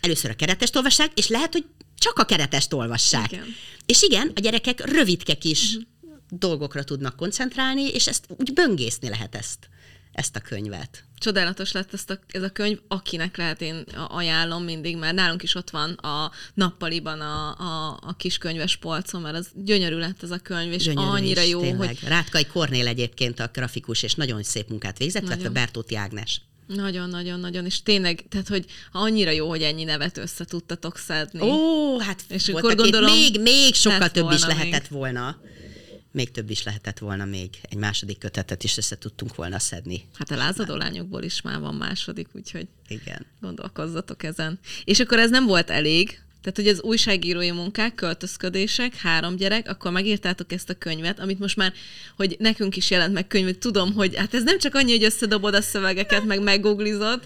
először 0.00 0.30
a 0.30 0.34
keretest 0.34 0.76
olvassák, 0.76 1.10
és 1.14 1.28
lehet, 1.28 1.52
hogy 1.52 1.64
csak 1.98 2.18
a 2.18 2.24
keretest 2.24 2.72
olvassák. 2.72 3.32
Igen. 3.32 3.44
És 3.86 4.02
igen, 4.02 4.32
a 4.34 4.40
gyerekek 4.40 4.90
rövidke 4.92 5.34
kis 5.34 5.74
uh-huh. 5.74 5.88
dolgokra 6.28 6.84
tudnak 6.84 7.16
koncentrálni, 7.16 7.88
és 7.88 8.06
ezt 8.06 8.24
úgy 8.28 8.52
böngészni 8.52 9.08
lehet 9.08 9.34
ezt, 9.34 9.68
ezt 10.12 10.36
a 10.36 10.40
könyvet. 10.40 11.04
Csodálatos 11.18 11.72
lett 11.72 11.92
ezt 11.92 12.10
a, 12.10 12.18
ez 12.26 12.42
a 12.42 12.50
könyv, 12.50 12.78
akinek 12.88 13.36
lehet 13.36 13.60
én 13.60 13.84
ajánlom 14.08 14.64
mindig, 14.64 14.96
mert 14.96 15.14
nálunk 15.14 15.42
is 15.42 15.54
ott 15.54 15.70
van 15.70 15.90
a 15.90 16.30
nappaliban 16.54 17.20
a, 17.20 17.58
a, 17.58 17.98
a 18.02 18.12
kis 18.16 18.38
könyves 18.38 18.76
polcon, 18.76 19.20
mert 19.20 19.36
az 19.36 19.48
gyönyörű 19.54 19.96
lett 19.96 20.22
ez 20.22 20.30
a 20.30 20.38
könyv, 20.38 20.72
és 20.72 20.82
Gyönyörű 20.82 21.06
annyira 21.06 21.42
is, 21.42 21.48
jó, 21.48 21.60
tényleg. 21.60 21.88
hogy 21.88 22.08
Rátkai 22.08 22.46
Kornél 22.46 22.86
egyébként 22.86 23.40
a 23.40 23.50
grafikus, 23.52 24.02
és 24.02 24.14
nagyon 24.14 24.42
szép 24.42 24.68
munkát 24.68 24.98
végzett, 24.98 25.22
Nagyon. 25.22 25.38
illetve 25.38 25.60
Bertóti 25.60 25.96
Ágnes. 25.96 26.40
Nagyon-nagyon-nagyon, 26.66 27.64
és 27.64 27.82
tényleg, 27.82 28.24
tehát, 28.28 28.48
hogy 28.48 28.64
annyira 28.92 29.30
jó, 29.30 29.48
hogy 29.48 29.62
ennyi 29.62 29.84
nevet 29.84 30.18
össze 30.18 30.44
tudtatok 30.44 30.98
szedni. 30.98 31.40
Ó, 31.40 31.98
hát 31.98 32.24
És 32.28 32.48
akkor 32.48 32.74
gondolom, 32.74 33.12
még, 33.12 33.40
még 33.40 33.74
sokkal 33.74 34.10
több 34.10 34.30
is 34.30 34.44
lehetett 34.44 34.86
volna. 34.86 35.40
Még 36.12 36.30
több 36.30 36.50
is 36.50 36.62
lehetett 36.62 36.98
volna 36.98 37.24
még. 37.24 37.50
Egy 37.62 37.78
második 37.78 38.18
kötetet 38.18 38.64
is 38.64 38.76
össze 38.76 38.98
tudtunk 38.98 39.34
volna 39.34 39.58
szedni. 39.58 40.08
Hát 40.14 40.30
a 40.30 40.36
lázadó 40.36 40.74
lányokból 40.74 41.22
is 41.22 41.40
már 41.40 41.60
van 41.60 41.74
második, 41.74 42.28
úgyhogy 42.32 42.68
Igen. 42.88 43.26
gondolkozzatok 43.40 44.22
ezen. 44.22 44.58
És 44.84 45.00
akkor 45.00 45.18
ez 45.18 45.30
nem 45.30 45.46
volt 45.46 45.70
elég, 45.70 46.20
tehát, 46.46 46.70
hogy 46.70 46.78
az 46.78 46.82
újságírói 46.82 47.50
munkák, 47.50 47.94
költözködések, 47.94 48.96
három 48.96 49.36
gyerek, 49.36 49.68
akkor 49.68 49.92
megírtátok 49.92 50.52
ezt 50.52 50.70
a 50.70 50.74
könyvet, 50.74 51.20
amit 51.20 51.38
most 51.38 51.56
már, 51.56 51.72
hogy 52.16 52.36
nekünk 52.38 52.76
is 52.76 52.90
jelent 52.90 53.12
meg 53.12 53.26
könyv, 53.26 53.58
tudom, 53.58 53.92
hogy 53.92 54.16
hát 54.16 54.34
ez 54.34 54.42
nem 54.42 54.58
csak 54.58 54.74
annyi, 54.74 54.90
hogy 54.90 55.04
összedobod 55.04 55.54
a 55.54 55.60
szövegeket, 55.60 56.24
meg 56.24 56.42
meggooglizod, 56.42 57.22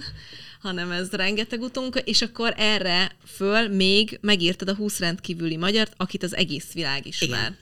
hanem 0.60 0.90
ez 0.90 1.10
rengeteg 1.10 1.60
utunk, 1.60 2.02
és 2.04 2.22
akkor 2.22 2.54
erre 2.56 3.12
föl 3.26 3.68
még 3.68 4.18
megírtad 4.20 4.68
a 4.68 4.74
20 4.74 4.98
rendkívüli 4.98 5.56
magyart, 5.56 5.92
akit 5.96 6.22
az 6.22 6.36
egész 6.36 6.72
világ 6.72 7.06
ismer. 7.06 7.28
Igen. 7.28 7.56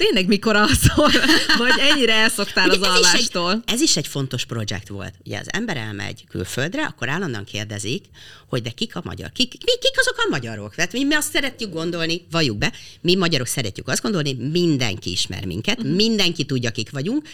Tényleg 0.00 0.26
mikor 0.26 0.56
alszol? 0.56 1.10
Vagy 1.58 1.72
ennyire 1.78 2.14
elszoktál 2.14 2.70
az 2.70 2.76
ez 2.76 2.80
is, 2.80 2.88
alvástól? 2.88 3.52
egy, 3.52 3.74
ez 3.74 3.80
is 3.80 3.96
egy 3.96 4.06
fontos 4.06 4.44
projekt 4.44 4.88
volt. 4.88 5.14
Ugye 5.24 5.38
az 5.38 5.46
ember 5.52 5.76
elmegy 5.76 6.24
külföldre, 6.28 6.84
akkor 6.84 7.08
állandóan 7.08 7.44
kérdezik, 7.44 8.04
hogy 8.48 8.62
de 8.62 8.70
kik 8.70 8.96
a 8.96 9.02
magyar, 9.04 9.32
kik, 9.32 9.52
mi, 9.64 9.72
kik 9.80 9.98
azok 9.98 10.14
a 10.18 10.28
magyarok? 10.30 10.74
Tehát 10.74 10.92
mi, 10.92 11.04
mi 11.04 11.14
azt 11.14 11.32
szeretjük 11.32 11.72
gondolni, 11.72 12.26
valljuk 12.30 12.58
be, 12.58 12.72
mi 13.00 13.14
magyarok 13.14 13.46
szeretjük 13.46 13.88
azt 13.88 14.02
gondolni, 14.02 14.32
mindenki 14.32 15.10
ismer 15.10 15.44
minket, 15.44 15.78
uh-huh. 15.78 15.94
mindenki 15.94 16.44
tudja, 16.44 16.70
kik 16.70 16.90
vagyunk. 16.90 17.28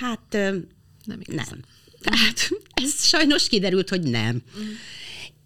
Hát 0.00 0.32
Nem 1.04 1.20
igazán. 1.20 1.46
nem. 1.50 1.60
Tehát 2.00 2.48
ez 2.84 3.06
sajnos 3.06 3.48
kiderült, 3.48 3.88
hogy 3.88 4.02
nem. 4.02 4.42
Uh-huh. 4.46 4.68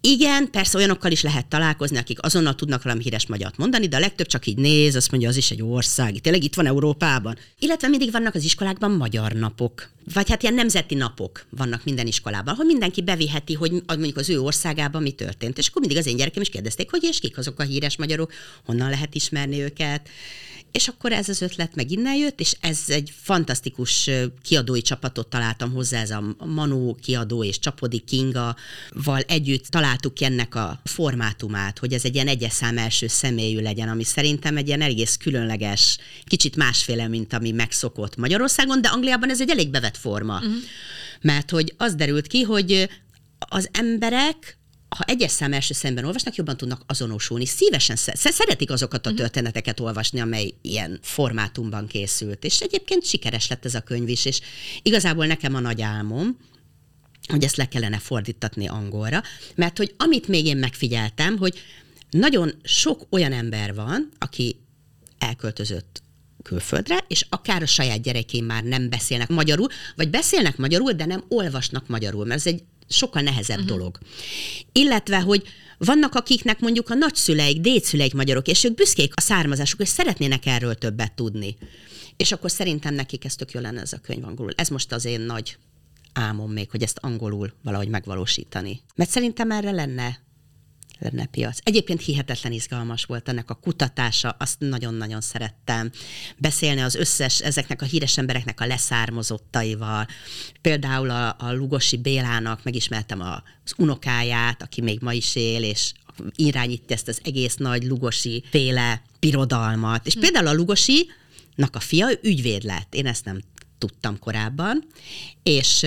Igen, 0.03 0.49
persze 0.51 0.77
olyanokkal 0.77 1.11
is 1.11 1.21
lehet 1.21 1.45
találkozni, 1.45 1.97
akik 1.97 2.17
azonnal 2.21 2.55
tudnak 2.55 2.83
valami 2.83 3.03
híres 3.03 3.27
magyart 3.27 3.57
mondani, 3.57 3.87
de 3.87 3.95
a 3.95 3.99
legtöbb 3.99 4.27
csak 4.27 4.45
így 4.45 4.57
néz, 4.57 4.95
azt 4.95 5.11
mondja, 5.11 5.29
az 5.29 5.35
is 5.35 5.51
egy 5.51 5.61
ország, 5.61 6.19
tényleg 6.21 6.43
itt 6.43 6.55
van 6.55 6.65
Európában. 6.65 7.37
Illetve 7.59 7.87
mindig 7.87 8.11
vannak 8.11 8.35
az 8.35 8.43
iskolákban 8.43 8.91
magyar 8.91 9.31
napok. 9.31 9.89
Vagy 10.13 10.29
hát 10.29 10.41
ilyen 10.41 10.53
nemzeti 10.53 10.95
napok 10.95 11.45
vannak 11.49 11.83
minden 11.83 12.07
iskolában, 12.07 12.53
ahol 12.53 12.65
mindenki 12.65 13.01
beviheti, 13.01 13.53
hogy 13.53 13.71
mondjuk 13.87 14.17
az 14.17 14.29
ő 14.29 14.41
országában 14.41 15.01
mi 15.01 15.11
történt. 15.11 15.57
És 15.57 15.67
akkor 15.67 15.81
mindig 15.81 15.97
az 15.97 16.05
én 16.07 16.15
gyerekem 16.15 16.41
is 16.41 16.49
kérdezték, 16.49 16.89
hogy 16.89 17.03
és 17.03 17.19
kik 17.19 17.37
azok 17.37 17.59
a 17.59 17.63
híres 17.63 17.97
magyarok, 17.97 18.33
honnan 18.65 18.89
lehet 18.89 19.15
ismerni 19.15 19.61
őket. 19.61 20.09
És 20.71 20.87
akkor 20.87 21.11
ez 21.11 21.29
az 21.29 21.41
ötlet 21.41 21.75
meg 21.75 21.91
innen 21.91 22.15
jött, 22.15 22.39
és 22.39 22.55
ez 22.59 22.79
egy 22.87 23.13
fantasztikus 23.21 24.09
kiadói 24.41 24.81
csapatot 24.81 25.27
találtam 25.27 25.71
hozzá, 25.71 26.01
ez 26.01 26.09
a 26.11 26.35
Manu 26.37 26.95
kiadó 26.95 27.43
és 27.43 27.59
Csapodi 27.59 27.99
Kinga 27.99 28.55
val 28.89 29.19
együtt 29.19 29.65
találtuk 29.65 30.21
ennek 30.21 30.55
a 30.55 30.81
formátumát, 30.83 31.79
hogy 31.79 31.93
ez 31.93 32.05
egy 32.05 32.15
ilyen 32.15 32.27
egyes 32.27 32.53
szám 32.53 32.77
első 32.77 33.07
személyű 33.07 33.59
legyen, 33.59 33.89
ami 33.89 34.03
szerintem 34.03 34.57
egy 34.57 34.67
ilyen 34.67 34.81
egész 34.81 35.17
különleges, 35.17 35.97
kicsit 36.23 36.55
másféle, 36.55 37.07
mint 37.07 37.33
ami 37.33 37.51
megszokott 37.51 38.15
Magyarországon, 38.15 38.81
de 38.81 38.87
Angliában 38.87 39.29
ez 39.29 39.41
egy 39.41 39.49
elég 39.49 39.69
bevett 39.69 39.97
forma. 39.97 40.35
Uh-huh. 40.35 40.53
Mert 41.21 41.49
hogy 41.49 41.73
az 41.77 41.95
derült 41.95 42.27
ki, 42.27 42.41
hogy 42.41 42.89
az 43.37 43.69
emberek 43.71 44.59
ha 44.95 45.03
egyes 45.03 45.31
szám 45.31 45.53
első 45.53 45.73
szemben 45.73 46.05
olvasnak, 46.05 46.35
jobban 46.35 46.57
tudnak 46.57 46.83
azonosulni. 46.87 47.45
Szívesen 47.45 47.95
sze- 47.95 48.15
szeretik 48.15 48.71
azokat 48.71 49.05
a 49.07 49.13
történeteket 49.13 49.79
olvasni, 49.79 50.19
amely 50.19 50.53
ilyen 50.61 50.99
formátumban 51.01 51.87
készült. 51.87 52.43
És 52.43 52.59
egyébként 52.59 53.05
sikeres 53.05 53.47
lett 53.47 53.65
ez 53.65 53.75
a 53.75 53.81
könyv 53.81 54.09
is, 54.09 54.25
és 54.25 54.41
igazából 54.81 55.25
nekem 55.25 55.55
a 55.55 55.59
nagy 55.59 55.81
álmom, 55.81 56.37
hogy 57.27 57.43
ezt 57.43 57.55
le 57.55 57.67
kellene 57.67 57.99
fordítatni 57.99 58.67
angolra, 58.67 59.23
mert 59.55 59.77
hogy 59.77 59.93
amit 59.97 60.27
még 60.27 60.45
én 60.45 60.57
megfigyeltem, 60.57 61.37
hogy 61.37 61.59
nagyon 62.09 62.53
sok 62.63 63.05
olyan 63.09 63.33
ember 63.33 63.73
van, 63.73 64.11
aki 64.17 64.59
elköltözött 65.17 66.01
külföldre, 66.43 67.05
és 67.07 67.25
akár 67.29 67.61
a 67.61 67.65
saját 67.65 68.01
gyerekeim 68.01 68.45
már 68.45 68.63
nem 68.63 68.89
beszélnek 68.89 69.29
magyarul, 69.29 69.67
vagy 69.95 70.09
beszélnek 70.09 70.57
magyarul, 70.57 70.91
de 70.91 71.05
nem 71.05 71.23
olvasnak 71.27 71.87
magyarul, 71.87 72.25
mert 72.25 72.39
ez 72.39 72.53
egy 72.53 72.63
sokkal 72.91 73.21
nehezebb 73.21 73.59
uh-huh. 73.59 73.77
dolog. 73.77 73.97
Illetve, 74.71 75.19
hogy 75.19 75.43
vannak, 75.77 76.15
akiknek 76.15 76.59
mondjuk 76.59 76.89
a 76.89 76.93
nagyszüleik, 76.93 77.61
dédszüleik 77.61 78.13
magyarok, 78.13 78.47
és 78.47 78.63
ők 78.63 78.75
büszkék 78.75 79.13
a 79.15 79.21
származásuk, 79.21 79.81
és 79.81 79.89
szeretnének 79.89 80.45
erről 80.45 80.75
többet 80.75 81.13
tudni. 81.13 81.57
És 82.17 82.31
akkor 82.31 82.51
szerintem 82.51 82.93
nekik 82.93 83.25
ez 83.25 83.35
tök 83.35 83.51
jó 83.51 83.59
lenne 83.59 83.81
ez 83.81 83.93
a 83.93 83.97
könyv 83.97 84.23
angolul. 84.23 84.53
Ez 84.55 84.67
most 84.67 84.91
az 84.91 85.05
én 85.05 85.21
nagy 85.21 85.57
álmom 86.13 86.51
még, 86.51 86.69
hogy 86.69 86.83
ezt 86.83 86.97
angolul 87.01 87.53
valahogy 87.63 87.87
megvalósítani. 87.87 88.81
Mert 88.95 89.09
szerintem 89.09 89.51
erre 89.51 89.71
lenne 89.71 90.19
lenne 91.01 91.25
piac. 91.25 91.57
Egyébként 91.63 92.01
hihetetlen 92.01 92.51
izgalmas 92.51 93.05
volt 93.05 93.29
ennek 93.29 93.49
a 93.49 93.53
kutatása, 93.53 94.35
azt 94.39 94.59
nagyon-nagyon 94.59 95.21
szerettem. 95.21 95.91
Beszélni 96.37 96.81
az 96.81 96.95
összes, 96.95 97.39
ezeknek 97.39 97.81
a 97.81 97.85
híres 97.85 98.17
embereknek 98.17 98.59
a 98.59 98.65
leszármazottaival. 98.65 100.07
Például 100.61 101.09
a, 101.09 101.35
a 101.39 101.53
Lugosi 101.53 101.97
Bélának 101.97 102.63
megismertem 102.63 103.21
a, 103.21 103.43
az 103.65 103.73
unokáját, 103.77 104.61
aki 104.61 104.81
még 104.81 104.99
ma 105.01 105.13
is 105.13 105.35
él, 105.35 105.63
és 105.63 105.91
irányítja 106.35 106.95
ezt 106.95 107.07
az 107.07 107.21
egész 107.23 107.55
nagy 107.55 107.83
Lugosi 107.83 108.43
féle 108.49 109.01
birodalmat. 109.19 110.07
És 110.07 110.13
hm. 110.13 110.19
például 110.19 110.47
a 110.47 110.53
Lugosi 110.53 111.09
a 111.71 111.79
fia 111.79 112.07
ügyvéd 112.21 112.63
lett. 112.63 112.95
Én 112.95 113.05
ezt 113.05 113.25
nem 113.25 113.41
tudtam 113.77 114.19
korábban, 114.19 114.85
és 115.43 115.83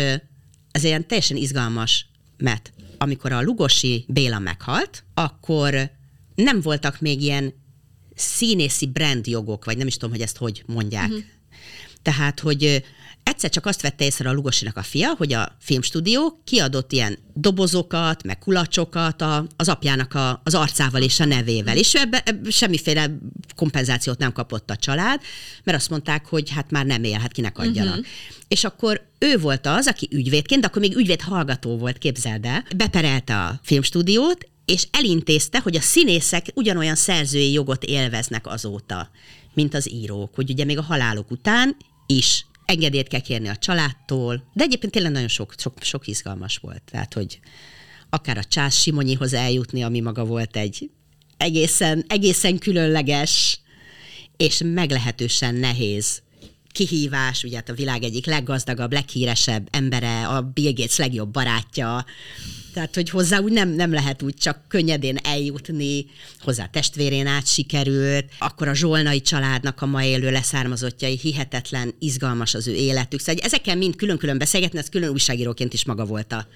ez 0.70 0.84
ilyen 0.84 1.06
teljesen 1.06 1.36
izgalmas, 1.36 2.06
mert 2.36 2.72
amikor 3.04 3.32
a 3.32 3.42
Lugosi 3.42 4.04
Béla 4.08 4.38
meghalt, 4.38 5.04
akkor 5.14 5.90
nem 6.34 6.60
voltak 6.60 7.00
még 7.00 7.22
ilyen 7.22 7.54
színészi 8.14 8.86
brand 8.86 9.26
jogok, 9.26 9.64
vagy 9.64 9.76
nem 9.76 9.86
is 9.86 9.94
tudom, 9.94 10.10
hogy 10.10 10.20
ezt 10.20 10.36
hogy 10.36 10.62
mondják. 10.66 11.08
Uh-huh. 11.08 11.22
Tehát, 12.02 12.40
hogy 12.40 12.84
egyszer 13.24 13.50
csak 13.50 13.66
azt 13.66 13.82
vette 13.82 14.04
észre 14.04 14.28
a 14.28 14.32
Lugosinak 14.32 14.76
a 14.76 14.82
fia, 14.82 15.14
hogy 15.16 15.32
a 15.32 15.56
filmstúdió 15.60 16.40
kiadott 16.44 16.92
ilyen 16.92 17.18
dobozokat, 17.34 18.22
meg 18.22 18.38
kulacsokat 18.38 19.22
a, 19.22 19.46
az 19.56 19.68
apjának 19.68 20.14
a, 20.14 20.40
az 20.44 20.54
arcával 20.54 21.02
és 21.02 21.20
a 21.20 21.24
nevével, 21.24 21.76
és 21.76 21.94
ebbe, 21.94 22.22
ebbe 22.24 22.50
semmiféle 22.50 23.18
kompenzációt 23.56 24.18
nem 24.18 24.32
kapott 24.32 24.70
a 24.70 24.76
család, 24.76 25.20
mert 25.64 25.78
azt 25.78 25.90
mondták, 25.90 26.26
hogy 26.26 26.50
hát 26.50 26.70
már 26.70 26.86
nem 26.86 27.04
él, 27.04 27.18
hát 27.18 27.32
kinek 27.32 27.58
adjanak. 27.58 27.92
Uh-huh. 27.92 28.06
És 28.48 28.64
akkor 28.64 29.06
ő 29.18 29.38
volt 29.38 29.66
az, 29.66 29.86
aki 29.86 30.08
ügyvédként, 30.10 30.60
de 30.60 30.66
akkor 30.66 30.82
még 30.82 30.96
ügyvéd 30.96 31.20
hallgató 31.20 31.76
volt, 31.76 31.98
képzeld 31.98 32.44
el, 32.44 32.64
beperelte 32.76 33.36
a 33.36 33.60
filmstúdiót, 33.62 34.48
és 34.64 34.86
elintézte, 34.90 35.60
hogy 35.60 35.76
a 35.76 35.80
színészek 35.80 36.46
ugyanolyan 36.54 36.94
szerzői 36.94 37.52
jogot 37.52 37.84
élveznek 37.84 38.46
azóta, 38.46 39.10
mint 39.54 39.74
az 39.74 39.92
írók, 39.92 40.34
hogy 40.34 40.50
ugye 40.50 40.64
még 40.64 40.78
a 40.78 40.82
halálok 40.82 41.30
után 41.30 41.76
is 42.06 42.46
engedélyt 42.66 43.08
kell 43.08 43.20
kérni 43.20 43.48
a 43.48 43.56
családtól, 43.56 44.50
de 44.52 44.64
egyébként 44.64 44.92
tényleg 44.92 45.12
nagyon 45.12 45.28
sok, 45.28 45.54
sok, 45.56 45.82
sok 45.82 46.06
izgalmas 46.06 46.56
volt. 46.56 46.82
Tehát, 46.90 47.14
hogy 47.14 47.40
akár 48.10 48.38
a 48.38 48.44
Csász 48.44 48.76
Simonyihoz 48.76 49.32
eljutni, 49.32 49.82
ami 49.82 50.00
maga 50.00 50.24
volt 50.24 50.56
egy 50.56 50.90
egészen, 51.36 52.04
egészen 52.08 52.58
különleges 52.58 53.60
és 54.36 54.62
meglehetősen 54.64 55.54
nehéz 55.54 56.22
kihívás, 56.74 57.44
ugye 57.44 57.56
hát 57.56 57.68
a 57.68 57.74
világ 57.74 58.02
egyik 58.02 58.26
leggazdagabb, 58.26 58.92
leghíresebb 58.92 59.68
embere, 59.70 60.26
a 60.26 60.40
Bill 60.40 60.72
Gates 60.72 60.96
legjobb 60.96 61.30
barátja, 61.30 62.04
tehát, 62.72 62.94
hogy 62.94 63.10
hozzá 63.10 63.38
úgy 63.38 63.52
nem, 63.52 63.68
nem 63.68 63.92
lehet 63.92 64.22
úgy 64.22 64.34
csak 64.34 64.64
könnyedén 64.68 65.16
eljutni, 65.22 66.06
hozzá 66.40 66.66
testvérén 66.66 67.26
át 67.26 67.46
sikerült, 67.46 68.24
akkor 68.38 68.68
a 68.68 68.74
Zsolnai 68.74 69.20
családnak 69.20 69.82
a 69.82 69.86
ma 69.86 70.04
élő 70.04 70.30
leszármazottjai 70.30 71.18
hihetetlen, 71.18 71.94
izgalmas 71.98 72.54
az 72.54 72.66
ő 72.66 72.74
életük. 72.74 73.20
Szóval 73.20 73.42
ezekkel 73.44 73.76
mind 73.76 73.96
külön-külön 73.96 74.38
beszélgetni, 74.38 74.78
ez 74.78 74.88
külön 74.88 75.10
újságíróként 75.10 75.72
is 75.72 75.84
maga 75.84 76.04
volt 76.04 76.32
a, 76.32 76.46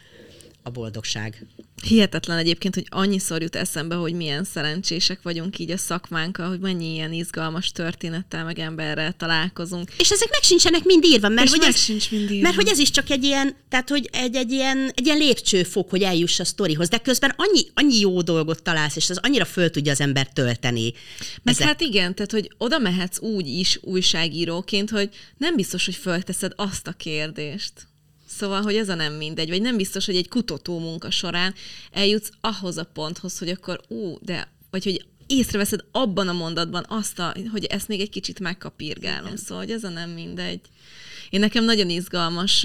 a 0.68 0.70
boldogság. 0.70 1.46
Hihetetlen 1.82 2.38
egyébként, 2.38 2.74
hogy 2.74 2.86
annyiszor 2.88 3.42
jut 3.42 3.56
eszembe, 3.56 3.94
hogy 3.94 4.12
milyen 4.12 4.44
szerencsések 4.44 5.22
vagyunk 5.22 5.58
így 5.58 5.70
a 5.70 5.76
szakmánkkal, 5.76 6.48
hogy 6.48 6.58
mennyi 6.60 6.92
ilyen 6.92 7.12
izgalmas 7.12 7.72
történettel, 7.72 8.44
meg 8.44 8.58
emberrel 8.58 9.12
találkozunk. 9.12 9.90
És 9.98 10.10
ezek 10.10 10.30
meg 10.30 10.42
sincsenek 10.42 10.84
mind 10.84 11.04
írva, 11.04 11.28
mert, 11.28 11.44
És 11.46 11.50
hogy 11.50 11.58
meg 11.60 11.68
ez, 11.68 11.80
sincs 11.80 12.10
mind 12.10 12.30
írva. 12.30 12.42
mert 12.42 12.54
hogy 12.54 12.68
ez 12.68 12.78
is 12.78 12.90
csak 12.90 13.10
egy 13.10 13.24
ilyen, 13.24 13.56
tehát 13.68 13.88
hogy 13.88 14.08
egy, 14.12 14.34
egy, 14.34 14.50
ilyen, 14.50 14.92
egy 14.94 15.06
ilyen 15.06 15.18
lépcsőfok, 15.18 15.90
hogy 15.90 16.02
eljuss 16.02 16.38
a 16.38 16.44
sztorihoz, 16.44 16.88
de 16.88 16.98
közben 16.98 17.34
annyi, 17.36 17.60
annyi 17.74 17.98
jó 17.98 18.22
dolgot 18.22 18.62
találsz, 18.62 18.96
és 18.96 19.10
az 19.10 19.18
annyira 19.22 19.44
föl 19.44 19.70
tudja 19.70 19.92
az 19.92 20.00
ember 20.00 20.28
tölteni. 20.32 20.92
Meg 21.42 21.54
Ezek- 21.54 21.66
hát 21.66 21.80
igen, 21.80 22.14
tehát 22.14 22.30
hogy 22.32 22.50
oda 22.58 22.78
mehetsz 22.78 23.20
úgy 23.20 23.46
is 23.46 23.78
újságíróként, 23.82 24.90
hogy 24.90 25.08
nem 25.36 25.56
biztos, 25.56 25.84
hogy 25.84 25.94
fölteszed 25.96 26.52
azt 26.56 26.86
a 26.86 26.92
kérdést. 26.92 27.72
Szóval, 28.38 28.62
hogy 28.62 28.76
ez 28.76 28.88
a 28.88 28.94
nem 28.94 29.12
mindegy, 29.12 29.48
vagy 29.48 29.62
nem 29.62 29.76
biztos, 29.76 30.06
hogy 30.06 30.16
egy 30.16 30.28
kutató 30.28 30.78
munka 30.78 31.10
során 31.10 31.54
eljutsz 31.92 32.30
ahhoz 32.40 32.76
a 32.76 32.84
ponthoz, 32.84 33.38
hogy 33.38 33.48
akkor 33.48 33.80
ú, 33.88 34.18
de, 34.20 34.48
vagy 34.70 34.84
hogy 34.84 35.04
észreveszed 35.26 35.84
abban 35.92 36.28
a 36.28 36.32
mondatban 36.32 36.84
azt, 36.88 37.18
a, 37.18 37.34
hogy 37.50 37.64
ezt 37.64 37.88
még 37.88 38.00
egy 38.00 38.10
kicsit 38.10 38.40
megkapírgálom. 38.40 39.36
Szóval, 39.36 39.64
hogy 39.64 39.72
ez 39.72 39.84
a 39.84 39.88
nem 39.88 40.10
mindegy. 40.10 40.60
Én 41.30 41.40
nekem 41.40 41.64
nagyon 41.64 41.90
izgalmas, 41.90 42.64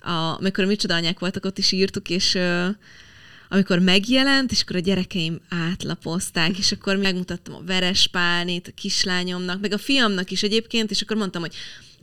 a, 0.00 0.36
amikor 0.38 0.64
a 0.64 0.66
Micsoda 0.66 0.94
anyák 0.94 1.18
voltak, 1.18 1.44
ott 1.44 1.58
is 1.58 1.72
írtuk, 1.72 2.10
és 2.10 2.38
amikor 3.48 3.78
megjelent, 3.78 4.50
és 4.50 4.62
akkor 4.62 4.76
a 4.76 4.80
gyerekeim 4.80 5.40
átlapozták, 5.48 6.58
és 6.58 6.72
akkor 6.72 6.96
megmutattam 6.96 7.54
a 7.54 7.64
verespálnét 7.66 8.68
a 8.68 8.74
kislányomnak, 8.74 9.60
meg 9.60 9.72
a 9.72 9.78
fiamnak 9.78 10.30
is 10.30 10.42
egyébként, 10.42 10.90
és 10.90 11.02
akkor 11.02 11.16
mondtam, 11.16 11.42
hogy 11.42 11.54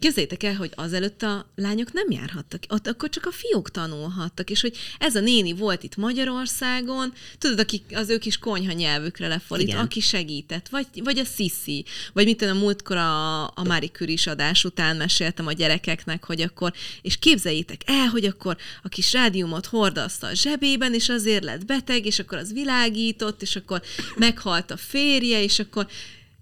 Képzeljétek 0.01 0.43
el, 0.43 0.55
hogy 0.55 0.71
azelőtt 0.75 1.21
a 1.21 1.51
lányok 1.55 1.93
nem 1.93 2.11
járhattak, 2.11 2.63
ott 2.69 2.87
akkor 2.87 3.09
csak 3.09 3.25
a 3.25 3.31
fiúk 3.31 3.71
tanulhattak, 3.71 4.49
és 4.49 4.61
hogy 4.61 4.77
ez 4.99 5.15
a 5.15 5.19
néni 5.19 5.53
volt 5.53 5.83
itt 5.83 5.95
Magyarországon, 5.95 7.13
tudod, 7.37 7.59
aki 7.59 7.83
az 7.93 8.09
ő 8.09 8.17
kis 8.17 8.37
konyha 8.37 8.71
nyelvükre 8.71 9.27
lefordít, 9.27 9.67
Igen. 9.67 9.79
aki 9.79 9.99
segített, 9.99 10.67
vagy, 10.69 10.87
vagy 11.03 11.17
a 11.17 11.23
Sissi, 11.23 11.85
vagy 12.13 12.25
mit 12.25 12.37
tudom, 12.37 12.57
a 12.57 12.59
múltkor 12.59 12.97
a, 12.97 13.43
a 13.43 13.63
Marie 13.63 13.89
Curie 13.89 14.17
adás 14.25 14.63
után 14.63 14.95
meséltem 14.95 15.47
a 15.47 15.51
gyerekeknek, 15.51 16.25
hogy 16.25 16.41
akkor, 16.41 16.73
és 17.01 17.17
képzeljétek 17.19 17.81
el, 17.85 18.07
hogy 18.07 18.25
akkor 18.25 18.57
a 18.83 18.89
kis 18.89 19.13
rádiumot 19.13 19.65
hordaszta 19.65 20.27
a 20.27 20.33
zsebében, 20.33 20.93
és 20.93 21.09
azért 21.09 21.43
lett 21.43 21.65
beteg, 21.65 22.05
és 22.05 22.19
akkor 22.19 22.37
az 22.37 22.53
világított, 22.53 23.41
és 23.41 23.55
akkor 23.55 23.81
meghalt 24.15 24.71
a 24.71 24.77
férje, 24.77 25.43
és 25.43 25.59
akkor 25.59 25.87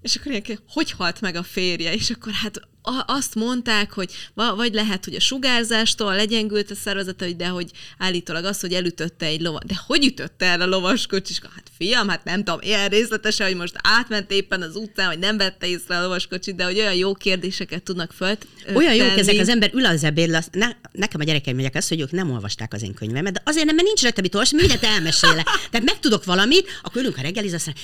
és 0.01 0.16
akkor 0.16 0.32
ilyen, 0.32 0.60
hogy 0.68 0.91
halt 0.91 1.22
meg 1.22 1.36
a 1.36 1.43
férje? 1.43 1.93
És 1.93 2.10
akkor 2.10 2.34
hát 2.34 2.68
azt 3.05 3.36
mondták, 3.36 3.91
hogy 3.91 4.11
va- 4.34 4.55
vagy 4.55 4.73
lehet, 4.73 5.05
hogy 5.05 5.15
a 5.15 5.19
sugárzástól 5.19 6.15
legyengült 6.15 6.71
a 6.71 6.75
szervezete, 6.75 7.25
hogy 7.25 7.36
de 7.36 7.47
hogy 7.47 7.71
állítólag 7.97 8.45
az, 8.45 8.59
hogy 8.59 8.73
elütötte 8.73 9.25
egy 9.25 9.41
lova. 9.41 9.59
De 9.65 9.73
hogy 9.88 10.05
ütötte 10.05 10.45
el 10.45 10.61
a 10.61 10.65
lovaskocsis? 10.65 11.39
Hát 11.55 11.71
fiam, 11.77 12.07
hát 12.07 12.23
nem 12.23 12.43
tudom, 12.43 12.59
ilyen 12.61 12.88
részletesen, 12.89 13.47
hogy 13.47 13.55
most 13.55 13.73
átment 13.84 14.32
éppen 14.32 14.61
az 14.61 14.75
utcán, 14.75 15.07
vagy 15.07 15.19
nem 15.19 15.38
vette 15.38 15.67
észre 15.67 15.97
a 15.97 16.01
lovaskocsit, 16.01 16.55
de 16.55 16.63
hogy 16.63 16.80
olyan 16.80 16.95
jó 16.95 17.13
kérdéseket 17.13 17.84
tudnak 17.84 18.11
föl. 18.11 18.38
Olyan 18.73 18.95
jók 18.95 19.17
ezek, 19.17 19.39
az 19.39 19.49
ember 19.49 19.71
ül 19.73 19.86
az 19.86 20.03
ebédl, 20.03 20.36
azt, 20.36 20.49
ne, 20.51 20.67
nekem 20.91 21.21
a 21.21 21.23
gyerekeim 21.23 21.55
mondják 21.55 21.77
azt, 21.77 21.89
hogy 21.89 21.99
ők 21.99 22.11
nem 22.11 22.32
olvasták 22.32 22.73
az 22.73 22.84
én 22.84 22.93
könyvemet, 22.93 23.34
de 23.34 23.41
azért 23.45 23.65
nem, 23.65 23.75
mert 23.75 23.88
nincs 23.88 24.01
rajta 24.01 24.21
mit 24.21 24.34
olvasni, 24.34 24.57
mindent 24.57 24.84
elmesélek. 24.84 25.45
Tehát 25.71 25.86
megtudok 25.86 26.23
valamit, 26.25 26.67
akkor 26.84 27.01
ülünk 27.01 27.17
a 27.17 27.21
reggelizni, 27.21 27.55
azt 27.55 27.65
mondja, 27.65 27.84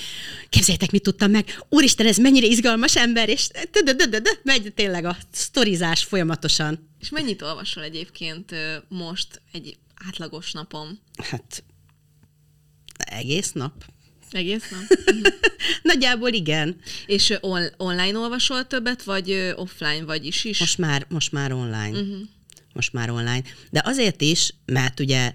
képzeljétek, 0.50 0.92
mit 0.92 1.04
tudtam 1.04 1.32
meg, 1.32 1.64
úristen, 1.70 2.08
ez 2.08 2.18
mennyire 2.18 2.46
izgalmas 2.46 2.96
ember, 2.96 3.30
és 3.30 3.48
megy 4.44 4.74
tényleg 4.86 5.06
a 5.06 5.18
sztorizás 5.32 6.04
folyamatosan. 6.04 6.90
És 7.00 7.10
mennyit 7.10 7.42
olvasol 7.42 7.84
egyébként 7.84 8.56
most 8.88 9.42
egy 9.52 9.78
átlagos 10.08 10.52
napon? 10.52 11.00
Hát 11.24 11.64
egész 12.98 13.52
nap. 13.52 13.86
Egész 14.32 14.70
nap? 14.70 15.00
Nagyjából 15.92 16.30
igen. 16.30 16.80
És 17.06 17.34
on- 17.42 17.74
online 17.78 18.18
olvasol 18.18 18.68
többet, 18.68 19.04
vagy 19.04 19.54
offline 19.56 20.04
vagy 20.06 20.26
is 20.26 20.44
is? 20.44 20.60
Most 20.60 20.78
már, 20.78 21.06
most 21.10 21.32
már 21.32 21.52
online. 21.52 22.00
Uh-huh. 22.00 22.28
Most 22.74 22.94
már 22.94 23.10
online. 23.10 23.44
De 23.72 23.82
azért 23.86 24.22
is, 24.22 24.54
mert 24.66 25.00
ugye 25.00 25.34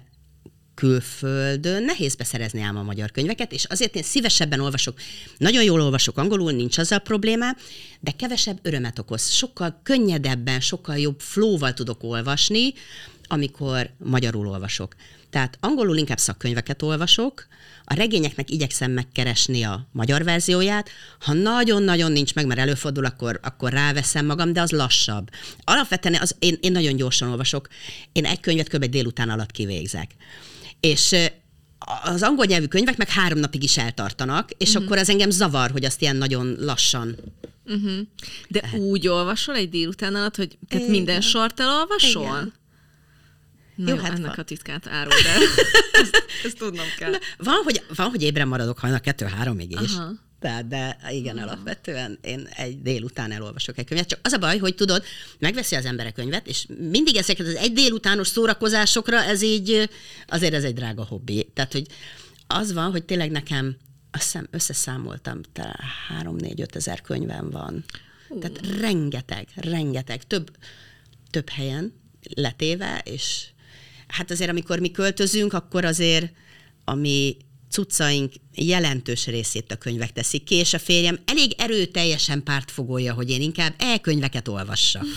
külföldön 0.81 1.83
nehéz 1.83 2.15
beszerezni 2.15 2.61
ám 2.61 2.77
a 2.77 2.83
magyar 2.83 3.11
könyveket, 3.11 3.51
és 3.51 3.65
azért 3.65 3.95
én 3.95 4.03
szívesebben 4.03 4.59
olvasok, 4.59 4.99
nagyon 5.37 5.63
jól 5.63 5.81
olvasok 5.81 6.17
angolul, 6.17 6.51
nincs 6.51 6.77
azzal 6.77 6.99
probléma, 6.99 7.45
de 7.99 8.11
kevesebb 8.11 8.59
örömet 8.61 8.99
okoz. 8.99 9.29
Sokkal 9.29 9.79
könnyedebben, 9.83 10.59
sokkal 10.59 10.97
jobb 10.97 11.19
flowval 11.19 11.73
tudok 11.73 12.03
olvasni, 12.03 12.73
amikor 13.27 13.89
magyarul 13.97 14.47
olvasok. 14.47 14.95
Tehát 15.29 15.57
angolul 15.59 15.97
inkább 15.97 16.17
szakkönyveket 16.17 16.81
olvasok, 16.81 17.47
a 17.83 17.93
regényeknek 17.93 18.49
igyekszem 18.49 18.91
megkeresni 18.91 19.63
a 19.63 19.87
magyar 19.91 20.23
verzióját, 20.23 20.89
ha 21.19 21.33
nagyon-nagyon 21.33 22.11
nincs 22.11 22.33
meg, 22.33 22.45
mert 22.45 22.59
előfordul, 22.59 23.05
akkor, 23.05 23.39
akkor 23.43 23.71
ráveszem 23.71 24.25
magam, 24.25 24.53
de 24.53 24.61
az 24.61 24.71
lassabb. 24.71 25.29
Alapvetően 25.63 26.21
az, 26.21 26.35
én, 26.39 26.57
én 26.61 26.71
nagyon 26.71 26.95
gyorsan 26.95 27.29
olvasok, 27.29 27.67
én 28.11 28.25
egy 28.25 28.39
könyvet 28.39 28.69
kb. 28.69 28.85
délután 28.85 29.29
alatt 29.29 29.51
kivégzek. 29.51 30.09
És 30.81 31.15
az 32.03 32.23
angol 32.23 32.45
nyelvű 32.45 32.65
könyvek 32.65 32.97
meg 32.97 33.09
három 33.09 33.39
napig 33.39 33.63
is 33.63 33.77
eltartanak, 33.77 34.49
és 34.57 34.69
uh-huh. 34.69 34.83
akkor 34.83 34.97
az 34.97 35.09
engem 35.09 35.29
zavar, 35.29 35.71
hogy 35.71 35.85
azt 35.85 36.01
ilyen 36.01 36.15
nagyon 36.15 36.55
lassan. 36.59 37.15
Uh-huh. 37.65 37.99
De 38.47 38.69
úgy 38.77 39.07
olvasol 39.07 39.55
egy 39.55 39.69
délután 39.69 40.15
alatt, 40.15 40.35
hogy 40.35 40.57
tehát 40.67 40.87
minden 40.87 41.21
sort 41.21 41.59
elolvasol? 41.59 42.23
Igen. 42.23 42.53
Na 43.75 43.89
Jó, 43.89 43.95
jó, 43.95 44.01
hát 44.01 44.11
ennek 44.11 44.25
van. 44.25 44.39
a 44.39 44.43
titkát 44.43 44.87
árul, 44.87 45.13
de 45.23 45.29
ezt, 46.01 46.23
ezt 46.43 46.57
tudnom 46.57 46.85
kell. 46.97 47.11
Van, 47.37 47.61
hogy, 47.63 47.83
van, 47.95 48.09
hogy 48.09 48.21
ébren 48.21 48.47
maradok 48.47 48.79
hajnal 48.79 48.99
kettő-háromig 48.99 49.81
is. 49.81 49.93
Aha. 49.95 50.11
Tehát, 50.41 50.67
de 50.67 50.97
igen, 51.09 51.37
alapvetően 51.37 52.19
én 52.21 52.47
egy 52.55 52.81
délután 52.81 53.31
elolvasok 53.31 53.77
egy 53.77 53.85
könyvet. 53.85 54.07
Csak 54.07 54.19
az 54.23 54.31
a 54.31 54.37
baj, 54.37 54.57
hogy 54.57 54.75
tudod, 54.75 55.03
megveszi 55.39 55.75
az 55.75 55.85
ember 55.85 56.05
a 56.05 56.11
könyvet, 56.11 56.47
és 56.47 56.65
mindig 56.89 57.15
ezeket 57.15 57.47
az 57.47 57.55
egy 57.55 57.73
délutános 57.73 58.27
szórakozásokra, 58.27 59.23
ez 59.23 59.41
így, 59.41 59.89
azért 60.27 60.53
ez 60.53 60.63
egy 60.63 60.73
drága 60.73 61.05
hobbi. 61.05 61.49
Tehát, 61.53 61.71
hogy 61.71 61.85
az 62.47 62.73
van, 62.73 62.91
hogy 62.91 63.03
tényleg 63.03 63.31
nekem, 63.31 63.77
azt 64.11 64.23
hiszem 64.23 64.47
összeszámoltam, 64.51 65.41
talán 65.53 65.79
3-4-5 66.23 66.75
ezer 66.75 67.01
könyvem 67.01 67.49
van. 67.49 67.83
Tehát 68.39 68.79
rengeteg, 68.79 69.47
rengeteg, 69.55 70.23
több, 70.23 70.51
több 71.29 71.49
helyen 71.49 71.93
letéve, 72.35 73.01
és 73.03 73.47
hát 74.07 74.31
azért, 74.31 74.49
amikor 74.49 74.79
mi 74.79 74.91
költözünk, 74.91 75.53
akkor 75.53 75.85
azért, 75.85 76.31
ami 76.83 77.37
cuccaink 77.71 78.33
jelentős 78.55 79.25
részét 79.25 79.71
a 79.71 79.75
könyvek 79.75 80.11
teszik 80.11 80.43
ki, 80.43 80.55
és 80.55 80.73
a 80.73 80.79
férjem 80.79 81.19
elég 81.25 81.53
erőteljesen 81.57 82.43
pártfogolja, 82.43 83.13
hogy 83.13 83.29
én 83.29 83.41
inkább 83.41 83.73
e-könyveket 83.77 84.47
olvassak. 84.47 85.05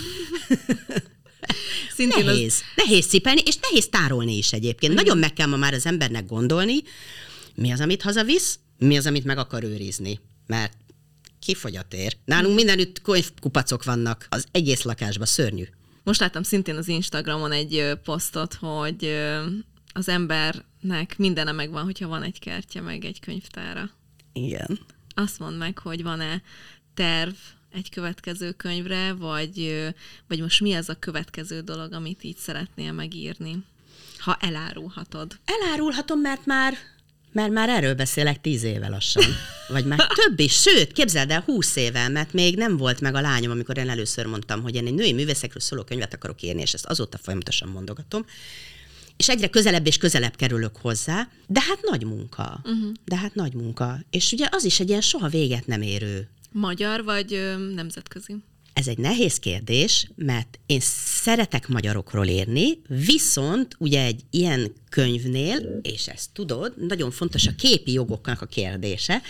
Szintén 1.97 2.29
az, 2.29 2.35
Nehéz. 2.35 2.63
Nehéz 2.75 3.07
cipelni, 3.07 3.41
és 3.45 3.57
nehéz 3.61 3.89
tárolni 3.89 4.37
is 4.37 4.53
egyébként. 4.53 4.95
Nagyon 4.95 5.19
meg 5.19 5.33
kell 5.33 5.47
ma 5.47 5.57
már 5.57 5.75
az 5.75 5.87
embernek 5.87 6.27
gondolni, 6.27 6.83
mi 7.55 7.71
az, 7.71 7.81
amit 7.81 8.03
hazavisz, 8.03 8.59
mi 8.79 8.97
az, 8.97 9.07
amit 9.07 9.25
meg 9.25 9.39
akar 9.39 9.63
őrizni. 9.63 10.21
Mert 10.47 10.77
kifogyat 11.39 11.95
ér. 11.95 12.17
Nálunk 12.25 12.55
mindenütt 12.55 13.03
könyvkupacok 13.03 13.85
vannak, 13.85 14.27
az 14.31 14.47
egész 14.51 14.83
lakásban 14.83 15.27
szörnyű. 15.27 15.65
most 16.03 16.21
láttam 16.21 16.43
szintén 16.43 16.77
az 16.77 16.89
Instagramon 16.89 17.53
egy 17.53 17.91
posztot, 18.05 18.55
hogy 18.55 19.17
az 19.93 20.09
embernek 20.85 21.19
mindene 21.19 21.53
megvan, 21.53 21.85
hogyha 21.85 22.09
van 22.09 22.23
egy 22.23 22.39
kertje, 22.39 22.81
meg 22.81 23.05
egy 23.05 23.21
könyvtára. 23.21 23.91
Igen. 24.33 24.79
Azt 25.15 25.39
mondd 25.39 25.57
meg, 25.57 25.79
hogy 25.79 26.03
van-e 26.03 26.43
terv 26.95 27.35
egy 27.73 27.91
következő 27.91 28.53
könyvre, 28.53 29.13
vagy, 29.13 29.85
vagy 30.29 30.41
most 30.41 30.61
mi 30.61 30.75
az 30.75 30.89
a 30.89 30.99
következő 30.99 31.61
dolog, 31.61 31.93
amit 31.93 32.25
így 32.25 32.37
szeretnél 32.37 32.93
megírni, 32.93 33.65
ha 34.19 34.37
elárulhatod. 34.41 35.39
Elárulhatom, 35.45 36.21
mert 36.21 36.47
már 36.47 36.75
mert 37.33 37.53
már 37.53 37.69
erről 37.69 37.95
beszélek 37.95 38.41
tíz 38.41 38.63
éve 38.63 38.89
lassan. 38.89 39.25
Vagy 39.69 39.85
már 39.85 40.07
több 40.27 40.39
is. 40.39 40.61
Sőt, 40.61 40.93
képzeld 40.93 41.31
el, 41.31 41.41
húsz 41.41 41.77
éve, 41.77 42.09
mert 42.09 42.33
még 42.33 42.57
nem 42.57 42.77
volt 42.77 43.01
meg 43.01 43.15
a 43.15 43.21
lányom, 43.21 43.51
amikor 43.51 43.79
én 43.79 43.91
először 43.91 44.27
mondtam, 44.27 44.63
hogy 44.63 44.75
én 44.75 44.87
egy 44.87 44.95
női 44.95 45.13
művészekről 45.13 45.63
szóló 45.63 45.83
könyvet 45.85 46.15
akarok 46.15 46.43
írni, 46.43 46.61
és 46.61 46.73
ezt 46.73 46.87
azóta 46.87 47.19
folyamatosan 47.19 47.69
mondogatom. 47.69 48.25
És 49.17 49.29
egyre 49.29 49.49
közelebb 49.49 49.87
és 49.87 49.97
közelebb 49.97 50.37
kerülök 50.37 50.77
hozzá, 50.77 51.29
de 51.47 51.61
hát 51.61 51.79
nagy 51.83 52.05
munka. 52.05 52.61
Uh-huh. 52.65 52.93
De 53.05 53.17
hát 53.17 53.35
nagy 53.35 53.55
munka. 53.55 53.99
És 54.11 54.33
ugye 54.33 54.49
az 54.51 54.65
is 54.65 54.81
egy 54.81 54.89
ilyen 54.89 55.01
soha 55.01 55.29
véget 55.29 55.67
nem 55.67 55.83
érő 55.83 56.29
Magyar 56.57 57.05
vagy 57.05 57.35
ö, 57.35 57.57
nemzetközi? 57.75 58.37
Ez 58.73 58.87
egy 58.87 58.99
nehéz 58.99 59.39
kérdés, 59.39 60.11
mert 60.17 60.59
én 60.67 60.81
szeretek 61.23 61.69
magyarokról 61.69 62.27
írni, 62.27 62.81
viszont 62.89 63.77
ugye 63.79 64.05
egy 64.05 64.21
ilyen 64.31 64.73
könyvnél, 64.89 65.81
és 65.83 66.09
ezt 66.09 66.31
tudod, 66.33 66.87
nagyon 66.87 67.11
fontos 67.11 67.47
a 67.47 67.55
képi 67.55 67.93
jogoknak 67.93 68.41
a 68.41 68.47
kérdése, 68.47 69.23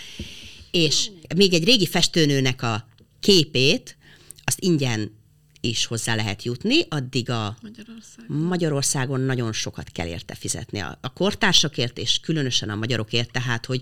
és 0.71 1.09
még 1.35 1.53
egy 1.53 1.63
régi 1.63 1.87
festőnőnek 1.87 2.61
a 2.61 2.87
képét, 3.19 3.97
azt 4.43 4.61
ingyen 4.61 5.14
is 5.65 5.85
hozzá 5.85 6.15
lehet 6.15 6.43
jutni, 6.43 6.85
addig 6.89 7.29
a 7.29 7.57
Magyarország. 7.61 8.25
Magyarországon 8.27 9.19
nagyon 9.19 9.53
sokat 9.53 9.89
kell 9.89 10.07
érte 10.07 10.35
fizetni. 10.35 10.79
A, 10.79 10.97
a 11.01 11.13
kortársakért, 11.13 11.97
és 11.97 12.19
különösen 12.19 12.69
a 12.69 12.75
magyarokért, 12.75 13.31
tehát, 13.31 13.65
hogy 13.65 13.81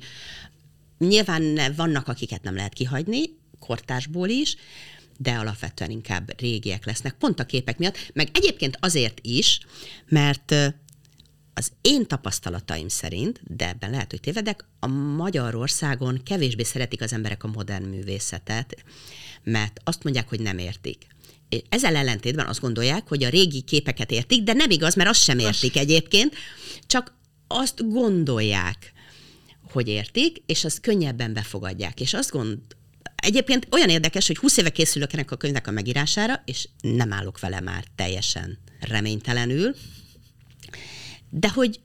nyilván 0.97 1.73
vannak, 1.75 2.07
akiket 2.07 2.43
nem 2.43 2.55
lehet 2.55 2.73
kihagyni, 2.73 3.23
kortársból 3.59 4.29
is, 4.29 4.55
de 5.17 5.31
alapvetően 5.31 5.89
inkább 5.89 6.39
régiek 6.39 6.85
lesznek, 6.85 7.13
pont 7.13 7.39
a 7.39 7.45
képek 7.45 7.77
miatt, 7.77 8.11
meg 8.13 8.29
egyébként 8.33 8.77
azért 8.79 9.19
is, 9.21 9.59
mert 10.07 10.55
az 11.53 11.71
én 11.81 12.07
tapasztalataim 12.07 12.87
szerint, 12.87 13.41
de 13.43 13.67
ebben 13.67 13.89
lehet, 13.89 14.11
hogy 14.11 14.19
tévedek, 14.19 14.65
a 14.79 14.87
Magyarországon 14.87 16.21
kevésbé 16.23 16.63
szeretik 16.63 17.01
az 17.01 17.13
emberek 17.13 17.43
a 17.43 17.47
modern 17.47 17.85
művészetet, 17.85 18.83
mert 19.43 19.79
azt 19.83 20.03
mondják, 20.03 20.29
hogy 20.29 20.39
nem 20.39 20.57
értik. 20.57 21.07
Ezzel 21.69 21.95
ellentétben 21.95 22.45
azt 22.47 22.59
gondolják, 22.59 23.07
hogy 23.07 23.23
a 23.23 23.29
régi 23.29 23.61
képeket 23.61 24.11
értik, 24.11 24.43
de 24.43 24.53
nem 24.53 24.69
igaz, 24.69 24.95
mert 24.95 25.09
azt 25.09 25.23
sem 25.23 25.39
értik 25.39 25.77
egyébként, 25.77 26.35
csak 26.87 27.13
azt 27.47 27.89
gondolják, 27.89 28.93
hogy 29.71 29.87
értik, 29.87 30.43
és 30.45 30.65
azt 30.65 30.79
könnyebben 30.79 31.33
befogadják. 31.33 31.99
És 31.99 32.13
azt 32.13 32.31
gond... 32.31 32.57
Egyébként 33.15 33.67
olyan 33.71 33.89
érdekes, 33.89 34.27
hogy 34.27 34.37
20 34.37 34.57
éve 34.57 34.69
készülök 34.69 35.13
ennek 35.13 35.31
a 35.31 35.35
könyvnek 35.35 35.67
a 35.67 35.71
megírására, 35.71 36.41
és 36.45 36.67
nem 36.81 37.13
állok 37.13 37.39
vele 37.39 37.59
már 37.59 37.83
teljesen 37.95 38.57
reménytelenül, 38.79 39.75
de 41.29 41.49
hogy 41.49 41.79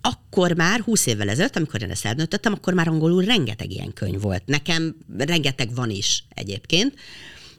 akkor 0.00 0.52
már 0.52 0.80
20 0.80 1.06
évvel 1.06 1.28
ezelőtt, 1.28 1.56
amikor 1.56 1.82
én 1.82 1.90
ezt 1.90 2.04
eldöntöttem, 2.04 2.52
akkor 2.52 2.74
már 2.74 2.88
angolul 2.88 3.24
rengeteg 3.24 3.70
ilyen 3.70 3.92
könyv 3.92 4.20
volt. 4.20 4.46
Nekem 4.46 4.96
rengeteg 5.18 5.74
van 5.74 5.90
is 5.90 6.24
egyébként, 6.28 6.94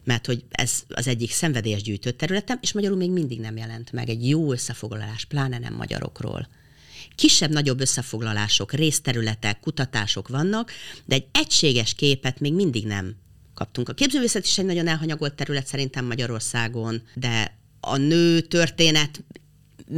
mert 0.04 0.26
hogy 0.26 0.44
ez 0.50 0.72
az 0.88 1.06
egyik 1.06 1.30
szenvedélyes 1.30 1.82
gyűjtött 1.82 2.18
területem, 2.18 2.58
és 2.60 2.72
magyarul 2.72 2.96
még 2.96 3.10
mindig 3.10 3.40
nem 3.40 3.56
jelent 3.56 3.92
meg 3.92 4.08
egy 4.08 4.28
jó 4.28 4.52
összefoglalás, 4.52 5.24
pláne 5.24 5.58
nem 5.58 5.74
magyarokról. 5.74 6.48
Kisebb-nagyobb 7.14 7.80
összefoglalások, 7.80 8.72
részterületek, 8.72 9.60
kutatások 9.60 10.28
vannak, 10.28 10.70
de 11.04 11.14
egy 11.14 11.26
egységes 11.32 11.94
képet 11.94 12.40
még 12.40 12.54
mindig 12.54 12.86
nem 12.86 13.16
kaptunk. 13.54 13.88
A 13.88 13.94
képzőművészet 13.94 14.44
is 14.44 14.58
egy 14.58 14.64
nagyon 14.64 14.88
elhanyagolt 14.88 15.34
terület 15.34 15.66
szerintem 15.66 16.04
Magyarországon, 16.04 17.02
de 17.14 17.58
a 17.80 17.96
nő 17.96 18.40
történet 18.40 19.24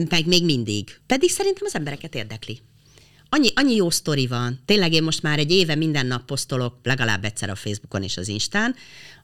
meg 0.09 0.27
még 0.27 0.45
mindig. 0.45 1.01
Pedig 1.07 1.31
szerintem 1.31 1.63
az 1.67 1.75
embereket 1.75 2.15
érdekli. 2.15 2.61
Annyi, 3.29 3.49
annyi 3.55 3.75
jó 3.75 3.91
sztori 3.91 4.27
van. 4.27 4.61
Tényleg 4.65 4.93
én 4.93 5.03
most 5.03 5.23
már 5.23 5.39
egy 5.39 5.51
éve 5.51 5.75
minden 5.75 6.07
nap 6.07 6.25
posztolok, 6.25 6.79
legalább 6.83 7.25
egyszer 7.25 7.51
a 7.51 7.55
Facebookon 7.55 8.03
és 8.03 8.17
az 8.17 8.29
Instán, 8.29 8.75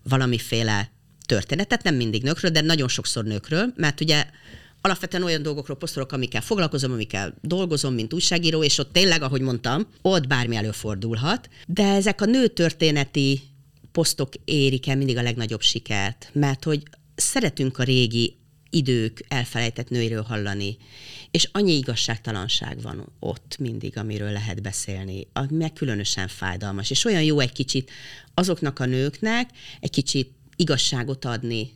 valamiféle 0.03 0.91
történetet, 1.27 1.83
nem 1.83 1.95
mindig 1.95 2.23
nőkről, 2.23 2.51
de 2.51 2.61
nagyon 2.61 2.89
sokszor 2.89 3.25
nőkről, 3.25 3.73
mert 3.77 4.01
ugye 4.01 4.27
alapvetően 4.81 5.23
olyan 5.23 5.43
dolgokról 5.43 5.77
posztolok, 5.77 6.13
amikkel 6.13 6.41
foglalkozom, 6.41 6.93
amikkel 6.93 7.35
dolgozom, 7.41 7.95
mint 7.95 8.13
újságíró, 8.13 8.63
és 8.63 8.79
ott 8.79 8.93
tényleg, 8.93 9.23
ahogy 9.23 9.41
mondtam, 9.41 9.87
ott 10.03 10.27
bármi 10.27 10.57
előfordulhat, 10.57 11.49
de 11.67 11.93
ezek 11.93 12.21
a 12.21 12.25
nőtörténeti 12.25 13.41
posztok 13.93 14.33
érik 14.45 14.89
el 14.89 14.97
mindig 14.97 15.17
a 15.17 15.23
legnagyobb 15.23 15.61
sikert, 15.61 16.31
mert 16.33 16.65
hogy 16.65 16.83
szeretünk 17.15 17.79
a 17.79 17.83
régi 17.83 18.40
idők 18.71 19.25
elfelejtett 19.29 19.89
nőiről 19.89 20.23
hallani, 20.23 20.77
és 21.31 21.49
annyi 21.53 21.77
igazságtalanság 21.77 22.83
van 22.83 23.13
ott 23.19 23.57
mindig, 23.59 23.97
amiről 23.97 24.33
lehet 24.33 24.63
beszélni, 24.63 25.27
meg 25.51 25.73
különösen 25.73 26.29
fájdalmas, 26.29 26.91
és 26.91 27.05
olyan 27.05 27.23
jó 27.23 27.41
egy 27.41 27.53
kicsit 27.53 27.91
azoknak 28.35 28.79
a 28.79 28.85
nőknek 28.85 29.51
egy 29.81 29.91
kicsit 29.91 30.33
igazságot 30.57 31.25
adni, 31.25 31.71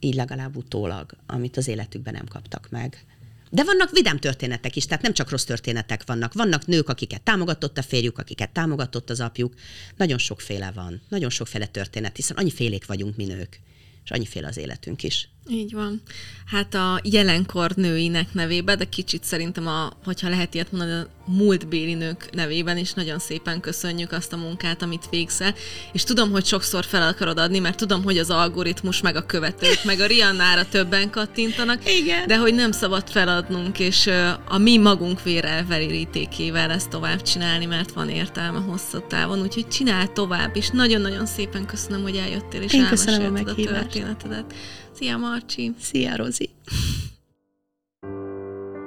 így 0.00 0.14
legalább 0.14 0.56
utólag, 0.56 1.12
amit 1.26 1.56
az 1.56 1.68
életükben 1.68 2.12
nem 2.12 2.26
kaptak 2.26 2.68
meg. 2.70 3.04
De 3.50 3.64
vannak 3.64 3.90
vidám 3.90 4.18
történetek 4.18 4.76
is, 4.76 4.84
tehát 4.84 5.02
nem 5.02 5.12
csak 5.12 5.30
rossz 5.30 5.44
történetek 5.44 6.02
vannak. 6.06 6.32
Vannak 6.32 6.66
nők, 6.66 6.88
akiket 6.88 7.22
támogatott 7.22 7.78
a 7.78 7.82
férjük, 7.82 8.18
akiket 8.18 8.50
támogatott 8.50 9.10
az 9.10 9.20
apjuk. 9.20 9.54
Nagyon 9.96 10.18
sokféle 10.18 10.70
van, 10.74 11.00
nagyon 11.08 11.30
sokféle 11.30 11.66
történet, 11.66 12.16
hiszen 12.16 12.36
annyi 12.36 12.50
félék 12.50 12.86
vagyunk 12.86 13.16
mi 13.16 13.24
nők, 13.24 13.60
és 14.04 14.10
annyiféle 14.10 14.48
az 14.48 14.56
életünk 14.56 15.02
is. 15.02 15.28
Így 15.48 15.72
van. 15.72 16.02
Hát 16.46 16.74
a 16.74 17.00
jelenkor 17.02 17.70
nőinek 17.70 18.34
nevében, 18.34 18.78
de 18.78 18.84
kicsit 18.84 19.24
szerintem, 19.24 19.66
a, 19.66 19.90
hogyha 20.04 20.28
lehet 20.28 20.54
ilyet 20.54 20.72
mondani, 20.72 20.92
a 20.92 21.08
múltbéli 21.26 21.94
nők 21.94 22.28
nevében 22.32 22.76
is 22.76 22.92
nagyon 22.92 23.18
szépen 23.18 23.60
köszönjük 23.60 24.12
azt 24.12 24.32
a 24.32 24.36
munkát, 24.36 24.82
amit 24.82 25.08
végzel. 25.10 25.54
És 25.92 26.04
tudom, 26.04 26.30
hogy 26.30 26.44
sokszor 26.44 26.84
fel 26.84 27.08
akarod 27.08 27.38
adni, 27.38 27.58
mert 27.58 27.76
tudom, 27.76 28.02
hogy 28.02 28.18
az 28.18 28.30
algoritmus, 28.30 29.00
meg 29.00 29.16
a 29.16 29.26
követők, 29.26 29.84
meg 29.84 30.00
a 30.00 30.06
Riannára 30.06 30.68
többen 30.68 31.10
kattintanak. 31.10 31.90
Igen. 31.90 32.26
De 32.26 32.38
hogy 32.38 32.54
nem 32.54 32.72
szabad 32.72 33.08
feladnunk, 33.08 33.78
és 33.78 34.10
a 34.48 34.58
mi 34.58 34.76
magunk 34.78 35.22
vérelverítékével 35.22 36.70
ezt 36.70 36.88
tovább 36.88 37.22
csinálni, 37.22 37.64
mert 37.64 37.92
van 37.92 38.08
értelme 38.08 38.58
hosszú 38.58 39.06
távon. 39.08 39.40
Úgyhogy 39.40 39.68
csinál 39.68 40.12
tovább, 40.12 40.56
és 40.56 40.68
nagyon-nagyon 40.68 41.26
szépen 41.26 41.66
köszönöm, 41.66 42.02
hogy 42.02 42.16
eljöttél, 42.16 42.62
és 42.62 42.72
Én 42.72 42.86
köszönöm 42.86 43.34
a 43.34 43.38
a 43.38 43.54
történetedet. 43.54 44.54
Szia, 45.02 45.16
Marcsi! 45.16 45.74
Szia, 45.80 46.16
Rozi! 46.16 46.50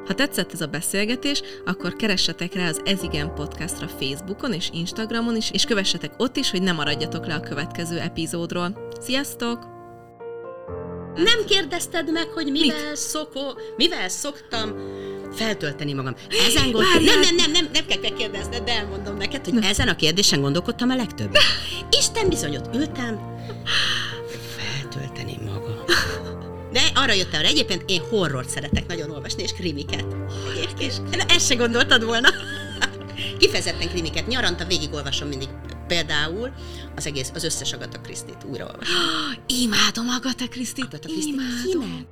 Ha 0.06 0.14
tetszett 0.16 0.54
ez 0.54 0.62
a 0.62 0.68
beszélgetés, 0.68 1.42
akkor 1.66 1.96
keressetek 1.96 2.54
rá 2.54 2.68
az 2.68 2.82
Ezigen 2.86 3.34
podcastra 3.34 3.88
Facebookon 3.88 4.54
és 4.54 4.70
Instagramon 4.74 5.36
is, 5.36 5.52
és 5.52 5.66
kövessetek 5.66 6.14
ott 6.18 6.36
is, 6.38 6.52
hogy 6.52 6.62
ne 6.62 6.72
maradjatok 6.72 7.26
le 7.26 7.34
a 7.34 7.40
következő 7.40 8.00
epizódról. 8.00 8.90
Sziasztok! 9.02 9.60
Nem 11.16 11.46
kérdezted 11.48 12.12
meg, 12.12 12.28
hogy 12.28 12.52
mivel, 12.52 12.96
szoko, 12.96 13.54
mivel 13.78 14.10
szoktam 14.10 14.74
feltölteni 15.34 15.94
magam. 15.94 16.16
Ezen 16.48 16.72
gondolkodtam. 16.72 17.04
Nem, 17.04 17.20
nem, 17.20 17.36
nem, 17.36 17.52
nem, 17.52 17.70
nem 17.74 17.86
kell 17.86 18.00
megkérdezned, 18.02 18.64
de 18.64 18.72
elmondom 18.72 19.18
neked, 19.18 19.46
hogy 19.46 19.64
ezen 19.64 19.88
a 19.88 19.96
kérdésen 19.96 20.42
gondolkodtam 20.42 20.90
a 20.90 20.96
legtöbbet. 20.96 21.42
Isten 22.00 22.30
bizony 22.30 22.56
ott 22.56 22.76
ültem, 22.76 23.20
feltölteni. 24.58 25.45
De 26.76 26.92
arra 26.94 27.14
jöttem 27.14 27.42
rá, 27.42 27.48
egyébként 27.48 27.84
én 27.86 28.02
horrort 28.10 28.50
szeretek 28.50 28.88
nagyon 28.88 29.12
olvasni, 29.12 29.44
és 29.44 29.54
krimiket. 29.54 30.06
És, 30.78 30.94
ezt 31.28 31.46
se 31.46 31.56
gondoltad 31.56 32.04
volna. 32.04 32.30
Kifejezetten 33.38 33.90
krimiket. 33.90 34.28
Nyaranta 34.28 34.66
végigolvasom 34.66 35.28
mindig 35.28 35.48
például 35.88 36.52
az 36.96 37.06
egész, 37.06 37.32
az 37.34 37.44
összes 37.44 37.74
Agatha 37.74 38.02
Christie-t 38.02 38.44
újraolvasom. 38.44 38.96
Imádom 39.64 40.10
Agatha 40.10 40.48
Christie-t, 40.48 40.94
Agatha 40.94 41.10
imádom. 41.28 41.82
Kinek? 41.82 42.08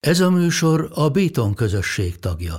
Ez 0.00 0.20
a 0.20 0.30
műsor 0.30 0.90
a 0.94 1.08
Béton 1.08 1.54
közösség 1.54 2.18
tagja. 2.18 2.58